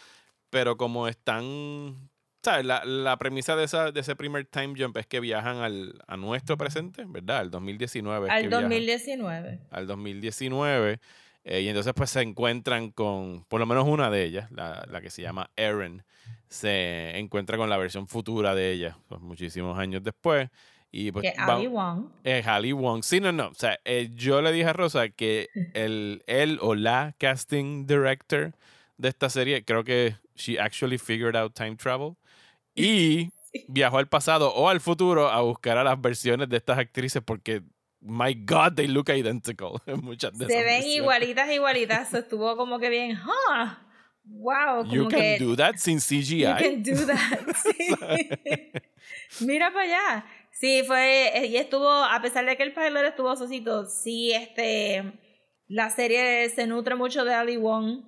Pero 0.51 0.77
como 0.79 1.09
están, 1.09 2.09
¿sabes? 2.47 2.65
La, 2.65 2.85
la 2.85 3.17
premisa 3.19 3.57
de, 3.57 3.65
esa, 3.65 3.91
de 3.93 4.01
ese 4.01 4.17
primer 4.17 4.47
time 4.47 4.75
jump 4.77 4.97
es 4.97 5.07
que 5.07 5.21
viajan 5.21 5.59
al, 5.59 6.03
a 6.07 6.17
nuestro 6.17 6.57
presente, 6.57 7.05
¿verdad? 7.07 7.39
Al 7.39 7.51
2019. 7.51 8.27
es 8.29 8.31
que 8.31 8.35
Al 8.37 8.49
viajan. 8.49 8.63
2019. 8.71 9.61
al 9.71 9.87
2019. 9.87 11.01
eh, 11.45 11.61
y 11.61 11.69
entonces 11.69 11.93
pues 11.95 12.11
se 12.11 12.23
encuentran 12.23 12.91
con, 12.91 13.45
por 13.49 13.61
lo 13.61 13.67
menos 13.67 13.87
una 13.87 14.11
de 14.11 14.25
ellas, 14.25 14.51
la, 14.53 14.85
la 14.91 15.01
que 15.01 15.11
se 15.11 15.23
llama 15.23 15.51
Erin, 15.57 16.03
se 16.49 17.19
encuentra 17.19 17.57
con 17.57 17.69
la 17.71 17.77
versión 17.77 18.07
futura 18.09 18.55
de 18.55 18.73
ella, 18.73 18.97
pues, 19.09 19.21
muchísimos 19.21 19.79
años 19.79 20.03
después. 20.03 20.49
Y 20.93 21.13
pues 21.13 21.25
que 21.25 21.35
Ali 21.41 21.67
Wong. 21.67 22.07
eh, 22.25 22.43
Ali 22.47 22.73
Wong. 22.73 23.03
Sí, 23.03 23.21
no, 23.21 23.31
no. 23.33 23.49
O 23.49 23.55
sea, 23.55 23.79
eh, 23.85 24.11
yo 24.15 24.41
le 24.41 24.53
dije 24.53 24.69
a 24.69 24.73
Rosa 24.73 25.09
que 25.09 25.49
el, 25.75 26.23
él 26.27 26.59
o 26.63 26.75
la 26.75 27.15
casting 27.19 27.87
director 27.87 28.53
de 28.97 29.09
esta 29.09 29.29
serie, 29.29 29.65
creo 29.65 29.85
que 29.85 30.17
she 30.37 30.59
actually 30.59 30.97
figured 30.99 31.37
out 31.37 31.53
time 31.55 31.77
travel. 31.77 32.15
Y 32.77 33.31
viajó 33.69 33.99
al 33.99 34.09
pasado 34.09 34.53
o 34.55 34.69
al 34.69 34.81
futuro 34.81 35.29
a 35.31 35.41
buscar 35.41 35.79
a 35.79 35.85
las 35.85 36.01
versiones 36.01 36.49
de 36.49 36.57
estas 36.59 36.79
actrices 36.79 37.23
porque, 37.25 37.63
my 38.01 38.35
God, 38.35 38.75
they 38.77 38.87
look 38.87 39.09
identical. 39.11 39.81
en 39.87 40.01
Muchas 40.05 40.33
de 40.37 40.47
Se 40.47 40.55
ven 40.57 40.65
versiones. 40.65 40.97
igualitas, 40.97 41.51
igualitas. 41.51 42.15
Estuvo 42.15 42.57
como 42.57 42.79
que 42.79 42.89
bien, 42.91 43.17
huh, 43.17 43.69
wow, 44.25 44.83
como 44.83 44.93
You 44.95 45.09
can 45.09 45.21
que 45.21 45.39
do 45.41 45.57
that 45.57 45.77
sin 45.77 45.99
CGI. 45.99 46.41
you 46.43 46.55
can 46.59 46.83
do 46.83 47.07
that. 47.07 47.57
Sí. 47.57 49.45
Mira 49.47 49.73
para 49.73 49.85
allá. 49.85 50.27
Sí, 50.53 50.83
fue, 50.87 51.37
eh, 51.39 51.47
y 51.47 51.57
estuvo, 51.57 51.89
a 51.91 52.21
pesar 52.23 52.47
de 52.47 52.57
que 52.57 52.63
el 52.63 52.73
pilot 52.73 53.05
estuvo 53.05 53.37
sosito, 53.37 53.85
sí, 53.87 54.33
este, 54.33 55.13
la 55.69 55.91
serie 55.91 56.49
se 56.49 56.67
nutre 56.67 56.95
mucho 56.95 57.25
de 57.25 57.35
Ali 57.35 57.57
Wong. 57.59 58.05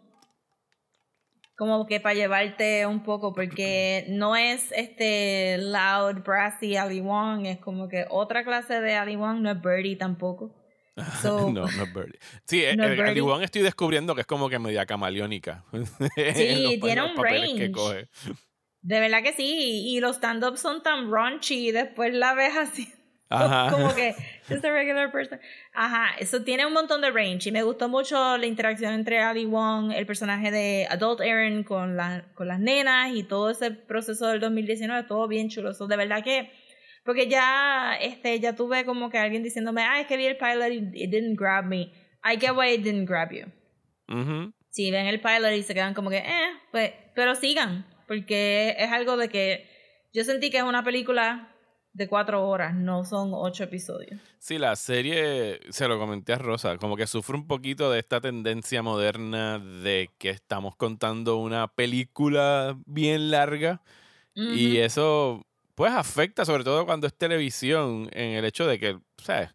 Como 1.59 1.87
que 1.87 1.99
para 1.99 2.15
llevarte 2.15 2.87
un 2.87 3.03
poco, 3.03 3.35
porque 3.35 4.07
no 4.11 4.37
es 4.37 4.71
este 4.77 5.59
loud, 5.59 6.23
brassy 6.25 6.77
Ali 6.77 7.01
Wong, 7.01 7.47
es 7.47 7.59
como 7.59 7.89
que 7.89 8.07
otra 8.11 8.45
clase 8.45 8.81
de 8.81 8.95
Ali 8.95 9.17
Wong, 9.17 9.41
no 9.41 9.51
es 9.51 9.61
Birdie 9.61 9.97
tampoco. 9.97 10.55
So- 11.21 11.51
no, 11.51 11.63
no 11.63 11.83
es 11.83 11.93
Birdie. 11.93 12.19
Sí, 12.47 12.63
eh, 12.65 12.77
No 12.77 12.85
el, 12.85 12.97
Birdie. 12.97 13.17
Iguan 13.17 13.43
estoy 13.43 13.63
descubriendo 13.63 14.15
que 14.15 14.21
es 14.21 14.27
como 14.29 14.49
que 14.49 14.61
media 14.61 14.87
camaleónica. 14.87 15.65
en 15.73 16.81
tiene 16.81 17.03
un 17.03 17.17
que 17.17 17.23
range. 17.23 17.73
coge. 17.73 18.09
De 18.81 19.01
verdad 19.01 19.25
que 19.25 19.33
sí, 19.33 19.83
y 19.89 19.99
los 19.99 20.17
stand-ups 20.19 20.61
son 20.61 20.85
tan 20.85 21.11
raunchy 21.11 21.71
y 21.71 21.73
después 21.73 22.15
la 22.15 22.35
ves 22.35 22.57
así. 22.57 22.89
Ajá. 23.31 23.71
Como 23.71 23.95
que 23.95 24.15
just 24.49 24.65
a 24.65 24.73
regular 24.73 25.13
person. 25.13 25.39
Ajá, 25.75 26.17
eso 26.19 26.43
tiene 26.43 26.65
un 26.67 26.73
montón 26.73 27.01
de 27.01 27.11
range 27.11 27.49
y 27.49 27.53
me 27.53 27.63
gustó 27.63 27.89
mucho 27.89 28.39
la 28.39 28.47
interacción 28.47 28.95
entre 28.95 29.21
Ali 29.21 29.45
Wong, 29.45 29.93
el 29.93 30.07
personaje 30.07 30.51
de 30.51 30.87
Adult 30.89 31.21
Aaron 31.21 31.63
con, 31.63 31.97
la, 31.97 32.25
con 32.35 32.49
las 32.49 32.59
nenas 32.59 33.15
y 33.15 33.23
todo 33.23 33.51
ese 33.51 33.71
proceso 33.71 34.29
del 34.29 34.41
2019, 34.41 35.05
todo 35.05 35.29
bien 35.29 35.51
chulo. 35.51 35.75
So, 35.75 35.87
de 35.87 35.97
verdad 35.97 36.25
que, 36.25 36.51
porque 37.05 37.29
ya, 37.29 37.97
este, 38.01 38.41
ya 38.41 38.55
tuve 38.55 38.85
como 38.85 39.11
que 39.11 39.19
alguien 39.19 39.43
diciéndome, 39.43 39.83
ah, 39.83 40.01
es 40.01 40.07
que 40.07 40.17
vi 40.17 40.27
el 40.27 40.39
pilot 40.39 40.73
y 40.73 41.05
it 41.05 41.11
didn't 41.11 41.39
grab 41.39 41.65
me. 41.65 41.93
I 42.25 42.39
get 42.41 42.57
why 42.57 42.73
it 42.73 42.83
didn't 42.83 43.09
grab 43.09 43.31
you. 43.31 43.47
Ujú. 44.09 44.53
Si 44.71 44.91
ven 44.91 45.07
el 45.07 45.21
pilot 45.21 45.53
y 45.53 45.63
se 45.63 45.75
quedan 45.75 45.93
como 45.93 46.09
que, 46.09 46.19
eh, 46.19 46.49
pues, 46.73 46.93
pero 47.15 47.35
sigan, 47.35 47.87
porque 48.07 48.75
es 48.79 48.91
algo 48.91 49.17
de 49.19 49.29
que 49.29 49.69
yo 50.15 50.25
sentí 50.25 50.51
que 50.51 50.59
es 50.59 50.63
una 50.63 50.83
película 50.83 51.55
de 51.99 52.07
cuatro 52.09 52.49
horas, 52.49 52.77
no 52.77 53.05
son 53.05 53.31
ocho 53.35 53.65
episodios. 53.65 54.21
Sí, 54.39 54.57
la 54.57 54.77
serie, 54.77 55.59
se 55.71 55.89
lo 55.89 55.99
comenté 55.99 56.33
a 56.33 56.39
Rosa, 56.39 56.79
como 56.79 56.97
que 56.97 57.09
sufre 57.09 57.37
un 57.37 57.49
poquito 57.49 57.91
de 57.91 57.99
esta 57.99 58.21
tendencia 58.21 58.83
moderna 58.83 59.59
de 59.59 60.09
que 60.17 60.31
estamos 60.31 60.77
contando 60.77 61.39
una 61.39 61.67
película 61.67 62.79
bien 62.87 63.33
larga 63.33 63.83
y 64.35 64.77
eso 64.77 65.45
pues 65.75 65.91
afecta 65.91 66.45
sobre 66.45 66.63
todo 66.63 66.87
cuando 66.87 67.09
es 67.09 67.15
televisión 67.15 68.09
en 68.13 68.37
el 68.37 68.45
hecho 68.45 68.69
de 68.69 68.79
que, 68.79 69.01
¿sabes? 69.17 69.51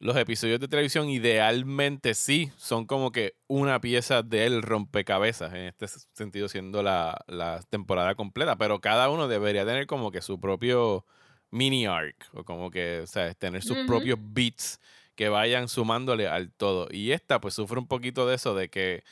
los 0.00 0.16
episodios 0.16 0.58
de 0.58 0.66
televisión 0.66 1.08
idealmente 1.08 2.14
sí 2.14 2.50
son 2.56 2.86
como 2.86 3.12
que 3.12 3.36
una 3.46 3.80
pieza 3.80 4.24
del 4.24 4.62
rompecabezas, 4.62 5.54
en 5.54 5.66
este 5.66 5.86
sentido 6.12 6.48
siendo 6.48 6.82
la, 6.82 7.24
la 7.28 7.60
temporada 7.70 8.16
completa, 8.16 8.56
pero 8.56 8.80
cada 8.80 9.08
uno 9.08 9.28
debería 9.28 9.64
tener 9.64 9.86
como 9.86 10.10
que 10.10 10.20
su 10.20 10.40
propio 10.40 11.04
mini 11.50 11.86
arc, 11.86 12.28
o 12.34 12.44
como 12.44 12.70
que, 12.70 13.00
o 13.00 13.06
sea, 13.06 13.32
tener 13.34 13.62
sus 13.62 13.78
propios 13.86 14.18
beats 14.20 14.80
que 15.14 15.28
vayan 15.28 15.68
sumándole 15.68 16.28
al 16.28 16.52
todo. 16.52 16.88
Y 16.90 17.12
esta 17.12 17.40
pues 17.40 17.54
sufre 17.54 17.78
un 17.78 17.86
poquito 17.88 18.26
de 18.26 18.36
eso, 18.36 18.54
de 18.54 18.68
que, 18.68 19.02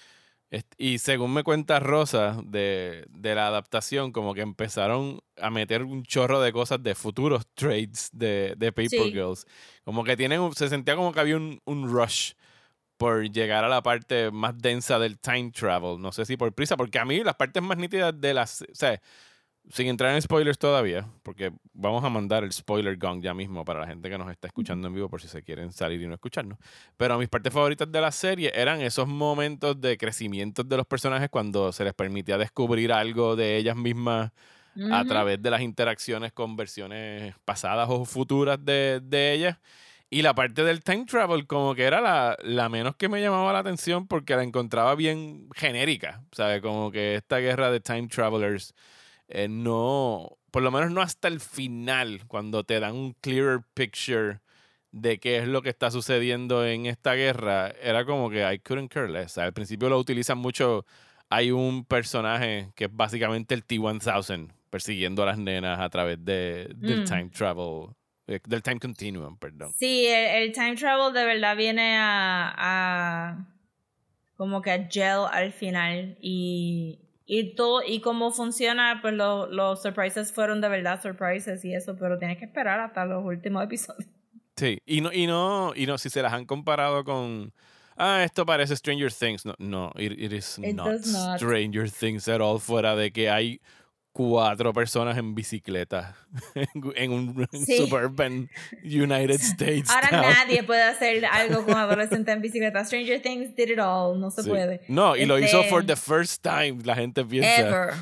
y 0.78 0.99
según 0.99 1.34
me 1.34 1.43
cuenta 1.43 1.80
Rosa 1.80 2.39
de, 2.45 3.05
de 3.11 3.34
la 3.34 3.49
adaptación, 3.49 4.12
como 4.12 4.32
que 4.32 4.43
empezaron 4.43 5.20
a 5.37 5.51
meter 5.51 5.82
un 5.82 6.05
chorro 6.05 6.41
de 6.41 6.53
cosas 6.53 6.82
de 6.82 6.95
futuros 6.95 7.47
trades 7.55 8.11
de, 8.12 8.55
de 8.57 8.72
Paper 8.72 8.89
Sí. 8.89 9.12
Girls. 9.12 9.47
Como 9.84 10.05
que 10.05 10.16
tienen, 10.16 10.53
se 10.55 10.68
sentía 10.68 10.95
como 10.95 11.12
que 11.12 11.20
había 11.20 11.37
un, 11.37 11.61
un 11.64 11.91
rush 11.91 12.32
por 12.97 13.28
llegar 13.30 13.64
a 13.64 13.68
la 13.68 13.82
parte 13.82 14.30
más 14.30 14.57
densa 14.57 14.99
del 14.99 15.18
time 15.18 15.51
travel. 15.51 16.01
No 16.01 16.12
sé 16.12 16.24
si 16.24 16.37
por 16.37 16.53
prisa, 16.55 16.76
porque 16.76 16.99
a 16.99 17.05
mí 17.05 17.22
las 17.24 17.34
partes 17.34 17.62
más 17.62 17.76
nítidas 17.76 18.18
de 18.18 18.32
las... 18.32 18.62
O 18.62 18.74
sea, 18.74 19.01
sin 19.70 19.88
entrar 19.88 20.14
en 20.14 20.22
spoilers 20.22 20.58
todavía, 20.58 21.08
porque 21.22 21.52
vamos 21.72 22.04
a 22.04 22.08
mandar 22.08 22.44
el 22.44 22.52
spoiler 22.52 22.96
gong 22.96 23.20
ya 23.22 23.34
mismo 23.34 23.64
para 23.64 23.80
la 23.80 23.86
gente 23.86 24.08
que 24.08 24.18
nos 24.18 24.30
está 24.30 24.46
escuchando 24.46 24.86
en 24.88 24.94
vivo 24.94 25.08
por 25.08 25.20
si 25.20 25.28
se 25.28 25.42
quieren 25.42 25.72
salir 25.72 26.00
y 26.00 26.06
no 26.06 26.14
escucharnos. 26.14 26.58
Pero 26.96 27.18
mis 27.18 27.28
partes 27.28 27.52
favoritas 27.52 27.90
de 27.90 28.00
la 28.00 28.12
serie 28.12 28.52
eran 28.54 28.80
esos 28.80 29.08
momentos 29.08 29.80
de 29.80 29.96
crecimiento 29.96 30.62
de 30.62 30.76
los 30.76 30.86
personajes 30.86 31.28
cuando 31.30 31.72
se 31.72 31.84
les 31.84 31.94
permitía 31.94 32.38
descubrir 32.38 32.92
algo 32.92 33.34
de 33.34 33.56
ellas 33.56 33.76
mismas 33.76 34.30
a 34.92 35.04
través 35.06 35.42
de 35.42 35.50
las 35.50 35.62
interacciones 35.62 36.32
con 36.32 36.54
versiones 36.54 37.34
pasadas 37.46 37.88
o 37.90 38.04
futuras 38.04 38.62
de, 38.62 39.00
de 39.02 39.32
ellas. 39.32 39.58
Y 40.10 40.22
la 40.22 40.34
parte 40.34 40.62
del 40.62 40.84
time 40.84 41.04
travel 41.06 41.46
como 41.46 41.74
que 41.74 41.82
era 41.82 42.00
la, 42.00 42.36
la 42.42 42.68
menos 42.68 42.94
que 42.94 43.08
me 43.08 43.20
llamaba 43.20 43.52
la 43.52 43.60
atención 43.60 44.06
porque 44.06 44.36
la 44.36 44.44
encontraba 44.44 44.94
bien 44.94 45.48
genérica. 45.54 46.22
¿Sabes? 46.30 46.60
Como 46.60 46.92
que 46.92 47.16
esta 47.16 47.38
guerra 47.38 47.70
de 47.70 47.80
time 47.80 48.06
travelers 48.06 48.74
eh, 49.28 49.48
no, 49.48 50.38
por 50.50 50.62
lo 50.62 50.70
menos 50.70 50.90
no 50.90 51.00
hasta 51.02 51.28
el 51.28 51.40
final, 51.40 52.26
cuando 52.26 52.64
te 52.64 52.80
dan 52.80 52.94
un 52.94 53.12
clearer 53.20 53.60
picture 53.74 54.40
de 54.92 55.18
qué 55.18 55.38
es 55.38 55.48
lo 55.48 55.60
que 55.62 55.68
está 55.68 55.90
sucediendo 55.90 56.64
en 56.66 56.86
esta 56.86 57.14
guerra, 57.14 57.68
era 57.82 58.04
como 58.04 58.30
que 58.30 58.40
I 58.50 58.58
couldn't 58.60 58.90
care 58.90 59.08
less. 59.08 59.36
Al 59.38 59.52
principio 59.52 59.88
lo 59.88 59.98
utilizan 59.98 60.38
mucho. 60.38 60.86
Hay 61.28 61.50
un 61.50 61.84
personaje 61.84 62.70
que 62.76 62.84
es 62.84 62.90
básicamente 62.94 63.54
el 63.54 63.64
T-1000 63.64 64.52
persiguiendo 64.70 65.22
a 65.22 65.26
las 65.26 65.38
nenas 65.38 65.80
a 65.80 65.88
través 65.90 66.24
de, 66.24 66.68
del 66.76 67.00
Mm. 67.00 67.04
time 67.04 67.30
travel, 67.30 67.88
eh, 68.26 68.40
del 68.46 68.62
time 68.62 68.78
continuum, 68.78 69.36
perdón. 69.36 69.72
Sí, 69.76 70.06
el, 70.06 70.44
el 70.44 70.52
time 70.52 70.76
travel 70.76 71.12
de 71.12 71.24
verdad 71.24 71.56
viene 71.56 71.96
a, 71.98 72.54
a 72.56 73.46
como 74.36 74.62
que 74.62 74.70
a 74.70 74.88
gel 74.88 75.24
al 75.32 75.52
final 75.52 76.16
y, 76.20 77.00
y 77.26 77.54
todo 77.56 77.82
y 77.86 78.00
cómo 78.00 78.30
funciona, 78.32 79.00
pues 79.02 79.12
lo- 79.14 79.46
los 79.48 79.82
surprises 79.82 80.32
fueron 80.32 80.60
de 80.60 80.68
verdad 80.68 81.02
surprises 81.02 81.64
y 81.64 81.74
eso, 81.74 81.96
pero 81.96 82.18
tienes 82.18 82.38
que 82.38 82.44
esperar 82.44 82.80
hasta 82.80 83.04
los 83.04 83.24
últimos 83.24 83.62
episodios. 83.64 84.08
Sí, 84.56 84.78
y 84.86 85.00
no, 85.02 85.12
y 85.12 85.26
no, 85.26 85.72
y 85.74 85.86
no, 85.86 85.98
si 85.98 86.08
se 86.08 86.22
las 86.22 86.32
han 86.32 86.46
comparado 86.46 87.04
con 87.04 87.52
ah, 87.98 88.22
esto 88.24 88.46
parece 88.46 88.74
Stranger 88.76 89.12
Things. 89.12 89.44
No, 89.44 89.54
no, 89.58 89.92
it, 89.96 90.12
it 90.12 90.32
is 90.32 90.58
It 90.58 90.74
not 90.74 90.86
does 90.86 91.12
not. 91.12 91.36
Stranger 91.38 91.90
Things 91.90 92.26
at 92.28 92.40
all, 92.40 92.58
fuera 92.58 92.94
de 92.96 93.10
que 93.12 93.28
hay 93.28 93.60
cuatro 94.16 94.72
personas 94.72 95.18
en 95.18 95.34
bicicleta 95.34 96.16
en 96.96 97.12
un 97.12 97.46
Sí. 97.52 97.76
suburban 97.76 98.48
United 98.82 99.30
States. 99.40 99.90
Ahora 99.90 100.08
town. 100.08 100.22
nadie 100.22 100.62
puede 100.62 100.82
hacer 100.82 101.26
algo 101.30 101.64
con 101.66 101.74
adolescente 101.76 102.32
en 102.32 102.40
bicicleta. 102.40 102.82
Stranger 102.84 103.20
Things 103.20 103.54
did 103.54 103.68
it 103.70 103.78
all, 103.78 104.18
no 104.18 104.30
se 104.30 104.42
Sí. 104.42 104.48
puede. 104.48 104.80
No, 104.88 105.16
y 105.16 105.26
lo 105.26 105.38
hizo 105.38 105.58
Este, 105.60 105.70
for 105.70 105.84
the 105.84 105.96
first 105.96 106.42
time, 106.42 106.78
la 106.84 106.94
gente 106.94 107.24
piensa. 107.24 107.58
Ever. 107.60 107.94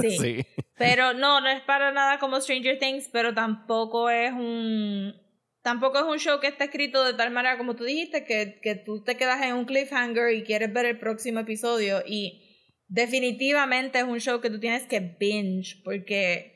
Sí. 0.00 0.18
sí. 0.18 0.46
Pero 0.76 1.12
no, 1.12 1.40
no 1.40 1.48
es 1.48 1.60
para 1.62 1.90
nada 1.90 2.18
como 2.20 2.40
Stranger 2.40 2.78
Things, 2.78 3.08
pero 3.12 3.34
tampoco 3.34 4.10
es 4.10 4.32
un 4.32 5.14
tampoco 5.62 5.98
es 5.98 6.04
un 6.04 6.18
show 6.18 6.40
que 6.40 6.48
está 6.48 6.64
escrito 6.64 7.04
de 7.04 7.14
tal 7.14 7.30
manera 7.30 7.56
como 7.56 7.76
tú 7.76 7.84
dijiste 7.84 8.24
que, 8.24 8.58
que 8.60 8.74
tú 8.74 9.02
te 9.04 9.16
quedas 9.16 9.40
en 9.42 9.54
un 9.54 9.64
cliffhanger 9.64 10.32
y 10.34 10.42
quieres 10.42 10.72
ver 10.72 10.86
el 10.86 10.98
próximo 10.98 11.38
episodio 11.40 12.02
y 12.06 12.41
definitivamente 12.92 13.98
es 13.98 14.04
un 14.04 14.20
show 14.20 14.40
que 14.40 14.50
tú 14.50 14.60
tienes 14.60 14.82
que 14.86 15.00
binge 15.00 15.80
porque 15.82 16.52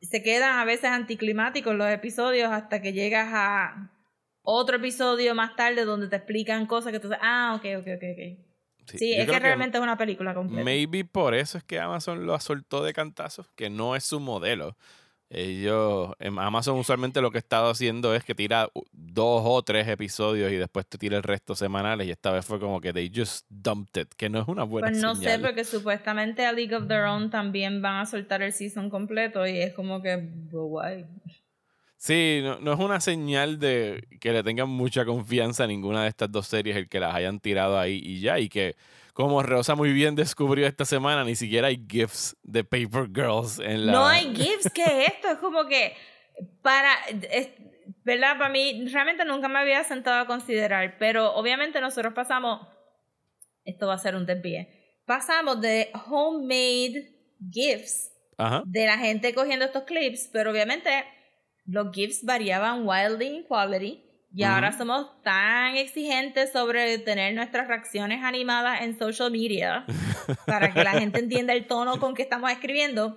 se 0.00 0.22
quedan 0.22 0.58
a 0.58 0.64
veces 0.64 0.86
anticlimáticos 0.86 1.74
los 1.74 1.88
episodios 1.90 2.50
hasta 2.50 2.80
que 2.80 2.94
llegas 2.94 3.28
a 3.30 3.92
otro 4.40 4.76
episodio 4.76 5.34
más 5.34 5.54
tarde 5.54 5.84
donde 5.84 6.08
te 6.08 6.16
explican 6.16 6.66
cosas 6.66 6.92
que 6.92 6.98
tú 6.98 7.08
dices, 7.08 7.22
ah, 7.22 7.54
ok, 7.56 7.80
ok, 7.80 7.88
ok, 7.96 8.04
ok. 8.12 8.98
Sí, 8.98 9.12
es 9.12 9.30
que 9.30 9.38
realmente 9.38 9.76
es 9.76 9.82
una 9.82 9.96
película 9.96 10.34
completa. 10.34 10.64
Maybe 10.64 11.04
por 11.04 11.34
eso 11.34 11.58
es 11.58 11.64
que 11.64 11.78
Amazon 11.78 12.26
lo 12.26 12.38
soltó 12.40 12.82
de 12.82 12.92
cantazo, 12.92 13.46
que 13.54 13.70
no 13.70 13.94
es 13.94 14.04
su 14.04 14.18
modelo. 14.18 14.76
Ellos, 15.34 16.12
Amazon 16.20 16.78
usualmente 16.78 17.22
lo 17.22 17.30
que 17.30 17.38
ha 17.38 17.40
estado 17.40 17.70
haciendo 17.70 18.14
es 18.14 18.22
que 18.22 18.34
tira 18.34 18.68
dos 18.92 19.42
o 19.46 19.62
tres 19.62 19.88
episodios 19.88 20.52
y 20.52 20.56
después 20.56 20.86
te 20.86 20.98
tira 20.98 21.16
el 21.16 21.22
resto 21.22 21.54
semanales 21.54 22.06
y 22.06 22.10
esta 22.10 22.30
vez 22.30 22.44
fue 22.44 22.60
como 22.60 22.82
que 22.82 22.92
they 22.92 23.10
just 23.14 23.46
dumped 23.48 24.02
it, 24.02 24.08
que 24.14 24.28
no 24.28 24.42
es 24.42 24.48
una 24.48 24.64
buena 24.64 24.88
Pues 24.88 25.00
no 25.00 25.14
señal. 25.14 25.32
sé, 25.32 25.38
porque 25.38 25.64
supuestamente 25.64 26.44
a 26.44 26.52
League 26.52 26.74
of 26.76 26.86
Their 26.86 27.04
Own 27.04 27.30
también 27.30 27.80
van 27.80 28.00
a 28.00 28.04
soltar 28.06 28.42
el 28.42 28.52
season 28.52 28.90
completo 28.90 29.46
y 29.46 29.56
es 29.58 29.72
como 29.72 30.02
que, 30.02 30.16
bro, 30.16 30.66
why? 30.66 31.06
Sí, 31.96 32.40
no, 32.42 32.58
no 32.60 32.72
es 32.74 32.78
una 32.80 33.00
señal 33.00 33.58
de 33.58 34.06
que 34.20 34.32
le 34.32 34.42
tengan 34.42 34.68
mucha 34.68 35.06
confianza 35.06 35.64
a 35.64 35.66
ninguna 35.66 36.02
de 36.02 36.08
estas 36.08 36.30
dos 36.30 36.46
series 36.46 36.76
el 36.76 36.88
que 36.90 37.00
las 37.00 37.14
hayan 37.14 37.40
tirado 37.40 37.78
ahí 37.78 38.00
y 38.04 38.20
ya. 38.20 38.38
Y 38.38 38.48
que, 38.48 38.74
como 39.12 39.42
Rosa 39.42 39.74
muy 39.74 39.92
bien 39.92 40.14
descubrió 40.14 40.66
esta 40.66 40.84
semana, 40.84 41.24
ni 41.24 41.34
siquiera 41.36 41.68
hay 41.68 41.84
GIFs 41.88 42.36
de 42.42 42.64
Paper 42.64 43.08
Girls 43.14 43.58
en 43.58 43.86
la. 43.86 43.92
No 43.92 44.06
hay 44.06 44.34
gifs, 44.34 44.70
¿qué 44.74 44.82
es 44.84 45.12
esto? 45.14 45.28
Es 45.28 45.38
como 45.38 45.66
que 45.66 45.94
para, 46.62 46.94
es- 47.30 47.50
¿verdad? 48.04 48.38
Para 48.38 48.48
mí 48.50 48.86
realmente 48.90 49.24
nunca 49.24 49.48
me 49.48 49.58
había 49.58 49.84
sentado 49.84 50.20
a 50.22 50.26
considerar, 50.26 50.96
pero 50.98 51.34
obviamente 51.34 51.80
nosotros 51.80 52.14
pasamos, 52.14 52.66
esto 53.64 53.86
va 53.86 53.94
a 53.94 53.98
ser 53.98 54.16
un 54.16 54.24
desvíe, 54.26 54.68
pasamos 55.06 55.60
de 55.60 55.90
homemade 56.10 57.12
gifs 57.50 58.10
Ajá. 58.38 58.62
de 58.64 58.86
la 58.86 58.98
gente 58.98 59.34
cogiendo 59.34 59.64
estos 59.66 59.82
clips, 59.84 60.30
pero 60.32 60.50
obviamente 60.50 61.04
los 61.66 61.92
GIFs 61.92 62.24
variaban 62.24 62.86
wildly 62.88 63.26
in 63.26 63.42
quality 63.44 64.02
y 64.34 64.44
ahora 64.44 64.72
somos 64.72 65.22
tan 65.22 65.76
exigentes 65.76 66.52
sobre 66.52 66.98
tener 66.98 67.34
nuestras 67.34 67.68
reacciones 67.68 68.24
animadas 68.24 68.80
en 68.82 68.98
social 68.98 69.30
media 69.30 69.84
para 70.46 70.72
que 70.72 70.82
la 70.82 70.92
gente 70.92 71.18
entienda 71.18 71.52
el 71.52 71.66
tono 71.66 71.98
con 71.98 72.14
que 72.14 72.22
estamos 72.22 72.50
escribiendo 72.50 73.16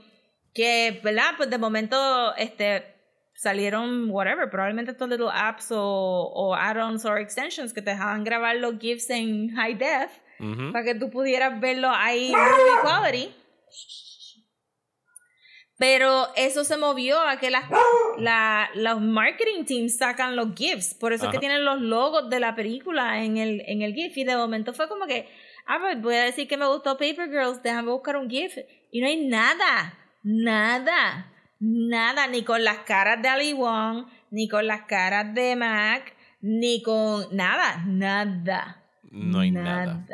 que, 0.53 0.99
¿verdad? 1.03 1.33
Pues 1.37 1.49
de 1.49 1.57
momento 1.57 2.35
este 2.35 2.95
salieron 3.35 4.09
whatever, 4.09 4.49
probablemente 4.49 4.91
estos 4.91 5.09
little 5.09 5.29
apps 5.31 5.71
o, 5.71 6.31
o 6.33 6.55
add-ons 6.55 7.05
o 7.05 7.17
extensions 7.17 7.73
que 7.73 7.81
te 7.81 7.91
dejaban 7.91 8.23
grabar 8.23 8.55
los 8.55 8.79
GIFs 8.79 9.09
en 9.09 9.49
high 9.55 9.75
def 9.75 10.11
para 10.71 10.83
que 10.83 10.95
tú 10.95 11.09
pudieras 11.09 11.59
verlo 11.59 11.89
ahí 11.89 12.27
en 12.27 12.81
quality. 12.81 13.33
Pero 15.77 16.27
eso 16.37 16.63
se 16.63 16.77
movió 16.77 17.19
a 17.19 17.37
que 17.37 17.49
las, 17.49 17.65
la, 18.17 18.69
los 18.75 19.01
marketing 19.01 19.65
teams 19.65 19.97
sacan 19.97 20.35
los 20.35 20.55
GIFs. 20.55 20.93
Por 20.93 21.11
eso 21.11 21.25
es 21.25 21.31
que 21.31 21.39
tienen 21.39 21.65
los 21.65 21.81
logos 21.81 22.29
de 22.29 22.39
la 22.39 22.55
película 22.55 23.23
en 23.23 23.37
el, 23.37 23.61
en 23.67 23.81
el 23.81 23.93
GIF. 23.93 24.17
Y 24.17 24.23
de 24.23 24.37
momento 24.37 24.73
fue 24.73 24.87
como 24.87 25.05
que, 25.05 25.27
ah, 25.65 25.77
pues 25.81 26.01
voy 26.01 26.15
a 26.15 26.23
decir 26.23 26.47
que 26.47 26.55
me 26.55 26.65
gustó 26.65 26.97
Paper 26.97 27.29
Girls, 27.29 27.61
déjame 27.61 27.91
buscar 27.91 28.15
un 28.15 28.29
GIF. 28.29 28.57
Y 28.91 29.01
no 29.01 29.07
hay 29.07 29.27
nada, 29.27 29.97
nada, 30.23 31.33
nada, 31.59 32.27
ni 32.27 32.43
con 32.43 32.63
las 32.63 32.79
caras 32.79 33.21
de 33.21 33.27
Ali 33.27 33.51
Wong, 33.51 34.05
ni 34.31 34.47
con 34.47 34.67
las 34.67 34.83
caras 34.83 35.33
de 35.33 35.57
Mac, 35.57 36.15
ni 36.39 36.81
con 36.83 37.35
nada, 37.35 37.83
nada. 37.85 38.81
No 39.11 39.41
hay 39.41 39.51
nada. 39.51 40.05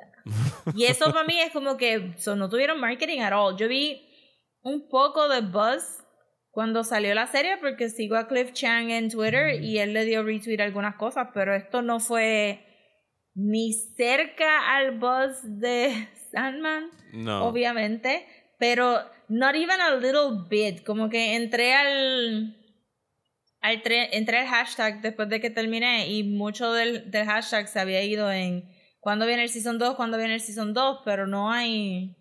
Y 0.76 0.86
eso 0.86 1.12
para 1.12 1.26
mí 1.26 1.40
es 1.40 1.52
como 1.52 1.78
que 1.78 2.14
so, 2.18 2.36
no 2.36 2.50
tuvieron 2.50 2.80
marketing 2.80 3.20
at 3.22 3.34
all. 3.34 3.56
Yo 3.58 3.68
vi 3.68 4.08
un 4.64 4.88
poco 4.90 5.28
de 5.30 5.42
buzz 5.42 6.04
cuando 6.52 6.84
salió 6.84 7.14
la 7.16 7.28
serie 7.28 7.58
porque 7.58 7.90
sigo 7.90 8.16
a 8.16 8.28
Cliff 8.28 8.52
Chang 8.54 8.90
en 8.90 9.10
Twitter 9.10 9.62
y 9.64 9.80
él 9.80 9.94
le 9.94 10.06
dio 10.06 10.24
retweet 10.24 10.60
algunas 10.62 10.96
cosas, 10.96 11.30
pero 11.34 11.56
esto 11.56 11.82
no 11.82 12.00
fue 12.00 12.66
ni 13.34 13.74
cerca 13.96 14.76
al 14.76 15.00
buzz 15.00 15.40
de 15.44 16.10
Sandman, 16.32 16.90
No. 17.14 17.46
obviamente, 17.46 18.26
pero 18.60 19.00
not 19.30 19.56
even 19.56 19.80
a 19.80 19.96
little 19.96 20.46
bit, 20.50 20.84
como 20.86 21.10
que 21.10 21.36
entré 21.36 21.74
al 21.74 22.58
al 23.62 23.82
entré 23.86 24.40
al 24.40 24.48
hashtag 24.48 25.02
después 25.02 25.30
de 25.30 25.40
que 25.40 25.50
terminé 25.52 26.08
y 26.10 26.24
mucho 26.24 26.74
del, 26.74 27.12
del 27.12 27.26
hashtag 27.28 27.68
se 27.68 27.80
había 27.80 28.04
ido 28.04 28.32
en 28.32 28.66
cuándo 29.00 29.26
viene 29.26 29.44
el 29.44 29.50
season 29.50 29.78
2, 29.78 29.96
cuándo 29.96 30.18
viene 30.18 30.34
el 30.34 30.42
season 30.42 30.74
2, 30.74 31.02
pero 31.06 31.28
no 31.28 31.52
hay. 31.52 32.16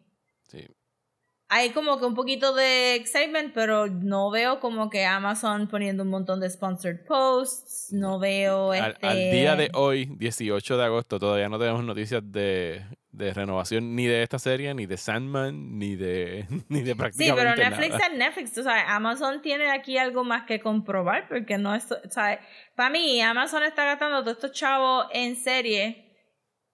Hay 1.52 1.70
como 1.70 1.98
que 1.98 2.04
un 2.06 2.14
poquito 2.14 2.54
de 2.54 2.94
excitement, 2.94 3.52
pero 3.52 3.88
no 3.88 4.30
veo 4.30 4.60
como 4.60 4.88
que 4.88 5.04
Amazon 5.04 5.66
poniendo 5.66 6.04
un 6.04 6.08
montón 6.08 6.38
de 6.38 6.48
sponsored 6.48 7.04
posts, 7.04 7.88
no 7.90 8.20
veo 8.20 8.70
Al, 8.70 8.92
este... 8.92 9.06
al 9.06 9.16
día 9.16 9.56
de 9.56 9.68
hoy, 9.74 10.06
18 10.16 10.76
de 10.76 10.84
agosto, 10.84 11.18
todavía 11.18 11.48
no 11.48 11.58
tenemos 11.58 11.82
noticias 11.82 12.22
de, 12.24 12.84
de 13.10 13.34
renovación 13.34 13.96
ni 13.96 14.06
de 14.06 14.22
esta 14.22 14.38
serie, 14.38 14.72
ni 14.74 14.86
de 14.86 14.96
Sandman, 14.96 15.76
ni 15.76 15.96
de, 15.96 16.46
ni 16.68 16.82
de 16.82 16.92
Sí, 16.92 16.96
prácticamente 16.96 17.34
pero 17.34 17.56
Netflix 17.56 17.90
nada. 17.94 18.06
es 18.06 18.18
Netflix, 18.18 18.58
o 18.58 18.62
sea, 18.62 18.94
Amazon 18.94 19.42
tiene 19.42 19.72
aquí 19.72 19.98
algo 19.98 20.22
más 20.22 20.44
que 20.44 20.60
comprobar, 20.60 21.26
porque 21.28 21.58
no 21.58 21.74
es, 21.74 21.88
sea, 22.10 22.40
para 22.76 22.90
mí 22.90 23.20
Amazon 23.20 23.64
está 23.64 23.84
gastando 23.84 24.20
todos 24.20 24.36
estos 24.36 24.52
chavos 24.52 25.06
en 25.12 25.34
serie 25.34 26.14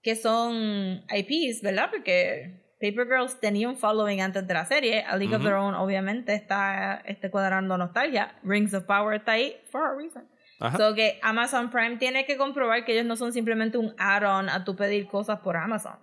que 0.02 0.16
son 0.16 1.02
IPs, 1.08 1.62
¿verdad? 1.62 1.88
Porque 1.90 2.65
Paper 2.80 3.06
Girls 3.06 3.40
tenía 3.40 3.68
un 3.68 3.76
following 3.76 4.20
antes 4.20 4.46
de 4.46 4.54
la 4.54 4.66
serie, 4.66 5.02
A 5.02 5.16
League 5.16 5.34
of. 5.34 5.42
Their 5.42 5.54
Own 5.54 5.74
obviamente 5.74 6.34
está 6.34 7.02
este 7.06 7.30
cuadrando 7.30 7.78
nostalgia, 7.78 8.38
Rings 8.42 8.74
of 8.74 8.84
Power 8.84 9.14
está 9.14 9.32
ahí 9.32 9.56
for 9.70 9.82
a 9.86 9.94
reason. 9.94 10.28
Ajá. 10.60 10.76
So 10.76 10.94
que 10.94 11.18
Amazon 11.22 11.70
Prime 11.70 11.96
tiene 11.96 12.24
que 12.26 12.36
comprobar 12.36 12.84
que 12.84 12.92
ellos 12.92 13.06
no 13.06 13.16
son 13.16 13.32
simplemente 13.32 13.78
un 13.78 13.94
add-on 13.98 14.48
a 14.48 14.64
tu 14.64 14.76
pedir 14.76 15.06
cosas 15.06 15.40
por 15.40 15.56
Amazon. 15.56 15.98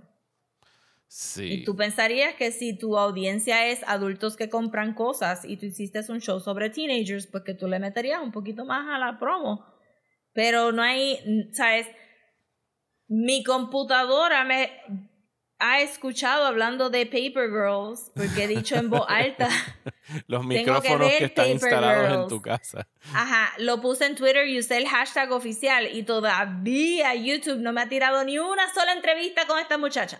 Sí. 1.07 1.53
Y 1.53 1.63
tú 1.63 1.75
pensarías 1.75 2.33
que 2.35 2.51
si 2.51 2.75
tu 2.75 2.97
audiencia 2.97 3.67
es 3.67 3.83
adultos 3.85 4.35
que 4.35 4.49
compran 4.49 4.95
cosas 4.95 5.45
y 5.45 5.57
tú 5.57 5.67
hiciste 5.67 5.99
un 6.09 6.21
show 6.21 6.39
sobre 6.39 6.71
teenagers, 6.71 7.27
pues 7.27 7.43
que 7.43 7.53
tú 7.53 7.67
le 7.67 7.77
meterías 7.77 8.19
un 8.19 8.31
poquito 8.31 8.65
más 8.65 8.87
a 8.89 8.97
la 8.97 9.19
promo. 9.19 9.63
Pero 10.33 10.71
no 10.71 10.81
hay, 10.81 11.51
¿sabes? 11.51 11.87
Mi 13.07 13.43
computadora 13.43 14.43
me 14.43 14.71
ha 15.65 15.79
escuchado 15.79 16.45
hablando 16.45 16.89
de 16.89 17.05
Paper 17.05 17.49
Girls, 17.49 18.11
porque 18.13 18.43
he 18.43 18.47
dicho 18.49 18.75
en 18.75 18.89
voz 18.89 19.05
alta. 19.07 19.47
Los 20.27 20.45
micrófonos 20.45 21.09
que, 21.09 21.23
están 21.23 21.45
Paper 21.45 21.51
instalados 21.53 22.23
en 22.23 22.27
tu 22.27 22.41
casa. 22.41 22.85
Ajá, 23.13 23.53
lo 23.59 23.79
puse 23.79 24.05
en 24.05 24.15
Twitter 24.15 24.45
y 24.49 24.59
usé 24.59 24.77
el 24.77 24.89
hashtag 24.89 25.31
oficial 25.31 25.87
y 25.95 26.03
todavía 26.03 27.15
YouTube 27.15 27.59
no 27.59 27.71
me 27.71 27.79
ha 27.79 27.87
tirado 27.87 28.25
ni 28.25 28.37
una 28.39 28.73
sola 28.73 28.91
entrevista 28.91 29.47
con 29.47 29.57
esta 29.57 29.77
muchacha. 29.77 30.19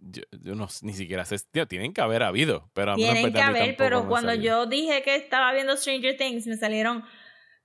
Yo, 0.00 0.22
yo 0.32 0.56
no, 0.56 0.66
ni 0.82 0.94
siquiera 0.94 1.24
sé. 1.24 1.36
tío, 1.52 1.68
tienen 1.68 1.92
que 1.92 2.00
haber 2.00 2.24
habido, 2.24 2.68
pero 2.74 2.92
es 2.92 2.96
Tienen 2.96 3.32
que 3.32 3.40
a 3.40 3.46
haber, 3.46 3.76
pero 3.76 4.08
cuando 4.08 4.30
salió. 4.32 4.64
yo 4.64 4.66
dije 4.66 5.02
que 5.04 5.14
estaba 5.14 5.52
viendo 5.52 5.76
Stranger 5.76 6.16
Things, 6.16 6.48
me 6.48 6.56
salieron 6.56 7.04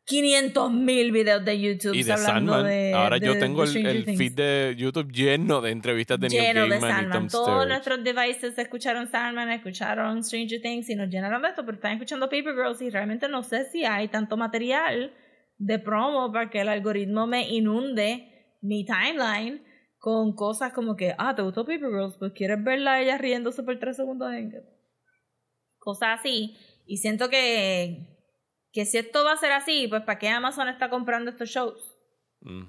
500 0.07 0.71
mil 0.71 1.11
videos 1.11 1.43
de 1.43 1.59
YouTube 1.59 1.93
Y 1.93 2.03
de 2.03 2.13
hablando 2.13 2.53
Sandman. 2.53 2.71
de. 2.71 2.93
Ahora 2.93 3.17
yo 3.17 3.33
de- 3.33 3.39
tengo 3.41 3.65
de 3.65 3.81
el, 3.81 4.03
feed 4.05 4.31
de 4.33 4.73
YouTube 4.77 5.11
lleno 5.11 5.59
de 5.59 5.71
entrevistas 5.71 6.17
de 6.17 6.29
lleno 6.29 6.61
Neil 6.61 6.69
de 6.71 6.79
Gaiman 6.79 6.89
y 6.89 6.93
Sandman. 6.93 7.11
Tom 7.11 7.27
Todos 7.27 7.47
Sturridge. 7.47 7.67
nuestros 7.67 8.03
devices 8.05 8.57
escucharon 8.57 9.07
Sandman, 9.11 9.49
escucharon 9.51 10.23
Stranger 10.23 10.61
Things 10.61 10.89
y 10.89 10.95
nos 10.95 11.09
llenaron 11.09 11.41
de 11.41 11.49
esto, 11.49 11.65
pero 11.65 11.75
están 11.75 11.91
escuchando 11.91 12.29
Paper 12.29 12.55
Girls 12.55 12.81
y 12.81 12.89
realmente 12.89 13.27
no 13.27 13.43
sé 13.43 13.65
si 13.65 13.83
hay 13.83 14.07
tanto 14.07 14.37
material 14.37 15.11
de 15.57 15.77
promo 15.79 16.31
para 16.31 16.49
que 16.49 16.61
el 16.61 16.69
algoritmo 16.69 17.27
me 17.27 17.49
inunde 17.49 18.55
mi 18.61 18.85
timeline 18.85 19.61
con 19.97 20.35
cosas 20.35 20.71
como 20.71 20.95
que, 20.95 21.15
ah, 21.17 21.35
¿te 21.35 21.41
gustó 21.41 21.65
Paper 21.65 21.89
Girls? 21.89 22.15
Pues 22.17 22.31
quieres 22.33 22.63
verla 22.63 22.93
a 22.93 23.01
ella 23.01 23.17
riéndose 23.17 23.61
por 23.63 23.77
tres 23.77 23.97
segundos 23.97 24.31
en 24.33 24.53
cosas 25.79 26.19
así. 26.19 26.55
Y 26.85 26.97
siento 26.97 27.29
que, 27.29 28.16
que 28.71 28.85
si 28.85 28.97
esto 28.97 29.23
va 29.23 29.33
a 29.33 29.37
ser 29.37 29.51
así, 29.51 29.87
pues 29.87 30.03
¿para 30.03 30.19
qué 30.19 30.29
Amazon 30.29 30.67
está 30.67 30.89
comprando 30.89 31.31
estos 31.31 31.49
shows? 31.49 31.93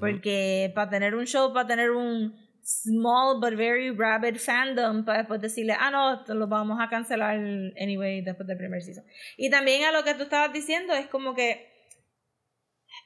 Porque 0.00 0.72
para 0.74 0.90
tener 0.90 1.14
un 1.14 1.26
show, 1.26 1.52
para 1.52 1.68
tener 1.68 1.90
un 1.90 2.34
small 2.62 3.40
but 3.40 3.56
very 3.56 3.90
rabid 3.90 4.36
fandom, 4.36 5.04
para 5.04 5.18
después 5.18 5.40
decirle, 5.40 5.74
ah, 5.78 5.90
no, 5.90 6.34
lo 6.34 6.48
vamos 6.48 6.78
a 6.80 6.88
cancelar 6.88 7.36
anyway 7.80 8.20
después 8.22 8.46
del 8.46 8.58
primer 8.58 8.82
season. 8.82 9.04
Y 9.36 9.50
también 9.50 9.84
a 9.84 9.92
lo 9.92 10.04
que 10.04 10.14
tú 10.14 10.24
estabas 10.24 10.52
diciendo 10.52 10.92
es 10.94 11.06
como 11.06 11.34
que, 11.34 11.70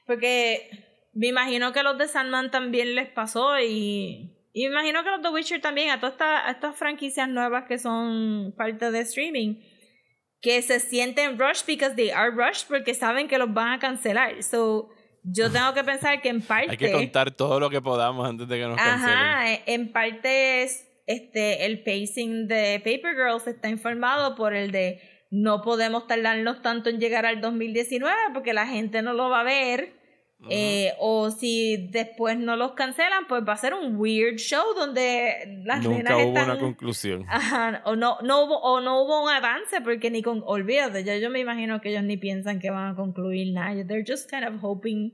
porque 0.05 0.69
me 1.13 1.27
imagino 1.27 1.71
que 1.71 1.79
a 1.79 1.83
los 1.83 1.97
de 1.97 2.07
Sandman 2.07 2.51
también 2.51 2.95
les 2.95 3.09
pasó 3.09 3.59
y, 3.59 4.35
y 4.51 4.67
me 4.67 4.73
imagino 4.73 5.03
que 5.03 5.09
a 5.09 5.11
los 5.13 5.21
de 5.21 5.29
Witcher 5.29 5.61
también, 5.61 5.91
a 5.91 5.99
todas 5.99 6.13
estas, 6.13 6.45
a 6.45 6.51
estas 6.51 6.75
franquicias 6.75 7.29
nuevas 7.29 7.65
que 7.65 7.77
son 7.77 8.53
parte 8.57 8.91
de 8.91 8.99
streaming, 9.01 9.61
que 10.43 10.61
se 10.61 10.81
sienten 10.81 11.39
rushed 11.39 11.65
because 11.65 11.95
they 11.95 12.11
are 12.11 12.29
rushed 12.29 12.67
porque 12.67 12.93
saben 12.93 13.29
que 13.29 13.37
los 13.37 13.51
van 13.53 13.71
a 13.71 13.79
cancelar. 13.79 14.43
So, 14.43 14.89
yo 15.23 15.49
tengo 15.49 15.73
que 15.73 15.85
pensar 15.85 16.21
que 16.21 16.27
en 16.27 16.41
parte... 16.41 16.67
Hay 16.71 16.77
que 16.77 16.91
contar 16.91 17.31
todo 17.31 17.61
lo 17.61 17.69
que 17.69 17.81
podamos 17.81 18.27
antes 18.27 18.47
de 18.49 18.57
que 18.59 18.67
nos 18.67 18.77
cancelen. 18.77 19.17
Ajá, 19.17 19.45
en 19.65 19.91
parte 19.93 20.63
es 20.63 20.85
este 21.07 21.65
el 21.65 21.83
pacing 21.83 22.47
de 22.47 22.79
Paper 22.79 23.15
Girls 23.15 23.47
está 23.47 23.69
informado 23.69 24.35
por 24.35 24.53
el 24.53 24.71
de 24.71 25.01
no 25.31 25.61
podemos 25.61 26.07
tardarnos 26.07 26.61
tanto 26.61 26.89
en 26.89 26.99
llegar 26.99 27.25
al 27.25 27.41
2019 27.41 28.15
porque 28.33 28.53
la 28.53 28.67
gente 28.67 29.01
no 29.01 29.13
lo 29.13 29.29
va 29.29 29.39
a 29.39 29.43
ver. 29.43 29.93
Eh, 30.49 30.93
o 30.99 31.31
si 31.31 31.87
después 31.91 32.37
no 32.37 32.55
los 32.55 32.73
cancelan, 32.73 33.25
pues 33.27 33.43
va 33.47 33.53
a 33.53 33.57
ser 33.57 33.73
un 33.73 33.95
weird 33.97 34.37
show 34.37 34.63
donde 34.75 35.61
las 35.65 35.83
Nunca 35.83 35.97
nenas 35.97 36.13
hubo 36.13 36.27
están... 36.29 36.49
una 36.51 36.59
conclusión. 36.59 37.25
Ajá, 37.29 37.81
o 37.85 37.95
no, 37.95 38.17
no 38.21 38.43
hubo, 38.43 38.59
o 38.61 38.81
no 38.81 39.01
hubo 39.03 39.23
un 39.23 39.29
avance 39.29 39.81
porque 39.81 40.09
ni 40.11 40.21
con, 40.21 40.41
olvídate, 40.45 41.03
ya 41.03 41.17
yo 41.17 41.29
me 41.29 41.39
imagino 41.39 41.79
que 41.81 41.89
ellos 41.89 42.03
ni 42.03 42.17
piensan 42.17 42.59
que 42.59 42.69
van 42.69 42.91
a 42.91 42.95
concluir 42.95 43.53
nada. 43.53 43.85
They're 43.85 44.05
just 44.07 44.29
kind 44.29 44.43
of 44.45 44.61
hoping 44.61 45.13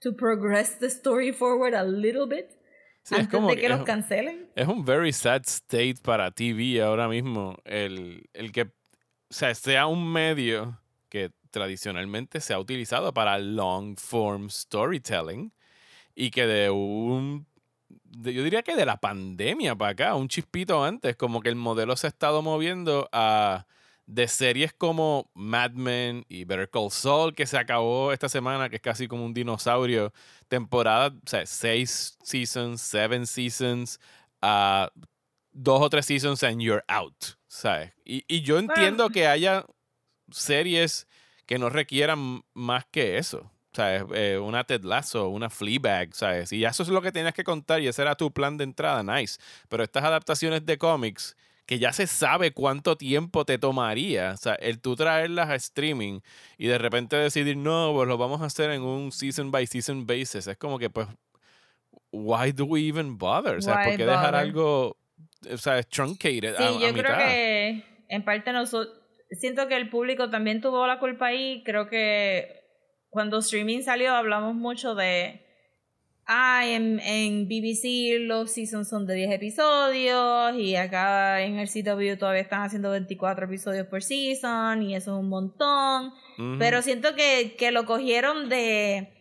to 0.00 0.14
progress 0.14 0.78
the 0.78 0.86
story 0.86 1.32
forward 1.32 1.74
a 1.74 1.84
little 1.84 2.26
bit 2.26 2.46
Sí, 3.02 3.14
es 3.14 3.20
antes 3.20 3.28
como 3.32 3.48
de 3.50 3.54
que 3.56 3.62
que 3.62 3.68
los 3.68 3.78
es- 3.80 3.84
cancelen. 3.84 4.50
Es 4.56 4.66
un 4.66 4.84
very 4.84 5.12
sad 5.12 5.42
state 5.46 5.94
para 6.02 6.30
TV 6.32 6.82
ahora 6.82 7.06
mismo. 7.08 7.56
El, 7.64 8.28
el 8.32 8.50
que 8.50 8.62
o 8.62 8.68
sea, 9.30 9.54
sea 9.54 9.86
un 9.86 10.12
medio 10.12 10.80
que 11.08 11.30
tradicionalmente 11.50 12.40
se 12.40 12.54
ha 12.54 12.58
utilizado 12.58 13.12
para 13.12 13.38
long 13.38 13.96
form 13.98 14.50
storytelling 14.50 15.52
y 16.14 16.30
que 16.30 16.46
de 16.46 16.70
un. 16.70 17.46
yo 18.10 18.42
diría 18.42 18.62
que 18.62 18.74
de 18.74 18.86
la 18.86 18.96
pandemia 18.96 19.76
para 19.76 19.92
acá, 19.92 20.14
un 20.14 20.28
chispito 20.28 20.82
antes, 20.82 21.14
como 21.16 21.40
que 21.40 21.50
el 21.50 21.56
modelo 21.56 21.96
se 21.96 22.06
ha 22.06 22.10
estado 22.10 22.42
moviendo 22.42 23.08
a. 23.12 23.66
De 24.08 24.28
series 24.28 24.72
como 24.72 25.32
Mad 25.34 25.72
Men 25.72 26.24
y 26.28 26.44
Better 26.44 26.70
Call 26.70 26.92
Saul, 26.92 27.34
que 27.34 27.44
se 27.44 27.58
acabó 27.58 28.12
esta 28.12 28.28
semana, 28.28 28.68
que 28.68 28.76
es 28.76 28.82
casi 28.82 29.08
como 29.08 29.24
un 29.24 29.34
dinosaurio. 29.34 30.12
Temporada, 30.46 31.08
o 31.08 31.28
sea, 31.28 31.44
seis 31.44 32.16
seasons, 32.22 32.80
seven 32.80 33.26
seasons, 33.26 33.98
a 34.40 34.92
dos 35.56 35.82
o 35.82 35.90
tres 35.90 36.06
seasons 36.06 36.44
and 36.44 36.60
you're 36.60 36.84
out, 36.86 37.36
¿sabes? 37.48 37.92
Y, 38.04 38.24
y 38.28 38.42
yo 38.42 38.60
entiendo 38.60 39.08
que 39.08 39.26
haya 39.26 39.66
series 40.30 41.08
que 41.46 41.58
no 41.58 41.70
requieran 41.70 42.42
más 42.54 42.84
que 42.90 43.18
eso. 43.18 43.50
¿Sabes? 43.72 44.04
Eh, 44.14 44.38
una 44.38 44.64
Ted 44.64 44.84
Lasso, 44.84 45.28
una 45.28 45.50
Fleabag, 45.50 46.14
¿sabes? 46.14 46.50
Y 46.50 46.64
eso 46.64 46.82
es 46.82 46.88
lo 46.88 47.02
que 47.02 47.12
tenías 47.12 47.34
que 47.34 47.44
contar 47.44 47.82
y 47.82 47.88
ese 47.88 48.00
era 48.00 48.14
tu 48.14 48.32
plan 48.32 48.56
de 48.56 48.64
entrada, 48.64 49.02
nice. 49.02 49.38
Pero 49.68 49.84
estas 49.84 50.02
adaptaciones 50.02 50.64
de 50.64 50.78
cómics, 50.78 51.36
que 51.66 51.78
ya 51.78 51.92
se 51.92 52.06
sabe 52.06 52.52
cuánto 52.52 52.96
tiempo 52.96 53.44
te 53.44 53.58
tomaría, 53.58 54.30
o 54.32 54.36
sea, 54.38 54.54
el 54.54 54.80
tú 54.80 54.96
traerlas 54.96 55.50
a 55.50 55.56
streaming 55.56 56.20
y 56.56 56.68
de 56.68 56.78
repente 56.78 57.16
decidir, 57.16 57.58
no, 57.58 57.92
pues 57.92 58.08
lo 58.08 58.16
vamos 58.16 58.40
a 58.40 58.46
hacer 58.46 58.70
en 58.70 58.80
un 58.80 59.12
season 59.12 59.50
by 59.50 59.66
season 59.66 60.06
basis, 60.06 60.46
es 60.46 60.56
como 60.56 60.78
que, 60.78 60.88
pues, 60.88 61.08
why 62.12 62.52
do 62.52 62.64
we 62.64 62.88
even 62.88 63.18
bother? 63.18 63.58
O 63.58 63.60
sea, 63.60 63.82
¿por 63.84 63.96
qué 63.96 64.06
dejar 64.06 64.34
algo, 64.34 64.96
o 65.52 65.58
sea, 65.58 65.82
truncated 65.82 66.56
Sí, 66.56 66.62
a, 66.62 66.68
a 66.68 66.80
yo 66.80 66.92
creo 66.94 67.18
que 67.18 67.84
en 68.08 68.24
parte 68.24 68.52
nosotros 68.52 69.05
siento 69.30 69.68
que 69.68 69.76
el 69.76 69.90
público 69.90 70.30
también 70.30 70.60
tuvo 70.60 70.86
la 70.86 70.98
culpa 70.98 71.26
ahí. 71.26 71.62
Creo 71.64 71.88
que 71.88 72.62
cuando 73.10 73.38
streaming 73.38 73.82
salió 73.82 74.14
hablamos 74.14 74.54
mucho 74.54 74.94
de 74.94 75.46
ah, 76.26 76.66
en, 76.66 77.00
en 77.00 77.46
BBC 77.46 78.20
los 78.20 78.50
seasons 78.50 78.88
son 78.88 79.06
de 79.06 79.14
10 79.14 79.32
episodios 79.32 80.54
y 80.56 80.76
acá 80.76 81.42
en 81.42 81.58
el 81.58 81.68
CW 81.68 82.18
todavía 82.18 82.42
están 82.42 82.62
haciendo 82.62 82.90
24 82.90 83.46
episodios 83.46 83.86
por 83.86 84.02
season 84.02 84.82
y 84.82 84.94
eso 84.94 85.14
es 85.14 85.20
un 85.20 85.28
montón. 85.28 86.12
Pero 86.58 86.82
siento 86.82 87.14
que, 87.14 87.54
que 87.58 87.70
lo 87.70 87.86
cogieron 87.86 88.50
de. 88.50 89.15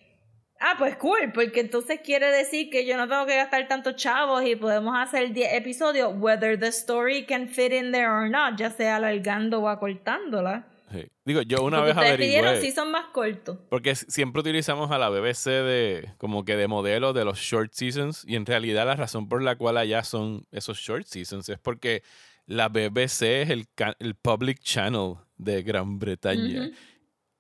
Ah, 0.68 0.74
pues 0.80 0.96
cool, 0.98 1.32
porque 1.32 1.60
entonces 1.60 2.00
quiere 2.04 2.32
decir 2.32 2.72
que 2.72 2.88
yo 2.88 2.98
no 2.98 3.08
tengo 3.08 3.28
que 3.28 3.36
gastar 3.36 3.68
tantos 3.68 3.96
chavos 3.98 4.44
y 4.44 4.56
podemos 4.56 4.96
hacer 4.98 5.32
10 5.32 5.54
episodios, 5.54 6.12
whether 6.18 6.60
the 6.60 6.70
story 6.70 7.24
can 7.24 7.48
fit 7.48 7.72
in 7.72 7.92
there 7.92 8.08
or 8.08 8.28
not, 8.32 8.58
ya 8.58 8.72
sea 8.72 8.96
alargando 8.96 9.60
o 9.60 9.70
acortándola. 9.70 10.66
Sí. 10.92 11.06
Digo, 11.24 11.44
yo 11.44 11.64
una 11.64 11.78
Porque 11.78 11.94
vez 11.94 11.98
averigué. 11.98 12.18
pidieron 12.26 12.62
si 12.62 12.72
son 12.72 12.90
más 12.90 13.06
cortos. 13.14 13.60
Porque 13.70 13.94
siempre 13.94 14.40
utilizamos 14.40 14.90
a 14.90 14.98
la 14.98 15.10
BBC 15.10 15.50
de 15.50 16.14
como 16.18 16.44
que 16.46 16.56
de 16.56 16.68
modelo 16.68 17.14
de 17.14 17.26
los 17.26 17.38
short 17.38 17.72
seasons 17.74 18.24
y 18.28 18.36
en 18.36 18.48
realidad 18.48 18.88
la 18.88 18.96
razón 18.96 19.30
por 19.30 19.44
la 19.44 19.56
cual 19.58 19.78
allá 19.78 20.04
son 20.04 20.48
esos 20.52 20.80
short 20.80 21.06
seasons 21.06 21.48
es 21.50 21.60
porque 21.60 22.02
la 22.48 22.70
BBC 22.70 23.22
es 23.44 23.50
el, 23.52 23.68
el 24.00 24.16
public 24.16 24.60
channel 24.62 25.16
de 25.38 25.62
Gran 25.62 26.00
Bretaña. 26.00 26.68
Ujú. 26.70 26.76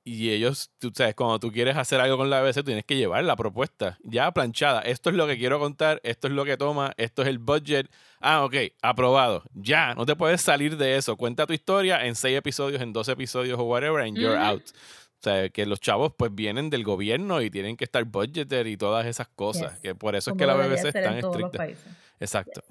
Y 0.07 0.29
ellos, 0.29 0.69
tú 0.77 0.91
sabes, 0.93 1.15
cuando 1.15 1.39
tú 1.39 1.51
quieres 1.51 1.75
hacer 1.75 1.99
algo 1.99 2.15
con 2.15 2.29
la 2.29 2.39
BBC, 2.39 2.57
tú 2.57 2.65
tienes 2.65 2.85
que 2.85 2.95
llevar 2.95 3.23
la 3.23 3.35
propuesta 3.35 3.97
ya 4.03 4.31
planchada. 4.31 4.81
Esto 4.81 5.09
es 5.09 5.15
lo 5.15 5.25
que 5.25 5.35
quiero 5.35 5.59
contar, 5.59 5.99
esto 6.03 6.27
es 6.27 6.33
lo 6.33 6.45
que 6.45 6.57
toma, 6.57 6.93
esto 6.97 7.23
es 7.23 7.27
el 7.27 7.39
budget. 7.39 7.89
Ah, 8.19 8.45
ok, 8.45 8.53
aprobado. 8.83 9.43
Ya, 9.55 9.95
no 9.95 10.05
te 10.05 10.15
puedes 10.15 10.41
salir 10.41 10.77
de 10.77 10.95
eso. 10.95 11.17
Cuenta 11.17 11.47
tu 11.47 11.53
historia 11.53 12.05
en 12.05 12.13
seis 12.13 12.37
episodios, 12.37 12.83
en 12.83 12.93
dos 12.93 13.09
episodios 13.09 13.59
o 13.59 13.63
whatever, 13.63 14.05
and 14.05 14.15
you're 14.15 14.37
out. 14.37 14.61
O 14.61 15.23
sea, 15.23 15.49
que 15.49 15.65
los 15.65 15.79
chavos 15.79 16.13
pues 16.15 16.33
vienen 16.35 16.69
del 16.69 16.83
gobierno 16.83 17.41
y 17.41 17.49
tienen 17.49 17.75
que 17.75 17.85
estar 17.85 18.03
budgeter 18.03 18.67
y 18.67 18.77
todas 18.77 19.07
esas 19.07 19.27
cosas. 19.29 19.73
Yes. 19.73 19.81
Que 19.81 19.95
por 19.95 20.15
eso 20.15 20.29
es 20.29 20.37
que 20.37 20.45
la 20.45 20.53
BBC 20.53 20.85
es 20.85 20.93
tan 20.93 21.17
estricta. 21.17 21.67
Exacto. 22.19 22.63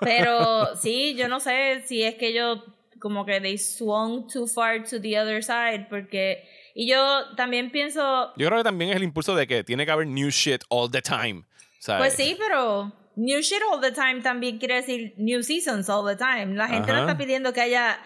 Pero 0.00 0.74
sí, 0.80 1.14
yo 1.14 1.28
no 1.28 1.40
sé 1.40 1.82
si 1.86 2.02
es 2.02 2.14
que 2.14 2.28
ellos 2.28 2.60
como 3.00 3.26
que 3.26 3.38
they 3.38 3.58
swung 3.58 4.26
too 4.26 4.46
far 4.46 4.82
to 4.82 4.98
the 4.98 5.18
other 5.18 5.44
side 5.44 5.88
porque 5.90 6.48
y 6.74 6.88
yo 6.88 7.34
también 7.36 7.70
pienso 7.70 8.32
Yo 8.36 8.46
creo 8.48 8.58
que 8.58 8.64
también 8.64 8.90
es 8.90 8.96
el 8.96 9.04
impulso 9.04 9.34
de 9.34 9.46
que 9.46 9.62
tiene 9.64 9.86
que 9.86 9.92
haber 9.92 10.06
new 10.06 10.28
shit 10.30 10.62
all 10.68 10.90
the 10.90 11.00
time. 11.00 11.44
¿sabes? 11.78 12.00
pues 12.00 12.14
sí, 12.14 12.36
pero 12.38 12.92
new 13.16 13.40
shit 13.40 13.62
all 13.70 13.80
the 13.80 13.92
time 13.92 14.20
también 14.20 14.58
quiere 14.58 14.76
decir 14.76 15.14
new 15.16 15.42
seasons 15.42 15.88
all 15.88 16.04
the 16.04 16.16
time. 16.16 16.56
La 16.56 16.68
gente 16.68 16.92
no 16.92 17.00
está 17.00 17.16
pidiendo 17.16 17.52
que 17.52 17.60
haya 17.60 17.98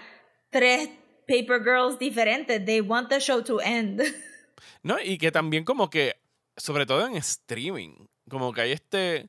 tres 0.50 0.90
Paper 1.26 1.62
Girls 1.62 1.98
diferentes. 1.98 2.64
They 2.64 2.80
want 2.80 3.08
the 3.08 3.20
show 3.20 3.42
to 3.42 3.60
end. 3.60 4.02
No, 4.82 4.96
y 5.00 5.18
que 5.18 5.30
también 5.30 5.64
como 5.64 5.88
que, 5.90 6.16
sobre 6.56 6.84
todo 6.84 7.06
en 7.06 7.16
streaming, 7.16 8.08
como 8.28 8.52
que 8.52 8.60
hay 8.62 8.72
este 8.72 9.28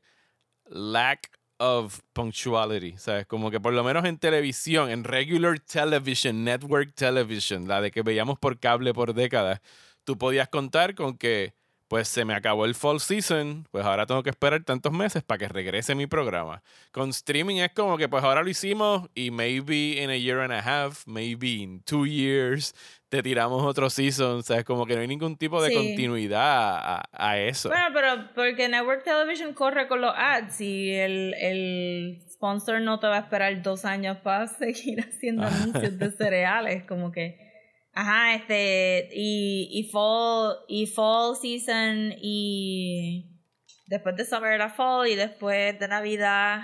lack 0.66 1.30
of 1.60 1.99
punctuality, 2.14 2.97
¿sabes? 2.97 3.26
Como 3.28 3.51
que 3.51 3.60
por 3.60 3.74
lo 3.74 3.84
menos 3.84 4.05
en 4.05 4.18
televisión, 4.18 4.89
en 4.89 5.03
regular 5.03 5.60
television, 5.60 6.43
network 6.43 6.93
television, 6.95 7.68
la 7.68 7.82
de 7.82 7.91
que 7.91 8.01
veíamos 8.01 8.39
por 8.39 8.60
cable 8.60 8.93
por 8.93 9.14
décadas, 9.14 9.62
tú 10.03 10.18
podías 10.18 10.49
contar 10.49 10.95
con 10.95 11.18
que, 11.18 11.53
pues 11.90 12.08
se 12.08 12.24
me 12.24 12.34
acabó 12.34 12.64
el 12.66 12.76
fall 12.76 13.00
season, 13.02 13.68
pues 13.72 13.84
ahora 13.84 14.06
tengo 14.06 14.24
que 14.24 14.30
esperar 14.30 14.64
tantos 14.64 14.94
meses 14.94 15.24
para 15.24 15.40
que 15.40 15.48
regrese 15.50 15.96
mi 15.96 16.08
programa. 16.08 16.62
Con 16.92 17.10
streaming 17.10 17.58
es 17.58 17.72
como 17.74 17.98
que, 17.98 18.08
pues 18.08 18.24
ahora 18.24 18.42
lo 18.44 18.50
hicimos 18.50 19.10
y 19.16 19.32
maybe 19.32 20.02
in 20.02 20.10
a 20.10 20.16
year 20.16 20.40
and 20.40 20.54
a 20.54 20.60
half, 20.60 21.06
maybe 21.08 21.48
in 21.56 21.82
two 21.84 22.06
years, 22.06 22.74
te 23.10 23.22
tiramos 23.24 23.64
otro 23.64 23.90
season, 23.90 24.44
¿sabes? 24.44 24.64
Como 24.66 24.86
que 24.86 24.94
no 24.96 25.02
hay 25.02 25.08
ningún 25.08 25.36
tipo 25.36 25.62
de 25.64 25.70
Sí. 25.70 25.76
continuidad 25.76 26.78
a, 26.78 27.04
a 27.12 27.40
eso. 27.40 27.70
Bueno, 27.70 27.88
pero 27.92 28.30
porque 28.36 28.70
Network 28.70 29.04
Television 29.04 29.54
corre 29.56 29.88
con 29.88 30.00
los 30.00 30.14
ads 30.16 30.62
y 30.62 30.92
el, 30.94 31.34
el 31.34 32.22
sponsor 32.32 32.82
no 32.82 33.00
te 33.00 33.08
va 33.08 33.16
a 33.18 33.20
esperar 33.22 33.62
dos 33.64 33.84
años 33.84 34.18
para 34.20 34.46
seguir 34.60 35.00
haciendo 35.02 35.48
anuncios 35.48 35.98
de 35.98 36.12
cereales, 36.12 36.84
como 36.84 37.12
que, 37.12 37.49
ajá, 37.94 38.36
este, 38.36 39.10
y, 39.14 39.70
y 39.72 39.90
fall, 39.90 40.58
y 40.68 40.86
fall 40.88 41.36
season 41.36 42.14
y 42.22 43.40
después 43.88 44.16
de 44.16 44.26
summer 44.26 44.54
era 44.54 44.70
fall 44.70 45.08
y 45.08 45.16
después 45.16 45.80
de 45.80 45.88
Navidad 45.88 46.62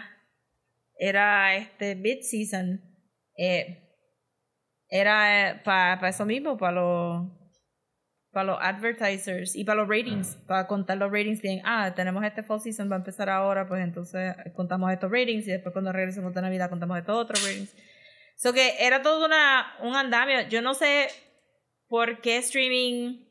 era 0.97 1.55
este 1.55 1.95
mid 1.95 2.21
season. 2.21 2.81
Eh, 3.37 3.81
era 4.89 5.61
para 5.63 6.09
eso 6.09 6.25
mismo, 6.25 6.57
para 6.57 6.73
los 6.73 7.27
para 8.31 8.51
los 8.51 8.57
advertisers 8.59 9.55
y 9.55 9.63
para 9.63 9.79
los 9.79 9.87
ratings, 9.87 10.35
para 10.45 10.67
contar 10.67 10.97
los 10.97 11.09
ratings 11.09 11.41
bien. 11.41 11.61
Ah, 11.63 11.93
tenemos 11.95 12.21
este 12.25 12.43
fall 12.43 12.59
season, 12.59 12.91
va 12.91 12.95
a 12.95 12.99
empezar 12.99 13.29
ahora, 13.29 13.65
pues 13.65 13.81
entonces 13.81 14.35
contamos 14.53 14.91
estos 14.91 15.09
ratings 15.09 15.47
y 15.47 15.51
después 15.51 15.71
cuando 15.71 15.93
regresemos 15.93 16.33
de 16.33 16.41
Navidad 16.41 16.69
contamos 16.69 16.97
estos 16.97 17.15
otros 17.15 17.41
ratings. 17.41 17.73
So 18.35 18.53
que 18.53 18.75
era 18.79 19.01
todo 19.01 19.25
una, 19.25 19.75
un 19.81 19.95
andamio. 19.95 20.47
Yo 20.49 20.61
no 20.61 20.73
sé 20.73 21.07
por 21.87 22.21
qué 22.21 22.37
streaming. 22.37 23.25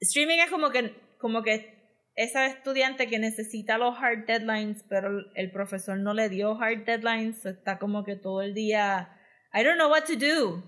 Streaming 0.00 0.38
es 0.38 0.50
como 0.50 0.70
que, 0.70 0.94
como 1.18 1.42
que 1.42 1.78
esa 2.14 2.46
estudiante 2.46 3.06
que 3.06 3.18
necesita 3.18 3.78
los 3.78 3.96
hard 3.96 4.26
deadlines, 4.26 4.84
pero 4.88 5.20
el 5.34 5.50
profesor 5.52 5.98
no 5.98 6.14
le 6.14 6.28
dio 6.28 6.60
hard 6.60 6.84
deadlines, 6.84 7.46
está 7.46 7.78
como 7.78 8.04
que 8.04 8.16
todo 8.16 8.42
el 8.42 8.54
día. 8.54 9.16
I 9.54 9.62
don't 9.62 9.76
know 9.76 9.90
what 9.90 10.04
to 10.04 10.16
do, 10.16 10.62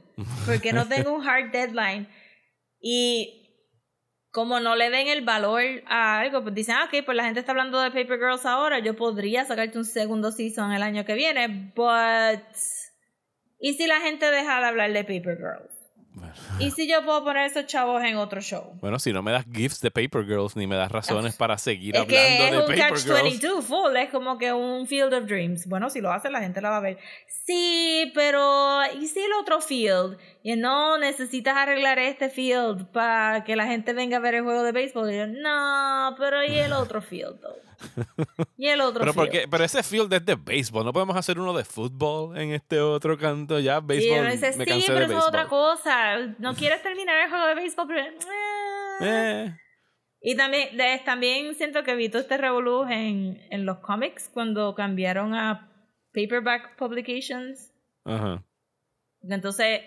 porque 0.46 0.72
no 0.72 0.86
tengo 0.86 1.12
un 1.12 1.28
hard 1.28 1.50
deadline. 1.50 2.08
Y 2.80 3.40
como 4.30 4.60
no 4.60 4.76
le 4.76 4.90
den 4.90 5.08
el 5.08 5.22
valor 5.22 5.62
a 5.86 6.20
algo, 6.20 6.42
pues 6.42 6.54
dicen, 6.54 6.76
ah, 6.76 6.84
ok, 6.84 7.04
pues 7.04 7.16
la 7.16 7.24
gente 7.24 7.40
está 7.40 7.52
hablando 7.52 7.80
de 7.80 7.90
Paper 7.90 8.18
Girls 8.18 8.46
ahora, 8.46 8.78
yo 8.78 8.94
podría 8.94 9.44
sacarte 9.44 9.76
un 9.76 9.84
segundo 9.84 10.30
season 10.30 10.72
el 10.72 10.82
año 10.82 11.04
que 11.04 11.14
viene, 11.14 11.72
but... 11.74 12.44
¿Y 13.60 13.74
si 13.74 13.86
la 13.86 14.00
gente 14.00 14.30
deja 14.30 14.60
de 14.60 14.66
hablar 14.66 14.92
de 14.92 15.04
Paper 15.04 15.36
Girls? 15.36 15.76
Bueno. 16.12 16.34
¿Y 16.58 16.72
si 16.72 16.88
yo 16.88 17.04
puedo 17.04 17.22
poner 17.24 17.46
esos 17.48 17.66
chavos 17.66 18.02
en 18.02 18.16
otro 18.16 18.40
show? 18.40 18.72
Bueno, 18.80 18.98
si 18.98 19.12
no 19.12 19.22
me 19.22 19.30
das 19.30 19.44
gifts 19.50 19.80
de 19.80 19.90
Paper 19.92 20.24
Girls 20.26 20.56
ni 20.56 20.66
me 20.66 20.74
das 20.74 20.90
razones 20.90 21.36
para 21.36 21.56
seguir 21.56 21.94
Es 21.96 22.04
que 22.06 22.16
es 22.16 22.40
hablando 22.40 22.66
un 22.66 22.70
de 22.72 22.76
Paper 22.82 22.98
Girls. 22.98 23.06
catch-22 23.06 23.62
full, 23.62 23.96
es 23.96 24.10
como 24.10 24.36
que 24.36 24.52
un 24.52 24.86
Field 24.88 25.14
of 25.14 25.26
Dreams. 25.26 25.66
Bueno, 25.68 25.88
si 25.88 26.00
lo 26.00 26.10
hace 26.12 26.28
la 26.28 26.40
gente 26.40 26.60
la 26.60 26.70
va 26.70 26.78
a 26.78 26.80
ver. 26.80 26.98
Sí, 27.28 28.10
pero 28.14 28.80
¿y 29.00 29.06
si 29.06 29.20
el 29.20 29.32
otro 29.40 29.60
field? 29.60 30.18
Y 30.42 30.56
no, 30.56 30.98
necesitas 30.98 31.56
arreglar 31.56 31.98
este 32.00 32.28
field 32.28 32.88
para 32.90 33.44
que 33.44 33.54
la 33.54 33.66
gente 33.66 33.92
venga 33.92 34.16
a 34.16 34.20
ver 34.20 34.34
el 34.34 34.42
juego 34.42 34.64
de 34.64 34.72
béisbol. 34.72 35.12
Y 35.12 35.16
yo, 35.16 35.26
no, 35.28 36.14
pero 36.18 36.42
¿y 36.44 36.58
el 36.58 36.72
otro 36.72 37.00
field? 37.02 37.40
though? 37.40 37.69
¿Y 38.56 38.66
el 38.68 38.80
otro 38.80 39.00
Pero, 39.00 39.12
field? 39.12 39.16
porque, 39.26 39.48
pero 39.50 39.64
ese 39.64 39.82
field 39.82 40.12
es 40.12 40.24
de 40.24 40.34
béisbol. 40.36 40.84
No 40.84 40.92
podemos 40.92 41.16
hacer 41.16 41.38
uno 41.38 41.52
de 41.52 41.64
fútbol 41.64 42.36
en 42.38 42.52
este 42.52 42.80
otro 42.80 43.16
canto. 43.18 43.58
Ya, 43.58 43.80
béisbol. 43.80 44.30
dice, 44.30 44.52
me 44.56 44.64
sí, 44.64 44.70
cansé 44.70 44.86
pero 44.88 44.98
de 45.00 45.04
eso 45.06 45.18
es 45.18 45.24
otra 45.24 45.46
cosa. 45.48 46.16
No 46.38 46.54
quieres 46.54 46.82
terminar 46.82 47.16
el 47.24 47.30
juego 47.30 47.46
de 47.46 47.54
béisbol, 47.54 47.86
pero... 47.88 48.00
eh. 48.02 48.14
Eh, 49.02 49.54
Y 50.20 50.36
también, 50.36 50.76
de- 50.76 51.00
también 51.04 51.54
siento 51.54 51.82
que 51.84 51.94
vi 51.94 52.08
todo 52.10 52.20
este 52.22 52.36
revolú 52.36 52.84
en, 52.88 53.40
en 53.50 53.64
los 53.64 53.78
cómics 53.78 54.28
cuando 54.32 54.74
cambiaron 54.74 55.34
a 55.34 55.72
paperback 56.12 56.76
publications. 56.76 57.72
ajá. 58.04 58.44
Entonces, 59.22 59.80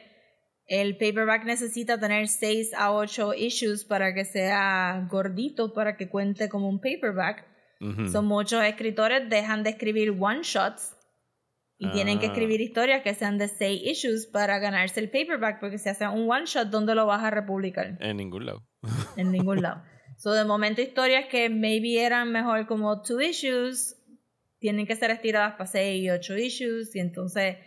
el 0.68 0.96
paperback 0.98 1.44
necesita 1.46 2.00
tener 2.00 2.28
6 2.28 2.74
a 2.76 2.91
8 2.94 3.34
issues 3.34 3.84
para 3.84 4.14
que 4.14 4.26
sea 4.26 5.08
gordito, 5.10 5.74
para 5.74 5.98
que 5.98 6.08
cuente 6.08 6.50
como 6.50 6.70
un 6.70 6.80
paperback. 6.80 7.46
Ujú. 7.84 8.07
Son 8.07 8.25
muchos 8.25 8.63
escritores 8.63 9.29
dejan 9.29 9.63
de 9.63 9.71
escribir 9.71 10.15
one 10.19 10.41
shots 10.43 10.95
y 11.77 11.91
tienen 11.91 12.19
que 12.19 12.27
Ah. 12.27 12.29
escribir 12.29 12.61
historias 12.61 13.01
que 13.03 13.13
sean 13.13 13.38
de 13.38 13.47
6 13.47 13.81
issues 13.84 14.25
para 14.27 14.59
ganarse 14.59 14.99
el 14.99 15.09
paperback, 15.09 15.59
porque 15.59 15.77
si 15.77 15.89
hacen 15.89 16.09
un 16.09 16.29
one 16.31 16.45
shot, 16.45 16.69
¿dónde 16.69 16.95
lo 16.95 17.05
vas 17.05 17.23
a 17.23 17.29
republicar? 17.29 17.97
En 17.99 18.17
ningún 18.17 18.45
lado. 18.45 18.63
en 19.17 19.31
ningún 19.31 19.61
lado. 19.61 19.84
So, 20.17 20.31
de 20.31 20.45
momento, 20.45 20.81
historias 20.81 21.25
que 21.29 21.49
maybe 21.49 21.99
eran 22.01 22.31
mejor 22.31 22.65
como 22.67 23.01
two 23.01 23.19
issues, 23.19 23.95
tienen 24.59 24.86
que 24.88 24.95
ser 24.95 25.11
estiradas 25.11 25.53
para 25.53 25.67
seis 25.67 26.01
y 26.03 26.09
ocho 26.09 26.38
issues, 26.38 26.95
y 26.95 26.99
entonces 26.99 27.57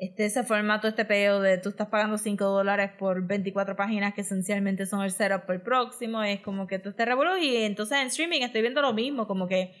este 0.00 0.24
ese 0.24 0.44
formato, 0.44 0.88
este 0.88 1.04
peo 1.04 1.40
de 1.40 1.58
tú 1.58 1.68
estás 1.68 1.88
pagando 1.88 2.16
5 2.16 2.44
dólares 2.44 2.90
por 2.98 3.26
24 3.26 3.76
páginas 3.76 4.14
que 4.14 4.22
esencialmente 4.22 4.86
son 4.86 5.02
el 5.02 5.12
setup 5.12 5.44
por 5.44 5.54
el 5.56 5.60
próximo, 5.62 6.22
es 6.22 6.40
como 6.40 6.66
que 6.66 6.78
tú 6.78 6.92
te 6.94 7.04
revolú 7.04 7.36
y 7.36 7.56
entonces 7.58 7.98
en 7.98 8.06
streaming 8.06 8.40
estoy 8.40 8.62
viendo 8.62 8.80
lo 8.80 8.94
mismo, 8.94 9.26
como 9.26 9.46
que 9.46 9.74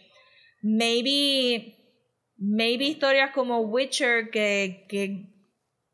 maybe 0.62 1.74
maybe 2.36 2.84
historias 2.84 3.30
como 3.32 3.60
Witcher 3.60 4.30
que, 4.30 4.84
que 4.88 5.30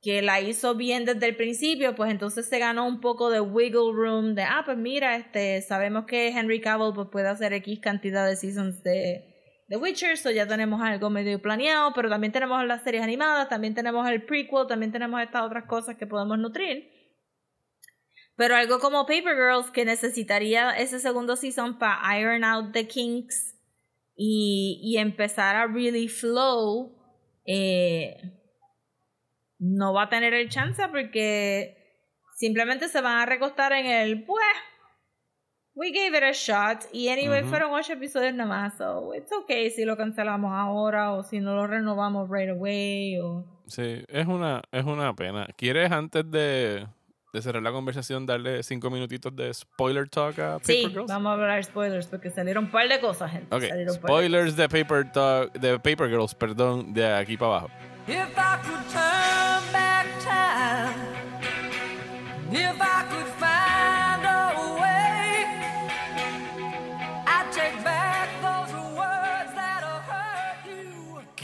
que 0.02 0.22
la 0.22 0.40
hizo 0.40 0.76
bien 0.76 1.04
desde 1.04 1.26
el 1.26 1.36
principio, 1.36 1.96
pues 1.96 2.10
entonces 2.10 2.48
se 2.48 2.58
ganó 2.60 2.86
un 2.86 3.00
poco 3.00 3.30
de 3.30 3.40
wiggle 3.40 3.92
room 3.92 4.36
de, 4.36 4.42
ah, 4.42 4.62
pues 4.64 4.76
mira, 4.76 5.16
este, 5.16 5.62
sabemos 5.62 6.04
que 6.06 6.28
Henry 6.28 6.60
Cavill 6.60 6.92
pues, 6.94 7.08
puede 7.10 7.26
hacer 7.26 7.52
X 7.54 7.80
cantidad 7.80 8.24
de 8.24 8.36
seasons 8.36 8.84
de, 8.84 9.35
de 9.68 9.76
Witcher, 9.76 10.16
so 10.16 10.30
ya 10.30 10.46
tenemos 10.46 10.80
algo 10.80 11.10
medio 11.10 11.40
planeado, 11.42 11.92
pero 11.94 12.08
también 12.08 12.32
tenemos 12.32 12.64
las 12.66 12.82
series 12.82 13.02
animadas, 13.02 13.48
también 13.48 13.74
tenemos 13.74 14.08
el 14.08 14.24
prequel, 14.24 14.66
también 14.68 14.92
tenemos 14.92 15.20
estas 15.20 15.42
otras 15.42 15.64
cosas 15.64 15.96
que 15.96 16.06
podemos 16.06 16.38
nutrir. 16.38 16.90
Pero 18.36 18.54
algo 18.54 18.78
como 18.78 19.06
Paper 19.06 19.34
Girls 19.34 19.70
que 19.70 19.84
necesitaría 19.84 20.76
ese 20.76 21.00
segundo 21.00 21.36
season 21.36 21.78
para 21.78 22.18
iron 22.18 22.44
out 22.44 22.72
the 22.72 22.86
kinks 22.86 23.56
y, 24.14 24.78
y 24.82 24.98
empezar 24.98 25.56
a 25.56 25.66
really 25.66 26.06
flow, 26.06 26.94
eh, 27.44 28.16
no 29.58 29.94
va 29.94 30.04
a 30.04 30.08
tener 30.08 30.34
el 30.34 30.48
chance 30.48 30.86
porque 30.88 31.76
simplemente 32.36 32.88
se 32.88 33.00
van 33.00 33.18
a 33.18 33.26
recostar 33.26 33.72
en 33.72 33.86
el 33.86 34.24
pues 34.24 34.44
we 35.76 35.92
gave 35.92 36.16
it 36.16 36.24
a 36.24 36.32
shot 36.32 36.84
y 36.92 37.08
anyway 37.08 37.42
Ujú. 37.42 37.50
fueron 37.50 37.72
ocho 37.74 37.92
episodios 37.92 38.34
nomás 38.34 38.74
so 38.78 39.12
it's 39.14 39.30
okay 39.30 39.70
si 39.70 39.84
lo 39.84 39.96
cancelamos 39.96 40.50
ahora 40.52 41.12
o 41.12 41.22
si 41.22 41.38
no 41.38 41.54
lo 41.54 41.66
renovamos 41.66 42.28
right 42.30 42.50
away 42.50 43.18
o 43.20 43.44
Sí, 43.68 44.04
es 44.06 44.26
una, 44.28 44.62
es 44.70 44.84
una 44.84 45.12
pena. 45.16 45.48
¿Quieres 45.56 45.90
antes 45.90 46.22
de, 46.30 46.86
de 47.32 47.42
cerrar 47.42 47.60
la 47.64 47.72
conversación 47.72 48.24
darle 48.24 48.62
cinco 48.62 48.90
minutitos 48.90 49.34
de 49.34 49.52
spoiler 49.52 50.08
talk 50.08 50.38
a 50.38 50.58
Paper 50.60 50.64
sí 50.66 50.86
Girls? 50.88 51.08
vamos 51.08 51.30
a 51.30 51.32
hablar 51.32 51.64
spoilers 51.64 52.06
porque 52.06 52.30
salieron 52.30 52.66
un 52.66 52.70
par 52.70 52.88
de 52.88 53.00
cosas 53.00 53.32
gente 53.32 53.52
Ok, 53.52 53.62
Salieron 53.64 53.96
un 53.96 54.00
par 54.00 54.10
de 54.10 54.16
spoilers 54.16 54.56
de 54.56 54.68
Paper 54.68 55.10
Talk, 55.12 55.52
de 55.54 55.78
Paper 55.80 56.08
Girls, 56.08 56.32
perdón, 56.36 56.94
de 56.94 57.12
aquí 57.12 57.36
para 57.36 57.50
abajo. 57.58 57.70
If 58.06 58.14
I 58.14 58.56
could 58.62 58.86
turn 58.92 59.72
back 59.72 60.06
time, 60.22 60.94
if 62.52 62.80
I 62.80 63.02
could 63.10 63.26
find 63.40 63.65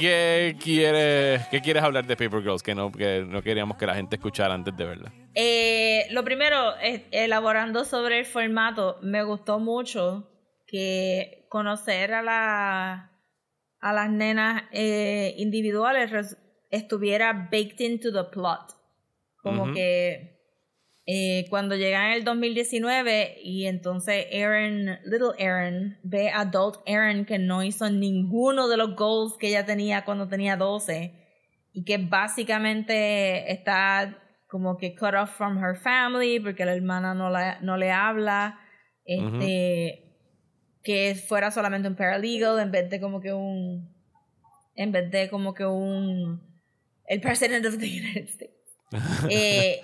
¿qué 0.02 0.56
quieres, 0.58 1.46
¿qué 1.46 1.60
quieres 1.60 1.82
hablar 1.82 2.04
de 2.06 2.16
Paper 2.16 2.42
Girls? 2.42 2.62
Que 2.62 2.74
no, 2.74 2.90
que 2.90 3.24
no 3.24 3.40
queríamos 3.40 3.76
que 3.76 3.86
la 3.86 3.94
gente 3.94 4.16
escuchara 4.16 4.52
antes 4.52 4.76
de 4.76 4.84
verla. 4.84 5.12
Eh, 5.34 6.06
lo 6.10 6.24
primero, 6.24 6.74
elaborando 7.12 7.84
sobre 7.84 8.18
el 8.18 8.24
formato, 8.24 8.98
me 9.00 9.22
gustó 9.22 9.60
mucho 9.60 10.28
que 10.66 11.46
conocer 11.48 12.14
a, 12.14 12.22
la, 12.22 13.12
a 13.80 13.92
las 13.92 14.10
nenas 14.10 14.64
eh, 14.72 15.34
individuales 15.38 16.36
estuviera 16.70 17.32
baked 17.32 17.78
into 17.78 18.12
the 18.12 18.24
plot. 18.24 18.72
Como 19.36 19.72
que 19.72 20.31
eh, 21.14 21.44
cuando 21.50 21.76
llegan 21.76 22.06
en 22.06 22.12
el 22.12 22.24
2019 22.24 23.40
y 23.42 23.66
entonces 23.66 24.26
Aaron, 24.32 24.98
Little 25.04 25.34
Aaron, 25.38 25.98
ve 26.02 26.30
a 26.30 26.40
Adult 26.40 26.76
Aaron 26.88 27.26
que 27.26 27.38
no 27.38 27.62
hizo 27.62 27.90
ninguno 27.90 28.66
de 28.66 28.78
los 28.78 28.96
goals 28.96 29.36
que 29.36 29.48
ella 29.48 29.66
tenía 29.66 30.06
cuando 30.06 30.26
tenía 30.26 30.56
12 30.56 31.12
y 31.74 31.84
que 31.84 31.98
básicamente 31.98 33.52
está 33.52 34.22
como 34.48 34.78
que 34.78 34.94
cut 34.94 35.12
off 35.12 35.36
from 35.36 35.62
her 35.62 35.76
family 35.76 36.40
porque 36.40 36.64
la 36.64 36.74
hermana 36.74 37.12
no, 37.12 37.28
la, 37.28 37.60
no 37.60 37.76
le 37.76 37.90
habla, 37.90 38.58
este, 39.04 40.16
que 40.82 41.14
fuera 41.14 41.50
solamente 41.50 41.88
un 41.88 41.94
paralegal 41.94 42.58
en 42.58 42.70
vez 42.70 42.88
de 42.88 43.00
como 43.02 43.20
que 43.20 43.34
un, 43.34 43.94
en 44.76 44.92
vez 44.92 45.10
de 45.10 45.28
como 45.28 45.52
que 45.52 45.66
un, 45.66 46.40
el 47.06 47.20
president 47.20 47.66
of 47.66 47.76
the 47.76 47.86
United 47.86 48.28
States. 48.30 48.56
Eh, 49.30 49.82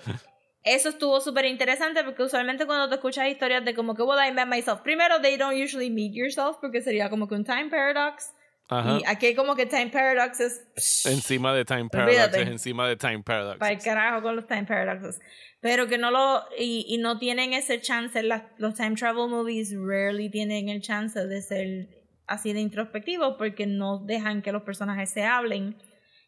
eso 0.63 0.89
estuvo 0.89 1.19
súper 1.21 1.45
interesante 1.45 2.03
porque 2.03 2.23
usualmente 2.23 2.65
cuando 2.65 2.89
te 2.89 2.95
escuchas 2.95 3.27
historias 3.29 3.63
de 3.65 3.73
como 3.73 3.95
que, 3.95 4.01
well, 4.03 4.19
I 4.19 4.31
met 4.33 4.47
myself, 4.47 4.81
primero, 4.81 5.21
they 5.21 5.37
don't 5.37 5.55
usually 5.55 5.89
meet 5.89 6.13
yourself 6.13 6.57
porque 6.59 6.81
sería 6.81 7.09
como 7.09 7.27
que 7.27 7.35
un 7.35 7.43
time 7.45 7.69
paradox. 7.69 8.33
Ajá. 8.71 8.99
Y 8.99 9.03
aquí 9.07 9.33
como 9.33 9.55
que 9.55 9.65
time 9.65 9.87
paradox 9.87 10.39
es 10.39 10.61
psh, 10.75 11.07
Encima 11.07 11.55
de 11.55 11.65
Time 11.65 11.89
Paradox, 11.89 12.37
encima 12.37 12.87
de 12.87 12.97
Time 12.97 13.23
Paradox. 13.23 13.57
para 13.57 13.71
el 13.71 13.79
carajo 13.81 14.21
con 14.21 14.35
los 14.35 14.45
time 14.45 14.65
paradoxes. 14.65 15.19
Pero 15.59 15.87
que 15.87 15.97
no 15.97 16.11
lo, 16.11 16.43
y, 16.57 16.85
y 16.87 16.99
no 16.99 17.17
tienen 17.17 17.53
ese 17.53 17.81
chance, 17.81 18.21
las- 18.21 18.43
los 18.59 18.75
time 18.75 18.95
travel 18.95 19.27
movies 19.27 19.73
rarely 19.75 20.29
tienen 20.29 20.69
el 20.69 20.81
chance 20.81 21.25
de 21.25 21.41
ser 21.41 21.87
así 22.27 22.53
de 22.53 22.59
introspectivos 22.59 23.35
porque 23.39 23.65
no 23.65 23.97
dejan 24.05 24.43
que 24.43 24.51
los 24.51 24.61
personajes 24.61 25.09
se 25.09 25.23
hablen. 25.23 25.75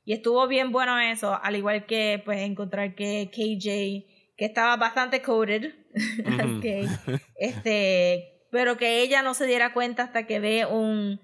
Y 0.03 0.13
estuvo 0.13 0.47
bien 0.47 0.71
bueno 0.71 0.99
eso, 0.99 1.39
al 1.43 1.55
igual 1.55 1.86
que 1.86 2.21
pues 2.25 2.39
encontrar 2.41 2.95
que 2.95 3.29
KJ, 3.32 4.11
que 4.41 4.45
estaba 4.45 4.75
bastante 4.75 5.21
coded, 5.21 5.71
este, 7.35 8.47
pero 8.49 8.75
que 8.75 9.03
ella 9.03 9.21
no 9.21 9.35
se 9.35 9.45
diera 9.45 9.71
cuenta 9.71 10.01
hasta 10.01 10.25
que 10.25 10.39
ve 10.39 10.65
un 10.65 11.21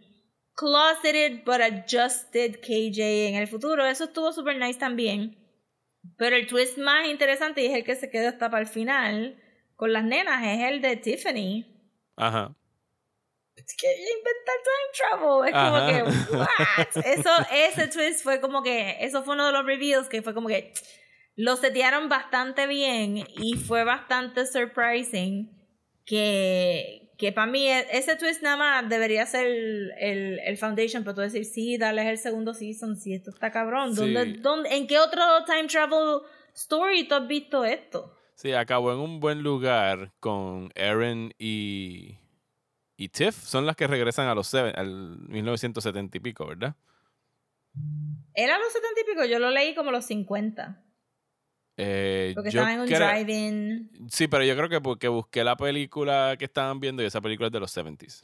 closeted 0.53 1.43
but 1.43 1.61
adjusted 1.61 2.59
KJ 2.61 3.29
en 3.29 3.33
el 3.33 3.47
futuro. 3.47 3.87
Eso 3.87 4.03
estuvo 4.03 4.31
super 4.31 4.55
nice 4.55 4.77
también. 4.77 5.35
Pero 6.15 6.35
el 6.35 6.45
twist 6.45 6.77
más 6.77 7.07
interesante 7.07 7.63
y 7.63 7.65
es 7.65 7.73
el 7.73 7.83
que 7.83 7.95
se 7.95 8.11
quedó 8.11 8.29
hasta 8.29 8.51
para 8.51 8.61
el 8.61 8.67
final 8.67 9.41
con 9.75 9.93
las 9.93 10.03
nenas 10.03 10.45
es 10.45 10.69
el 10.69 10.79
de 10.79 10.97
Tiffany. 10.97 11.65
Ajá. 12.17 12.55
Es 13.55 13.75
que 13.75 13.87
ella 13.93 14.11
inventa 14.15 14.51
time 14.67 14.93
travel. 14.93 15.47
Es 15.47 15.55
Ajá. 15.55 15.71
como 15.71 15.87
que, 15.87 16.35
what? 16.37 17.03
Eso, 17.03 17.31
ese 17.51 17.87
twist 17.87 18.21
fue 18.21 18.39
como 18.39 18.61
que, 18.61 18.97
eso 18.99 19.23
fue 19.23 19.33
uno 19.33 19.47
de 19.47 19.53
los 19.53 19.65
reveals 19.65 20.07
que 20.07 20.21
fue 20.21 20.35
como 20.35 20.49
que 20.49 20.71
lo 21.37 21.55
setearon 21.55 22.09
bastante 22.09 22.65
bien 22.65 23.23
y 23.39 23.53
fue 23.53 23.83
bastante 23.83 24.47
surprising 24.47 25.55
que, 26.03 27.13
que 27.15 27.31
para 27.31 27.49
mí 27.49 27.67
e- 27.67 27.85
ese 27.91 28.15
twist 28.15 28.41
nada 28.41 28.57
más 28.57 28.89
debería 28.89 29.23
ser 29.27 29.45
el, 29.45 29.91
el, 29.99 30.39
el 30.39 30.57
foundation 30.57 31.03
para 31.03 31.13
tú 31.13 31.21
decir, 31.21 31.45
sí, 31.45 31.77
dale 31.77 32.09
el 32.09 32.17
segundo 32.17 32.55
season, 32.55 32.97
sí, 32.97 33.13
esto 33.13 33.29
está 33.29 33.51
cabrón. 33.51 33.93
Sí. 33.93 34.01
¿Dónde, 34.01 34.39
dónde, 34.39 34.75
¿En 34.75 34.87
qué 34.87 34.97
otro 34.97 35.21
time 35.45 35.67
travel 35.67 36.21
story 36.55 37.07
tú 37.07 37.13
has 37.13 37.27
visto 37.27 37.63
esto? 37.63 38.15
Sí, 38.33 38.53
acabó 38.53 38.91
en 38.91 38.99
un 38.99 39.19
buen 39.19 39.43
lugar 39.43 40.13
con 40.19 40.71
Aaron 40.75 41.35
y, 41.37 42.17
y 42.97 43.09
Tiff. 43.09 43.35
Son 43.35 43.67
las 43.67 43.75
que 43.75 43.85
regresan 43.85 44.27
a 44.27 44.33
los 44.33 44.47
seven, 44.47 44.73
al 44.75 45.19
1970 45.27 46.17
y 46.17 46.19
pico, 46.19 46.47
¿verdad? 46.47 46.75
Era 48.33 48.57
los 48.57 48.73
70 48.73 49.01
y 49.01 49.03
pico, 49.03 49.25
yo 49.25 49.37
lo 49.37 49.51
leí 49.51 49.75
como 49.75 49.91
los 49.91 50.05
50. 50.05 50.83
Eh, 51.77 52.31
Porque 52.33 52.49
yo 52.51 52.59
estaban 52.61 52.73
en 52.75 52.79
un 52.81 52.87
drive-in. 52.87 53.91
Sí, 54.09 54.27
pero 54.27 54.43
yo 54.43 54.55
creo 54.57 54.67
que 54.69 54.81
porque 54.81 55.07
busqué 55.07 55.43
la 55.43 55.55
película 55.55 56.35
que 56.37 56.45
estaban 56.45 56.79
viendo 56.79 57.03
y 57.03 57.05
esa 57.05 57.21
película 57.21 57.47
es 57.47 57.53
de 57.53 57.59
los 57.59 57.71
70s. 57.75 58.23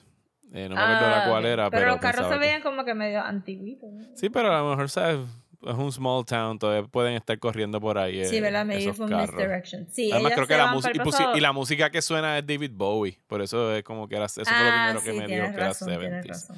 Eh, 0.51 0.68
no 0.70 0.76
me 0.76 0.82
acuerdo 0.82 1.10
la 1.10 1.24
Ah, 1.26 1.30
cuál 1.30 1.45
era, 1.45 1.70
pero, 1.70 1.82
Pero 1.82 1.91
los 1.93 2.01
carros 2.01 2.28
se 2.28 2.34
que- 2.34 2.39
veían 2.39 2.62
como 2.62 2.84
que 2.86 2.93
medio 2.93 3.22
antiguitos. 3.24 3.91
¿no? 3.91 4.04
Sí, 4.16 4.30
pero 4.30 4.51
a 4.54 4.60
lo 4.62 4.70
mejor, 4.72 4.89
¿sabes? 4.89 5.20
Es 5.66 5.74
un 5.76 5.91
small 5.91 6.26
town, 6.26 6.60
todavía 6.60 6.88
pueden 6.88 7.14
estar 7.14 7.39
corriendo 7.39 7.80
por 7.80 7.97
ahí. 7.97 8.26
Sí, 8.26 8.38
eh, 8.38 8.41
¿verdad? 8.41 8.66
Maybe 8.66 8.84
esos 8.84 8.97
fue 8.97 9.06
un 9.06 9.12
carros. 9.12 9.34
misdirection. 9.36 9.88
Sí, 9.89 10.12
Además, 10.12 10.34
creo 10.34 10.45
que 10.47 10.58
la 10.58 10.68
música. 10.74 11.32
Y, 11.36 11.39
la 11.39 11.51
música 11.54 11.89
que 11.89 12.01
suena 12.01 12.38
es 12.38 12.45
David 12.45 12.72
Bowie. 12.74 13.18
Por 13.28 13.41
eso 13.41 13.74
es 13.74 13.82
como 13.84 14.08
que 14.08 14.16
era, 14.16 14.26
eso 14.26 14.43
fue 14.43 14.51
lo 14.51 14.60
Ah, 14.60 14.91
primero 14.93 15.04
que 15.04 15.12
sí, 15.12 15.18
me 15.18 15.28
dijo 15.36 15.47
que 15.51 15.54
era 15.58 15.68
razón, 15.68 15.88
tienes 15.88 16.26
70s. 16.26 16.28
razón. 16.28 16.58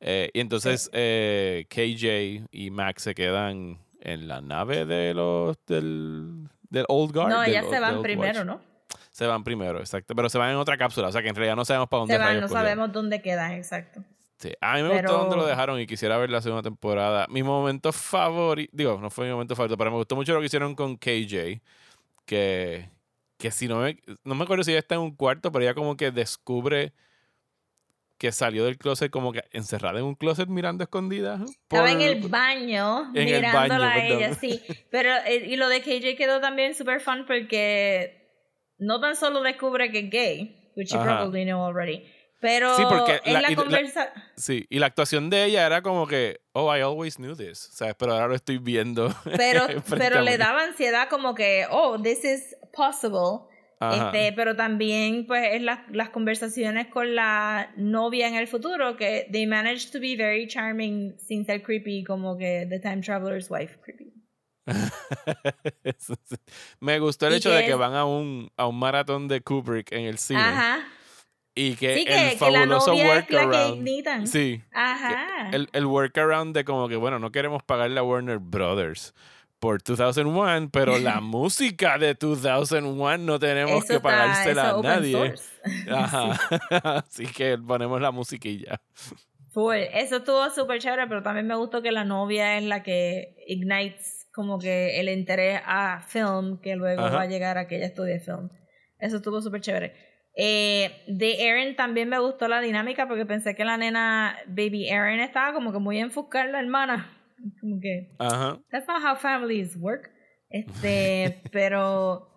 Eh, 0.00 0.30
y 0.34 0.40
entonces 0.40 0.90
eh, 0.92 1.64
KJ 1.70 2.46
y 2.50 2.70
Max 2.70 3.04
se 3.04 3.14
quedan 3.14 3.78
en 4.04 4.28
la 4.28 4.40
nave 4.40 4.84
de 4.84 5.14
los 5.14 5.56
del, 5.66 6.48
del 6.68 6.84
Old 6.88 7.12
Guard. 7.14 7.30
No, 7.30 7.42
ellas 7.44 7.64
se 7.70 7.80
van 7.80 8.02
primero, 8.02 8.40
Watch. 8.40 8.46
¿no? 8.46 8.60
Se 9.10 9.26
van 9.26 9.44
primero, 9.44 9.78
exacto. 9.78 10.14
Pero 10.14 10.28
se 10.28 10.38
van 10.38 10.50
en 10.50 10.56
otra 10.56 10.76
cápsula. 10.76 11.08
O 11.08 11.12
sea 11.12 11.22
que 11.22 11.28
en 11.28 11.34
realidad 11.34 11.56
no 11.56 11.64
sabemos 11.64 11.88
para 11.88 12.00
dónde 12.00 12.14
Se 12.14 12.18
van, 12.18 12.34
no 12.36 12.42
cogieron. 12.42 12.62
sabemos 12.64 12.92
dónde 12.92 13.22
quedan, 13.22 13.52
exacto. 13.52 14.02
Sí, 14.38 14.52
A 14.60 14.74
mí 14.74 14.82
me 14.82 14.88
Pero- 14.90 15.08
gustó 15.10 15.18
dónde 15.22 15.36
lo 15.36 15.46
dejaron 15.46 15.78
y 15.80 15.86
quisiera 15.86 16.16
ver 16.18 16.28
la 16.30 16.40
segunda 16.42 16.62
temporada. 16.62 17.26
Mi 17.28 17.42
momento 17.44 17.92
favorito, 17.92 18.70
digo, 18.74 18.98
no 19.00 19.08
fue 19.10 19.26
mi 19.26 19.32
momento 19.32 19.54
favorito, 19.54 19.76
pero 19.78 19.90
me 19.92 19.96
gustó 19.98 20.16
mucho 20.16 20.34
lo 20.34 20.40
que 20.40 20.46
hicieron 20.46 20.74
con 20.74 20.96
KJ. 20.96 21.60
Que, 22.24 22.88
que 23.38 23.50
si 23.50 23.68
no 23.68 23.78
me, 23.80 23.98
no 24.24 24.34
me 24.34 24.44
acuerdo 24.44 24.64
si 24.64 24.70
ella 24.72 24.80
está 24.80 24.94
en 24.96 25.02
un 25.02 25.14
cuarto, 25.14 25.52
pero 25.52 25.64
ella 25.64 25.74
como 25.74 25.96
que 25.96 26.10
descubre 26.10 26.92
que 28.22 28.30
salió 28.30 28.64
del 28.64 28.78
closet 28.78 29.10
como 29.10 29.32
que 29.32 29.42
encerrada 29.50 29.98
en 29.98 30.04
un 30.04 30.14
closet 30.14 30.48
mirando 30.48 30.84
escondida. 30.84 31.40
¿eh? 31.40 31.44
Estaba 31.50 31.90
en 31.90 31.98
por- 31.98 32.06
el 32.06 32.28
baño 32.28 33.10
En 33.16 33.26
el 33.28 33.34
mirándola 33.42 33.86
baño, 33.86 34.00
a 34.00 34.04
ella, 34.06 34.34
sí. 34.34 34.62
Pero, 34.92 35.10
eh, 35.26 35.44
y 35.48 35.56
lo 35.56 35.68
de 35.68 35.80
KJ 35.82 36.14
quedó 36.16 36.40
también 36.40 36.76
super 36.76 37.00
fun 37.00 37.24
porque 37.26 38.28
no 38.78 39.00
tan 39.00 39.16
solo 39.16 39.42
descubre 39.42 39.90
que 39.90 39.98
es 39.98 40.10
gay, 40.10 40.72
which 40.76 40.92
you 40.92 41.00
probably 41.02 41.44
know 41.44 41.64
already, 41.66 42.04
pero 42.40 42.76
Sí, 42.76 42.84
porque 42.88 43.20
es 43.24 43.32
la- 43.32 43.40
la, 43.40 43.50
y 43.50 43.56
la- 43.56 43.62
conversa... 43.62 44.12
Sí, 44.36 44.66
y 44.70 44.78
la 44.78 44.86
actuación 44.86 45.28
de 45.28 45.44
ella 45.46 45.66
era 45.66 45.82
como 45.82 46.06
que, 46.06 46.42
oh, 46.52 46.72
I 46.76 46.80
always 46.80 47.16
knew 47.16 47.34
this, 47.34 47.58
¿sabes? 47.72 47.96
Pero 47.98 48.12
ahora 48.12 48.28
lo 48.28 48.36
estoy 48.36 48.58
viendo. 48.58 49.12
pero, 49.36 49.66
pero 49.88 50.20
le 50.20 50.38
daba 50.38 50.62
ansiedad 50.62 51.08
como 51.08 51.34
que, 51.34 51.66
oh, 51.70 52.00
this 52.00 52.24
is 52.24 52.54
possible. 52.72 53.48
Este, 53.90 54.32
pero 54.34 54.54
también, 54.54 55.26
pues, 55.26 55.54
es 55.54 55.62
las 55.62 55.80
las 55.90 56.10
conversaciones 56.10 56.88
con 56.88 57.14
la 57.14 57.72
novia 57.76 58.28
en 58.28 58.34
el 58.34 58.46
futuro 58.46 58.96
que 58.96 59.28
they 59.32 59.46
managed 59.46 59.90
to 59.92 60.00
be 60.00 60.16
very 60.16 60.46
charming 60.46 61.14
sin 61.18 61.44
ser 61.44 61.62
creepy, 61.62 62.04
como 62.04 62.36
que 62.36 62.66
The 62.68 62.78
Time 62.78 63.00
Traveler's 63.00 63.50
Wife 63.50 63.78
creepy. 63.82 64.12
Me 66.80 66.98
gustó 66.98 67.26
el 67.26 67.34
Y 67.34 67.36
hecho 67.36 67.50
que 67.50 67.56
de 67.56 67.66
que 67.66 67.74
van 67.74 67.94
a 67.94 68.04
un, 68.04 68.50
a 68.56 68.66
un 68.66 68.78
maratón 68.78 69.28
de 69.28 69.40
Kubrick 69.40 69.92
en 69.92 70.04
el 70.04 70.18
cine. 70.18 70.40
Ajá. 70.40 70.86
Y 71.54 71.74
que 71.74 71.94
Sí, 71.94 72.00
el 72.00 72.06
que, 72.06 72.36
que 72.38 72.50
la 72.50 72.60
fabuloso 72.60 72.90
novia 72.92 73.02
es 73.02 73.08
la 73.08 73.26
que 73.26 73.36
workaround. 73.36 74.26
Sí. 74.26 74.62
Ajá. 74.72 75.50
El, 75.52 75.68
el 75.72 75.86
workaround 75.86 76.54
de 76.54 76.64
como 76.64 76.88
que, 76.88 76.96
bueno, 76.96 77.18
no 77.18 77.30
queremos 77.30 77.62
pagarle 77.62 78.00
a 78.00 78.02
Warner 78.02 78.38
Brothers 78.38 79.14
por 79.62 79.80
2001, 79.80 80.70
pero 80.72 80.98
la 80.98 81.20
música 81.20 81.96
de 81.96 82.14
2001 82.14 83.18
no 83.18 83.38
tenemos 83.38 83.84
Eso 83.84 83.94
que 83.94 84.00
pagársela 84.00 84.70
a 84.70 84.82
nadie. 84.82 85.34
Ajá. 85.88 86.32
Así 87.06 87.26
que 87.26 87.56
ponemos 87.56 88.00
la 88.00 88.10
musiquilla. 88.10 88.80
Full. 89.52 89.76
Eso 89.92 90.16
estuvo 90.16 90.50
súper 90.50 90.80
chévere, 90.80 91.06
pero 91.06 91.22
también 91.22 91.46
me 91.46 91.54
gustó 91.54 91.80
que 91.80 91.92
la 91.92 92.02
novia 92.02 92.58
es 92.58 92.64
la 92.64 92.82
que 92.82 93.36
ignites 93.46 94.26
como 94.34 94.58
que 94.58 94.98
el 94.98 95.08
interés 95.08 95.60
a 95.64 96.00
film, 96.08 96.60
que 96.60 96.74
luego 96.74 97.02
Ajá. 97.02 97.18
va 97.18 97.22
a 97.22 97.26
llegar 97.26 97.56
a 97.56 97.68
que 97.68 97.76
ella 97.76 97.86
estudie 97.86 98.18
film. 98.18 98.50
Eso 98.98 99.18
estuvo 99.18 99.40
súper 99.40 99.60
chévere. 99.60 99.94
Eh, 100.34 101.04
de 101.06 101.46
Erin 101.46 101.76
también 101.76 102.08
me 102.08 102.18
gustó 102.18 102.48
la 102.48 102.60
dinámica 102.60 103.06
porque 103.06 103.26
pensé 103.26 103.54
que 103.54 103.64
la 103.64 103.76
nena 103.76 104.38
Baby 104.48 104.88
Erin 104.88 105.20
estaba 105.20 105.52
como 105.52 105.72
que 105.72 105.78
muy 105.78 105.98
enfocada 105.98 106.46
en 106.46 106.52
la 106.52 106.58
hermana. 106.58 107.21
Como 107.60 107.80
que, 107.80 108.14
Ajá. 108.18 108.58
that's 108.70 108.86
not 108.86 109.02
how 109.02 109.14
families 109.14 109.76
work. 109.76 110.10
Este, 110.50 111.42
pero, 111.52 112.28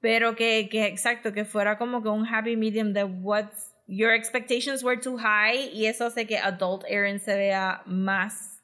pero 0.00 0.34
que, 0.34 0.68
que 0.70 0.86
exacto, 0.86 1.32
que 1.32 1.44
fuera 1.44 1.76
como 1.78 2.02
que 2.02 2.08
un 2.08 2.26
happy 2.26 2.56
medium 2.56 2.92
de 2.92 3.04
what's, 3.04 3.74
your 3.86 4.12
expectations 4.12 4.84
were 4.84 4.96
too 4.96 5.16
high 5.16 5.68
y 5.72 5.86
eso 5.86 6.06
hace 6.06 6.24
que 6.26 6.38
adult 6.38 6.84
Erin 6.88 7.18
se 7.18 7.36
vea 7.36 7.82
más 7.86 8.60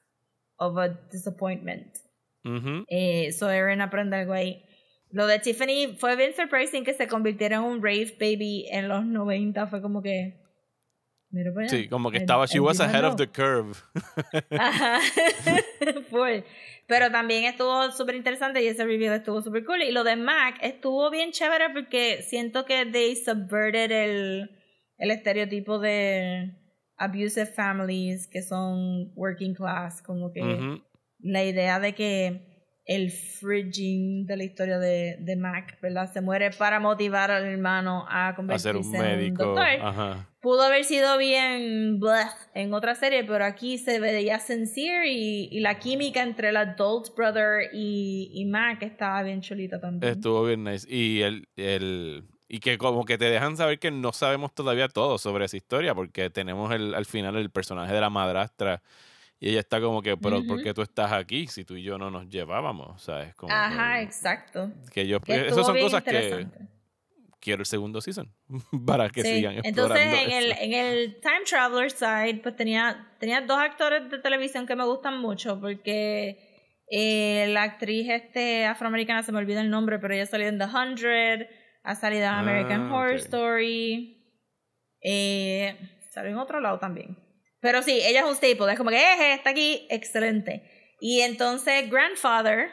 of 0.59 0.79
a 0.79 0.89
disappointment. 1.11 1.99
Ujú. 2.45 2.85
Eh, 2.89 3.33
so 3.33 3.49
Erin 3.51 3.81
aprende 3.81 4.17
algo 4.17 4.33
ahí. 4.33 4.63
Lo 5.11 5.27
de 5.27 5.39
Tiffany 5.39 5.97
fue 5.99 6.17
bien 6.17 6.35
surprising 6.35 6.85
que 6.85 6.95
se 6.95 7.07
convirtiera 7.09 7.57
en 7.57 7.63
un 7.63 7.83
rave 7.83 8.17
baby 8.19 8.67
en 8.71 8.89
los 8.89 9.05
90. 9.05 9.67
Fue 9.67 9.83
como 9.83 10.03
que. 10.03 10.35
Mira 11.31 11.53
para 11.53 11.66
allá. 11.66 11.77
Sí, 11.77 11.89
como 11.89 12.11
que 12.11 12.18
El- 12.18 12.22
estaba, 12.22 12.47
she 12.47 12.57
el 12.59 12.61
was 12.62 12.81
ahead 12.81 13.05
of 13.05 13.16
the 13.16 13.27
curve. 13.27 13.74
Ajá. 14.59 15.01
Full. 16.11 16.41
Pero 16.87 17.11
también 17.11 17.45
estuvo 17.45 17.91
súper 17.91 18.14
interesante 18.14 18.62
y 18.62 18.68
ese 18.68 18.85
review 18.85 19.12
estuvo 19.12 19.43
súper 19.43 19.64
cool. 19.64 19.83
Y 19.83 19.91
lo 19.93 20.05
de 20.05 20.16
Mac 20.16 20.57
estuvo 20.62 21.11
bien 21.11 21.33
chévere 21.33 21.70
porque 21.72 22.22
siento 22.22 22.64
que 22.64 22.87
they 22.87 23.16
subverted 23.16 23.91
el, 23.91 24.51
el 24.99 25.11
estereotipo 25.11 25.79
de 25.81 26.53
abusive 26.97 27.47
families 27.47 28.29
que 28.29 28.43
son 28.43 29.12
working 29.16 29.55
class. 29.55 30.01
Como 30.03 30.33
que 30.33 30.81
la 31.18 31.45
idea 31.45 31.81
de 31.81 31.95
que 31.95 32.56
el 32.87 33.11
fridging 33.11 34.26
de 34.26 34.37
la 34.37 34.45
historia 34.45 34.78
de, 34.78 35.16
de 35.18 35.37
Mac, 35.37 35.76
¿verdad? 35.82 36.11
Se 36.12 36.20
muere 36.20 36.51
para 36.53 36.78
motivar 36.80 37.30
al 37.32 37.45
hermano 37.45 38.07
a 38.09 38.28
A 38.28 38.34
convertirse 38.37 38.68
ser 38.68 38.76
un 38.76 38.95
en 38.95 39.01
un 39.01 39.07
médico. 39.07 39.45
doctor 39.45 39.66
Ajá. 39.82 40.28
pudo 40.41 40.62
haber 40.62 40.84
sido 40.84 41.18
bien 41.18 41.99
bleh 41.99 42.28
en 42.55 42.72
otra 42.72 42.95
serie, 42.95 43.24
pero 43.24 43.45
aquí 43.45 43.78
se 43.78 43.99
veía 43.99 44.39
sincere 44.39 45.11
y, 45.11 45.49
y 45.51 45.61
la 45.61 45.78
química 45.80 46.22
entre 46.22 46.51
el 46.51 46.57
adult 46.57 47.14
brother 47.16 47.70
y, 47.72 48.30
y 48.32 48.45
Mac 48.45 48.82
estaba 48.82 49.22
bien 49.24 49.41
chulita 49.41 49.80
también. 49.80 50.12
Estuvo 50.12 50.45
bien 50.45 50.62
nice. 50.62 50.87
Y 50.89 51.22
el, 51.22 51.49
el 51.57 52.24
y 52.49 52.61
que 52.61 52.78
como 52.78 53.05
que 53.05 53.18
te 53.18 53.24
dejan 53.24 53.57
saber 53.57 53.80
que 53.80 53.91
no 53.91 54.12
sabemos 54.12 54.55
todavía 54.55 54.87
todo 54.87 55.18
sobre 55.18 55.47
esa 55.47 55.57
historia, 55.57 55.93
porque 55.97 56.30
tenemos 56.30 56.72
el, 56.72 56.95
al 56.95 57.05
final 57.05 57.34
el 57.37 57.51
personaje 57.51 57.93
de 57.93 58.01
la 58.01 58.11
madrastra. 58.11 58.80
Y 59.39 59.51
ella 59.51 59.61
está 59.61 59.80
como 59.80 60.01
que, 60.01 60.16
pero 60.16 60.43
¿por 60.45 60.57
Ujú. 60.57 60.64
qué 60.64 60.72
tú 60.72 60.82
estás 60.82 61.12
aquí 61.12 61.47
si 61.47 61.64
tú 61.64 61.76
y 61.76 61.82
yo 61.82 61.99
no 61.99 62.11
nos 62.11 62.28
llevábamos? 62.28 62.89
O 62.89 62.99
sea, 62.99 63.22
es 63.22 63.34
como 63.34 63.53
Ajá, 63.53 63.97
que, 63.99 64.03
exacto. 64.03 64.72
que 64.93 65.07
yo... 65.07 65.20
Que 65.20 65.34
Esas 65.34 65.49
estuvo 65.49 65.64
son 65.64 65.78
cosas 65.78 66.03
que 66.03 66.47
quiero 67.39 67.61
el 67.61 67.66
segundo 67.66 68.01
season 68.01 68.34
para 68.87 69.09
que 69.11 69.22
Sí, 69.22 69.28
sigan 69.37 69.61
Entonces 69.62 69.99
explorando 70.01 70.16
en 70.16 70.32
el, 70.32 70.53
en 70.53 70.72
el 70.72 71.20
Time 71.20 71.45
Traveler 71.49 71.91
side, 71.91 72.41
pues 72.43 72.57
tenía, 72.57 73.12
tenía 73.20 73.43
dos 73.43 73.59
actores 73.59 74.11
de 74.11 74.18
televisión 74.18 74.66
que 74.66 74.74
me 74.74 74.84
gustan 74.84 75.20
mucho 75.20 75.61
porque 75.61 76.74
eh, 76.91 77.47
la 77.51 77.62
actriz 77.64 78.09
este 78.09 78.64
afroamericana, 78.64 79.22
se 79.22 79.32
me 79.32 79.39
olvida 79.39 79.61
el 79.61 79.70
nombre, 79.70 79.99
pero 79.99 80.14
ella 80.14 80.26
salió 80.26 80.49
en 80.49 80.59
The 80.59 80.64
Hundred, 80.64 81.47
ha 81.84 81.95
salido 81.95 82.24
en 82.24 82.30
American 82.30 82.91
Ah, 82.91 82.97
Horror. 82.97 83.16
Story, 83.16 84.16
eh, 85.03 85.76
salió 86.11 86.30
en 86.32 86.39
otro 86.39 86.61
lado 86.61 86.78
también. 86.78 87.16
Pero 87.67 87.83
sí, 87.83 88.01
ella 88.03 88.21
es 88.21 88.27
un 88.27 88.37
staple, 88.37 88.73
es 88.73 88.79
como 88.79 88.91
que 88.91 88.97
"Eje, 88.97 89.35
está 89.35 89.51
aquí, 89.51 89.87
excelente. 89.91 90.62
Y 91.01 91.21
entonces 91.23 91.91
Grandfather, 91.91 92.71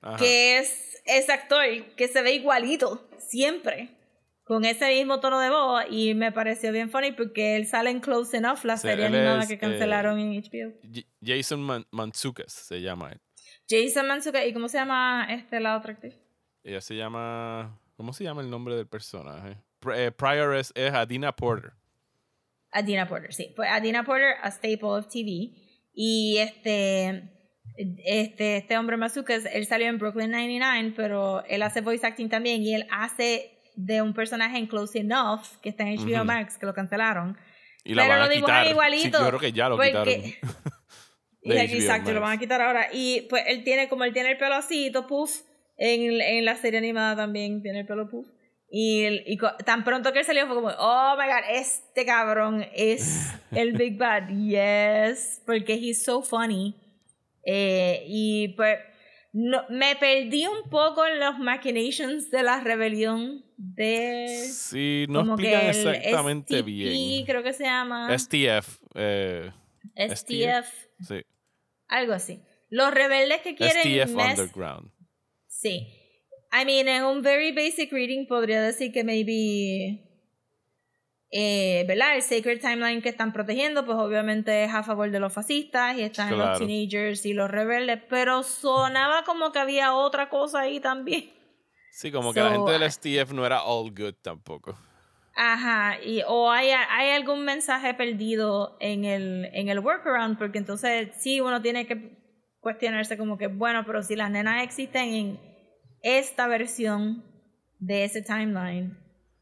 Ajá. 0.00 0.16
que 0.18 0.58
es 0.58 1.02
ese 1.04 1.32
actor 1.32 1.64
que 1.96 2.06
se 2.08 2.22
ve 2.22 2.34
igualito, 2.34 3.08
siempre, 3.18 3.90
con 4.44 4.64
ese 4.64 4.88
mismo 4.90 5.18
tono 5.20 5.40
de 5.40 5.50
voz, 5.50 5.84
y 5.90 6.14
me 6.14 6.30
pareció 6.30 6.70
bien 6.70 6.90
funny 6.90 7.12
porque 7.12 7.56
él 7.56 7.66
sale 7.66 7.90
en 7.90 8.00
Close 8.00 8.36
Enough, 8.36 8.64
la 8.64 8.76
serie 8.76 9.06
animada 9.06 9.40
es, 9.42 9.48
que 9.48 9.54
eh, 9.54 9.58
cancelaron 9.58 10.18
en 10.20 10.32
HBO. 10.40 10.72
J- 10.82 11.06
Jason 11.20 11.60
Man 11.60 11.84
Mantzoukas 11.90 12.52
se 12.52 12.80
llama 12.80 13.10
él. 13.12 13.20
Jason 13.68 14.06
Manzuka, 14.06 14.44
¿y 14.46 14.52
cómo 14.52 14.68
se 14.68 14.78
llama 14.78 15.26
este 15.30 15.58
la 15.58 15.76
otra 15.76 15.92
actriz? 15.94 16.14
Ella 16.62 16.80
se 16.80 16.94
llama... 16.94 17.80
¿Cómo 17.96 18.12
se 18.12 18.22
llama 18.24 18.42
el 18.42 18.50
nombre 18.50 18.76
del 18.76 18.86
personaje? 18.86 19.56
Eh, 19.94 20.10
Prioress 20.12 20.70
es 20.74 20.92
Adina 20.92 21.34
Porter. 21.34 21.72
Adina 22.78 23.08
Porter, 23.08 23.32
sí. 23.32 23.52
Pues 23.56 23.68
Adina 23.70 24.04
Porter, 24.04 24.34
a 24.42 24.50
staple 24.50 24.78
of 24.82 25.08
TV. 25.08 25.50
Y 25.94 26.38
este, 26.38 27.30
este, 27.76 28.58
este 28.58 28.76
hombre 28.78 28.96
Mazuka, 28.96 29.34
él 29.34 29.66
salió 29.66 29.88
en 29.88 29.98
Brooklyn 29.98 30.30
99, 30.30 30.92
pero 30.96 31.44
él 31.46 31.62
hace 31.62 31.80
voice 31.80 32.06
acting 32.06 32.28
también 32.28 32.62
y 32.62 32.74
él 32.74 32.86
hace 32.90 33.52
de 33.76 34.02
un 34.02 34.12
personaje 34.14 34.58
en 34.58 34.66
Close 34.66 34.98
Enough, 35.00 35.42
que 35.62 35.68
está 35.70 35.84
en 35.84 35.96
HBO 35.96 36.16
Ujú. 36.16 36.24
Max, 36.24 36.58
que 36.58 36.66
lo 36.66 36.74
cancelaron. 36.74 37.36
Y 37.84 37.94
la 37.94 38.02
Pero 38.02 38.14
van 38.14 38.20
lo 38.20 38.26
a 38.26 38.36
quitar. 38.36 38.66
igualito, 38.66 39.18
Sí, 39.18 39.24
yo 39.24 39.28
creo 39.28 39.40
que 39.40 39.52
ya 39.52 39.68
lo 39.68 39.76
porque- 39.76 39.88
quitaron. 39.92 40.22
Y 41.42 41.56
aquí, 41.58 41.76
exacto, 41.76 42.12
lo 42.12 42.20
van 42.20 42.32
a 42.32 42.38
quitar 42.40 42.60
ahora. 42.60 42.88
Y 42.92 43.20
pues 43.30 43.44
él 43.46 43.62
tiene, 43.62 43.88
como 43.88 44.02
él 44.02 44.12
tiene 44.12 44.32
el 44.32 44.36
pelo 44.36 44.56
así, 44.56 44.90
puff, 45.08 45.42
en, 45.76 46.20
en 46.20 46.44
la 46.44 46.56
serie 46.56 46.78
animada 46.78 47.14
también 47.14 47.62
tiene 47.62 47.80
el 47.80 47.86
pelo 47.86 48.08
puff. 48.08 48.26
Y, 48.68 49.38
tan 49.64 49.84
pronto 49.84 50.12
que 50.12 50.20
él 50.20 50.24
salió 50.24 50.46
fue 50.46 50.56
como, 50.56 50.68
oh 50.68 51.16
my 51.16 51.26
god, 51.26 51.44
este 51.50 52.04
cabrón 52.04 52.66
es 52.74 53.32
el 53.52 53.72
Big 53.72 53.96
Bad. 53.96 54.28
Yes, 54.28 55.42
porque 55.46 55.74
he's 55.74 56.02
so 56.02 56.22
funny. 56.22 56.74
Eh, 57.44 58.04
y 58.08 58.48
pues 58.56 58.78
no, 59.32 59.64
me 59.68 59.94
perdí 59.96 60.46
un 60.46 60.68
poco 60.68 61.06
en 61.06 61.20
los 61.20 61.38
machinations 61.38 62.30
de 62.30 62.42
la 62.42 62.60
rebelión 62.60 63.44
de... 63.56 64.48
Sí, 64.50 65.06
no 65.08 65.20
explican 65.20 65.66
exactamente 65.66 66.58
STP, 66.58 66.64
bien. 66.64 67.24
creo 67.24 67.42
que 67.42 67.52
se 67.52 67.64
llama. 67.64 68.08
STF. 68.18 68.78
Eh, 68.94 69.52
STF, 69.94 70.68
sí. 71.06 71.22
algo 71.86 72.14
así. 72.14 72.42
Los 72.68 72.92
rebeldes 72.92 73.42
que 73.42 73.54
quieren 73.54 73.82
STF 73.82 74.16
Underground. 74.16 74.90
Sí. 75.46 75.86
I 76.58 76.64
mean, 76.64 76.88
en 76.88 77.04
un 77.04 77.22
very 77.22 77.52
basic 77.52 77.92
reading 77.92 78.26
podría 78.26 78.62
decir 78.62 78.92
que 78.92 79.04
maybe. 79.04 80.02
Eh, 81.30 81.84
¿Verdad? 81.88 82.14
El 82.16 82.22
Sacred 82.22 82.60
Timeline 82.60 83.02
que 83.02 83.08
están 83.08 83.32
protegiendo, 83.32 83.84
pues 83.84 83.98
obviamente 83.98 84.64
es 84.64 84.72
a 84.72 84.82
favor 84.84 85.10
de 85.10 85.18
los 85.18 85.32
fascistas 85.32 85.98
y 85.98 86.02
están 86.02 86.32
en 86.32 86.38
los 86.38 86.48
Claro. 86.50 86.66
teenagers 86.66 87.26
y 87.26 87.34
los 87.34 87.50
rebeldes, 87.50 88.00
pero 88.08 88.42
sonaba 88.44 89.24
como 89.24 89.50
que 89.50 89.58
había 89.58 89.92
otra 89.94 90.28
cosa 90.28 90.60
ahí 90.60 90.78
también. 90.80 91.30
Sí, 91.90 92.12
como 92.12 92.32
que 92.32 92.40
la 92.40 92.52
gente 92.52 92.70
del 92.70 92.82
STF 92.84 93.32
no 93.32 93.44
era 93.44 93.62
all 93.64 93.90
good 93.90 94.14
tampoco. 94.22 94.78
Ajá, 95.34 96.00
y 96.02 96.22
o 96.26 96.50
hay, 96.50 96.70
hay 96.70 97.10
algún 97.10 97.44
mensaje 97.44 97.92
perdido 97.94 98.76
en 98.80 99.04
el, 99.04 99.50
en 99.52 99.68
el 99.68 99.80
workaround, 99.80 100.38
porque 100.38 100.58
entonces 100.58 101.08
sí 101.18 101.40
uno 101.40 101.60
tiene 101.60 101.86
que 101.86 102.16
cuestionarse 102.60 103.18
como 103.18 103.36
que, 103.36 103.48
bueno, 103.48 103.84
pero 103.84 104.02
si 104.02 104.14
las 104.16 104.30
nenas 104.30 104.62
existen 104.62 105.12
en 105.14 105.55
esta 106.06 106.46
versión 106.46 107.24
de 107.80 108.04
ese 108.04 108.22
timeline 108.22 108.96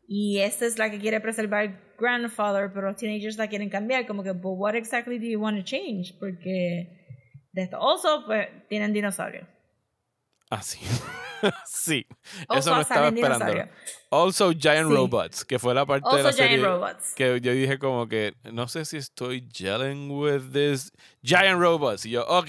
y 0.09 0.39
esta 0.39 0.65
es 0.65 0.79
la 0.79 0.91
que 0.91 0.99
quiere 0.99 1.21
preservar 1.21 1.95
grandfather, 1.99 2.71
pero 2.73 2.89
los 2.89 2.97
teenagers 2.97 3.37
la 3.37 3.49
quieren 3.49 3.69
cambiar, 3.69 4.07
como 4.07 4.23
que, 4.23 4.33
but 4.33 4.57
what 4.57 4.75
exactly 4.75 5.19
do 5.19 5.27
you 5.27 5.39
want 5.39 5.59
to 5.59 5.63
change? 5.63 6.15
Porque 6.19 6.89
de 7.53 7.63
esto, 7.63 7.77
also, 7.77 8.25
pues 8.25 8.49
tienen 8.69 8.95
dinosaurios. 8.95 9.47
Ah, 10.57 10.63
sí. 11.67 12.07
Also 12.49 12.71
Eso 12.71 12.75
no 12.77 12.81
estaba 12.81 13.09
esperando. 13.09 13.65
Also 14.11 14.53
Giant 14.53 14.89
Sí. 14.89 14.95
Robots, 14.95 15.45
que 15.45 15.59
fue 15.59 15.75
la 15.75 15.85
parte 15.85 16.17
de 16.17 16.23
la 16.23 16.33
serie 16.33 16.57
giant 16.59 16.65
robots. 16.65 17.13
que 17.17 17.41
yo 17.41 17.53
dije 17.53 17.79
como 17.81 18.07
que 18.09 18.33
no 18.53 18.69
sé 18.69 18.85
si 18.85 18.97
estoy 18.97 19.47
gelling 19.53 20.09
with 20.11 20.53
this 20.53 20.93
Giant 21.23 21.61
Robots. 21.61 22.07
Y 22.07 22.11
yo, 22.11 22.25
ok, 22.27 22.49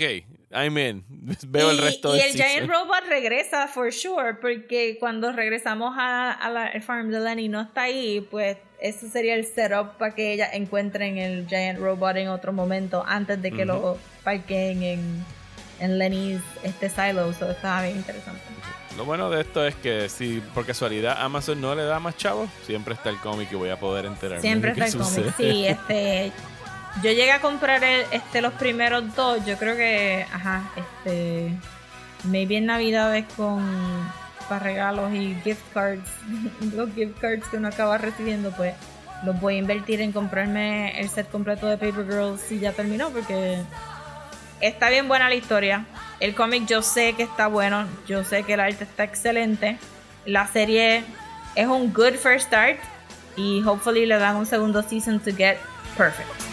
I'm 0.51 0.78
in. 0.78 1.03
Veo 1.47 1.72
el 1.72 1.78
Y- 1.78 1.82
resto 1.82 2.16
y 2.16 2.20
del 2.20 2.28
el 2.28 2.34
Giant. 2.38 2.70
Robot 2.70 3.03
regresa 3.10 3.68
for 3.68 3.91
sure, 3.91 4.36
porque 4.36 4.97
cuando 4.99 5.32
regresamos 5.32 5.95
a, 5.97 6.32
a 6.32 6.49
la 6.51 6.68
el 6.68 6.84
farm 6.84 7.10
de 7.10 7.20
Lenny 7.20 7.49
no 7.49 7.62
está 7.62 7.84
ahí, 7.84 8.22
pues 8.30 8.58
eso 8.80 9.10
sería 9.10 9.34
el 9.36 9.45
setup 9.45 9.97
para 9.97 10.14
que 10.14 10.34
ella 10.34 10.49
encuentren 10.53 11.18
el 11.18 11.47
Giant 11.47 11.80
Robot 11.80 12.18
en 12.18 12.28
otro 12.28 12.53
momento 12.53 13.03
antes 13.08 13.41
de 13.41 13.51
que 13.51 13.66
lo 13.66 13.97
parqueen 14.24 14.84
en, 14.84 15.26
en 15.80 15.97
Lenny's 15.97 16.41
este 16.63 16.89
silo. 16.89 17.34
So 17.34 17.49
estaba 17.49 17.84
bien 17.84 17.97
interesante. 17.97 18.41
Lo 18.97 19.03
bueno 19.03 19.30
de 19.30 19.41
esto 19.41 19.65
es 19.65 19.76
que 19.76 20.07
si 20.07 20.41
por 20.53 20.65
casualidad 20.65 21.17
Amazon 21.21 21.59
no 21.59 21.76
le 21.76 21.84
da 21.84 21.99
más 21.99 22.15
chavos, 22.15 22.49
siempre 22.65 22.93
está 22.93 23.09
el 23.09 23.17
cómic 23.17 23.51
y 23.51 23.55
voy 23.55 23.69
a 23.69 23.78
poder 23.78 24.05
enterarme 24.05 24.41
Siempre 24.41 24.73
de 24.73 24.85
está 24.85 24.97
el 24.97 25.03
cómic. 25.03 25.34
Sí, 25.35 25.65
este. 25.68 26.31
Yo 27.03 27.11
llegué 27.11 27.34
a 27.34 27.41
comprar 27.41 27.84
el, 27.84 28.06
este, 28.11 28.41
los 28.41 28.53
primeros 28.53 29.14
dos. 29.14 29.45
Yo 29.45 29.57
creo 29.57 29.76
que, 29.76 30.26
ajá, 30.31 30.64
este. 30.77 31.52
Maybe 32.23 32.57
en 32.57 32.68
Navidades 32.68 33.26
con. 33.35 33.61
para 34.47 34.64
regalos 34.64 35.14
y 35.14 35.35
gift 35.43 35.64
cards. 35.73 36.10
los 36.73 36.93
gift 36.93 37.19
cards 37.19 37.47
que 37.49 37.57
uno 37.57 37.68
acaba 37.68 37.97
recibiendo, 37.97 38.52
pues. 38.52 38.76
Los 39.26 39.39
voy 39.41 39.56
a 39.56 39.57
invertir 39.57 39.99
en 39.99 40.14
comprarme 40.14 40.99
el 40.99 41.10
set 41.10 41.30
completo 41.30 41.68
de 41.68 41.77
Paper 41.77 42.06
Girls 42.06 42.41
si 42.41 42.60
ya 42.60 42.72
terminó, 42.72 43.10
porque. 43.10 43.61
Está 44.61 44.90
bien 44.90 45.07
buena 45.07 45.30
la 45.30 45.36
historia. 45.36 45.86
El 46.19 46.34
cómic 46.34 46.65
yo 46.65 46.82
sé 46.82 47.14
que 47.14 47.23
está 47.23 47.48
bueno. 47.48 47.88
Yo 48.07 48.23
sé 48.23 48.44
que 48.44 48.53
el 48.53 48.60
arte 48.60 48.84
está 48.84 49.03
excelente. 49.03 49.77
La 50.26 50.48
serie 50.48 51.03
es 51.56 51.68
un 51.68 51.94
good 51.94 52.14
first 52.14 52.48
start. 52.48 52.77
Y 53.36 53.61
hopefully 53.64 54.06
le 54.06 54.18
dan 54.18 54.38
un 54.38 54.45
segundo 54.45 54.82
season 54.82 55.19
to 55.19 55.32
get 55.36 55.57
perfect. 55.98 56.44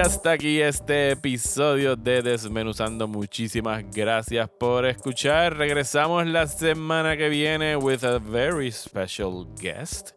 Hasta 0.00 0.32
aquí 0.32 0.60
este 0.60 1.10
episodio 1.10 1.96
de 1.96 2.22
Desmenuzando. 2.22 3.08
Muchísimas 3.08 3.84
gracias 3.90 4.48
por 4.48 4.86
escuchar. 4.86 5.56
Regresamos 5.56 6.26
la 6.26 6.46
semana 6.46 7.16
que 7.16 7.28
viene 7.28 7.76
with 7.76 8.04
a 8.04 8.18
very 8.18 8.70
special 8.70 9.46
guest. 9.60 10.10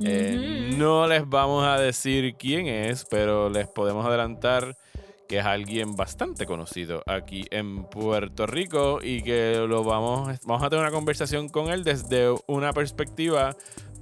Eh, 0.00 0.72
no 0.76 1.06
les 1.06 1.28
vamos 1.28 1.66
a 1.66 1.78
decir 1.78 2.34
quién 2.38 2.66
es, 2.66 3.04
pero 3.04 3.50
les 3.50 3.66
podemos 3.68 4.06
adelantar 4.06 4.76
que 5.28 5.38
es 5.38 5.44
alguien 5.44 5.96
bastante 5.96 6.46
conocido 6.46 7.02
aquí 7.06 7.44
en 7.50 7.84
Puerto 7.84 8.46
Rico 8.46 9.00
y 9.02 9.22
que 9.22 9.64
lo 9.68 9.84
vamos, 9.84 10.38
vamos 10.44 10.62
a 10.62 10.70
tener 10.70 10.84
una 10.84 10.92
conversación 10.92 11.48
con 11.48 11.70
él 11.70 11.84
desde 11.84 12.34
una 12.46 12.72
perspectiva 12.72 13.54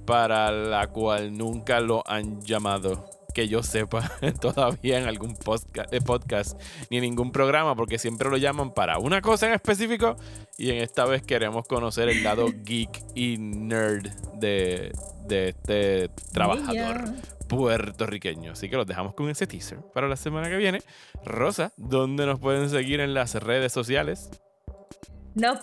para 0.05 0.51
la 0.51 0.87
cual 0.87 1.35
nunca 1.35 1.79
lo 1.79 2.03
han 2.05 2.41
llamado 2.41 3.14
que 3.35 3.49
yo 3.49 3.61
sepa 3.61 4.09
todavía 4.41 4.97
en 4.97 5.07
algún 5.07 5.35
podcast, 5.35 5.93
eh, 5.93 5.99
podcast 5.99 6.59
ni 6.89 6.97
en 6.97 7.03
ningún 7.03 7.33
programa, 7.33 7.75
porque 7.75 7.99
siempre 7.99 8.29
lo 8.29 8.37
llaman 8.37 8.73
para 8.73 8.97
una 8.97 9.21
cosa 9.21 9.47
en 9.47 9.53
específico 9.53 10.15
y 10.57 10.71
en 10.71 10.77
esta 10.77 11.05
vez 11.05 11.21
queremos 11.21 11.67
conocer 11.67 12.07
el 12.07 12.23
lado 12.23 12.47
geek 12.63 13.03
y 13.13 13.37
nerd 13.37 14.09
de, 14.35 14.93
de 15.27 15.49
este 15.49 16.09
trabajador 16.31 17.03
puertorriqueño. 17.49 18.53
Así 18.53 18.69
que 18.69 18.77
los 18.77 18.87
dejamos 18.87 19.13
con 19.13 19.29
ese 19.29 19.45
teaser 19.45 19.79
para 19.93 20.07
la 20.07 20.15
semana 20.15 20.49
que 20.49 20.55
viene. 20.55 20.79
Rosa, 21.25 21.73
¿dónde 21.75 22.25
nos 22.25 22.39
pueden 22.39 22.69
seguir 22.69 23.01
en 23.01 23.13
las 23.13 23.35
redes 23.35 23.73
sociales? 23.73 24.31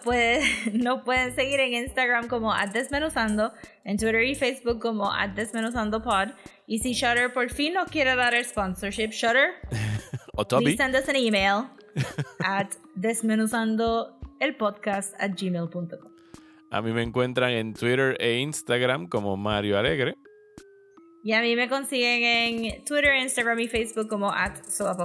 Puede, 0.03 0.43
no 0.73 1.03
pueden 1.03 1.35
seguir 1.35 1.59
en 1.61 1.73
Instagram 1.75 2.29
como 2.29 2.53
Desmenuzando, 2.73 3.53
en 3.85 3.97
Twitter 3.97 4.23
y 4.23 4.35
Facebook 4.35 4.81
como 4.81 5.11
@desmenuzandopod. 5.35 6.33
Y 6.67 6.81
si 6.81 6.93
Shutter 6.93 7.33
por 7.33 7.51
fin 7.51 7.73
nos 7.75 7.89
quiere 7.91 8.15
dar 8.15 8.35
el 8.35 8.45
sponsorship, 8.45 9.11
Shutter, 9.11 9.55
o 10.35 10.47
Toby. 10.47 10.77
send 10.77 10.95
us 10.95 11.09
an 11.09 11.17
email 11.17 11.71
at 12.45 12.69
desmenuzandoelpodcast 12.97 15.15
at 15.19 15.33
gmail.com. 15.37 16.13
A 16.71 16.81
mí 16.81 16.93
me 16.93 17.03
encuentran 17.03 17.51
en 17.51 17.75
Twitter 17.75 18.17
e 18.19 18.39
Instagram 18.41 19.09
como 19.09 19.37
Mario 19.37 19.79
Alegre. 19.79 20.15
Y 21.25 21.35
a 21.35 21.41
mí 21.41 21.55
me 21.55 21.69
consiguen 21.69 22.25
en 22.25 22.85
Twitter, 22.85 23.15
Instagram 23.17 23.61
y 23.61 23.69
Facebook 23.69 24.09
como 24.09 24.33
at 24.33 24.55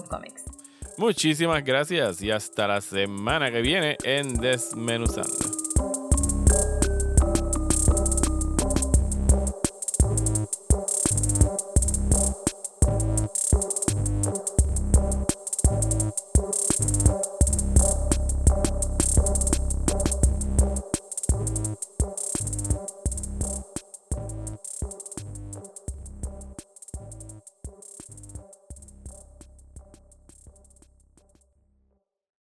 Comics. 0.10 0.46
Muchísimas 0.98 1.64
gracias 1.64 2.22
y 2.24 2.32
hasta 2.32 2.68
la 2.68 2.82
semana 2.82 3.52
que 3.52 3.62
viene 3.62 3.98
en 4.04 4.34
Desmenuzando. 4.34 5.57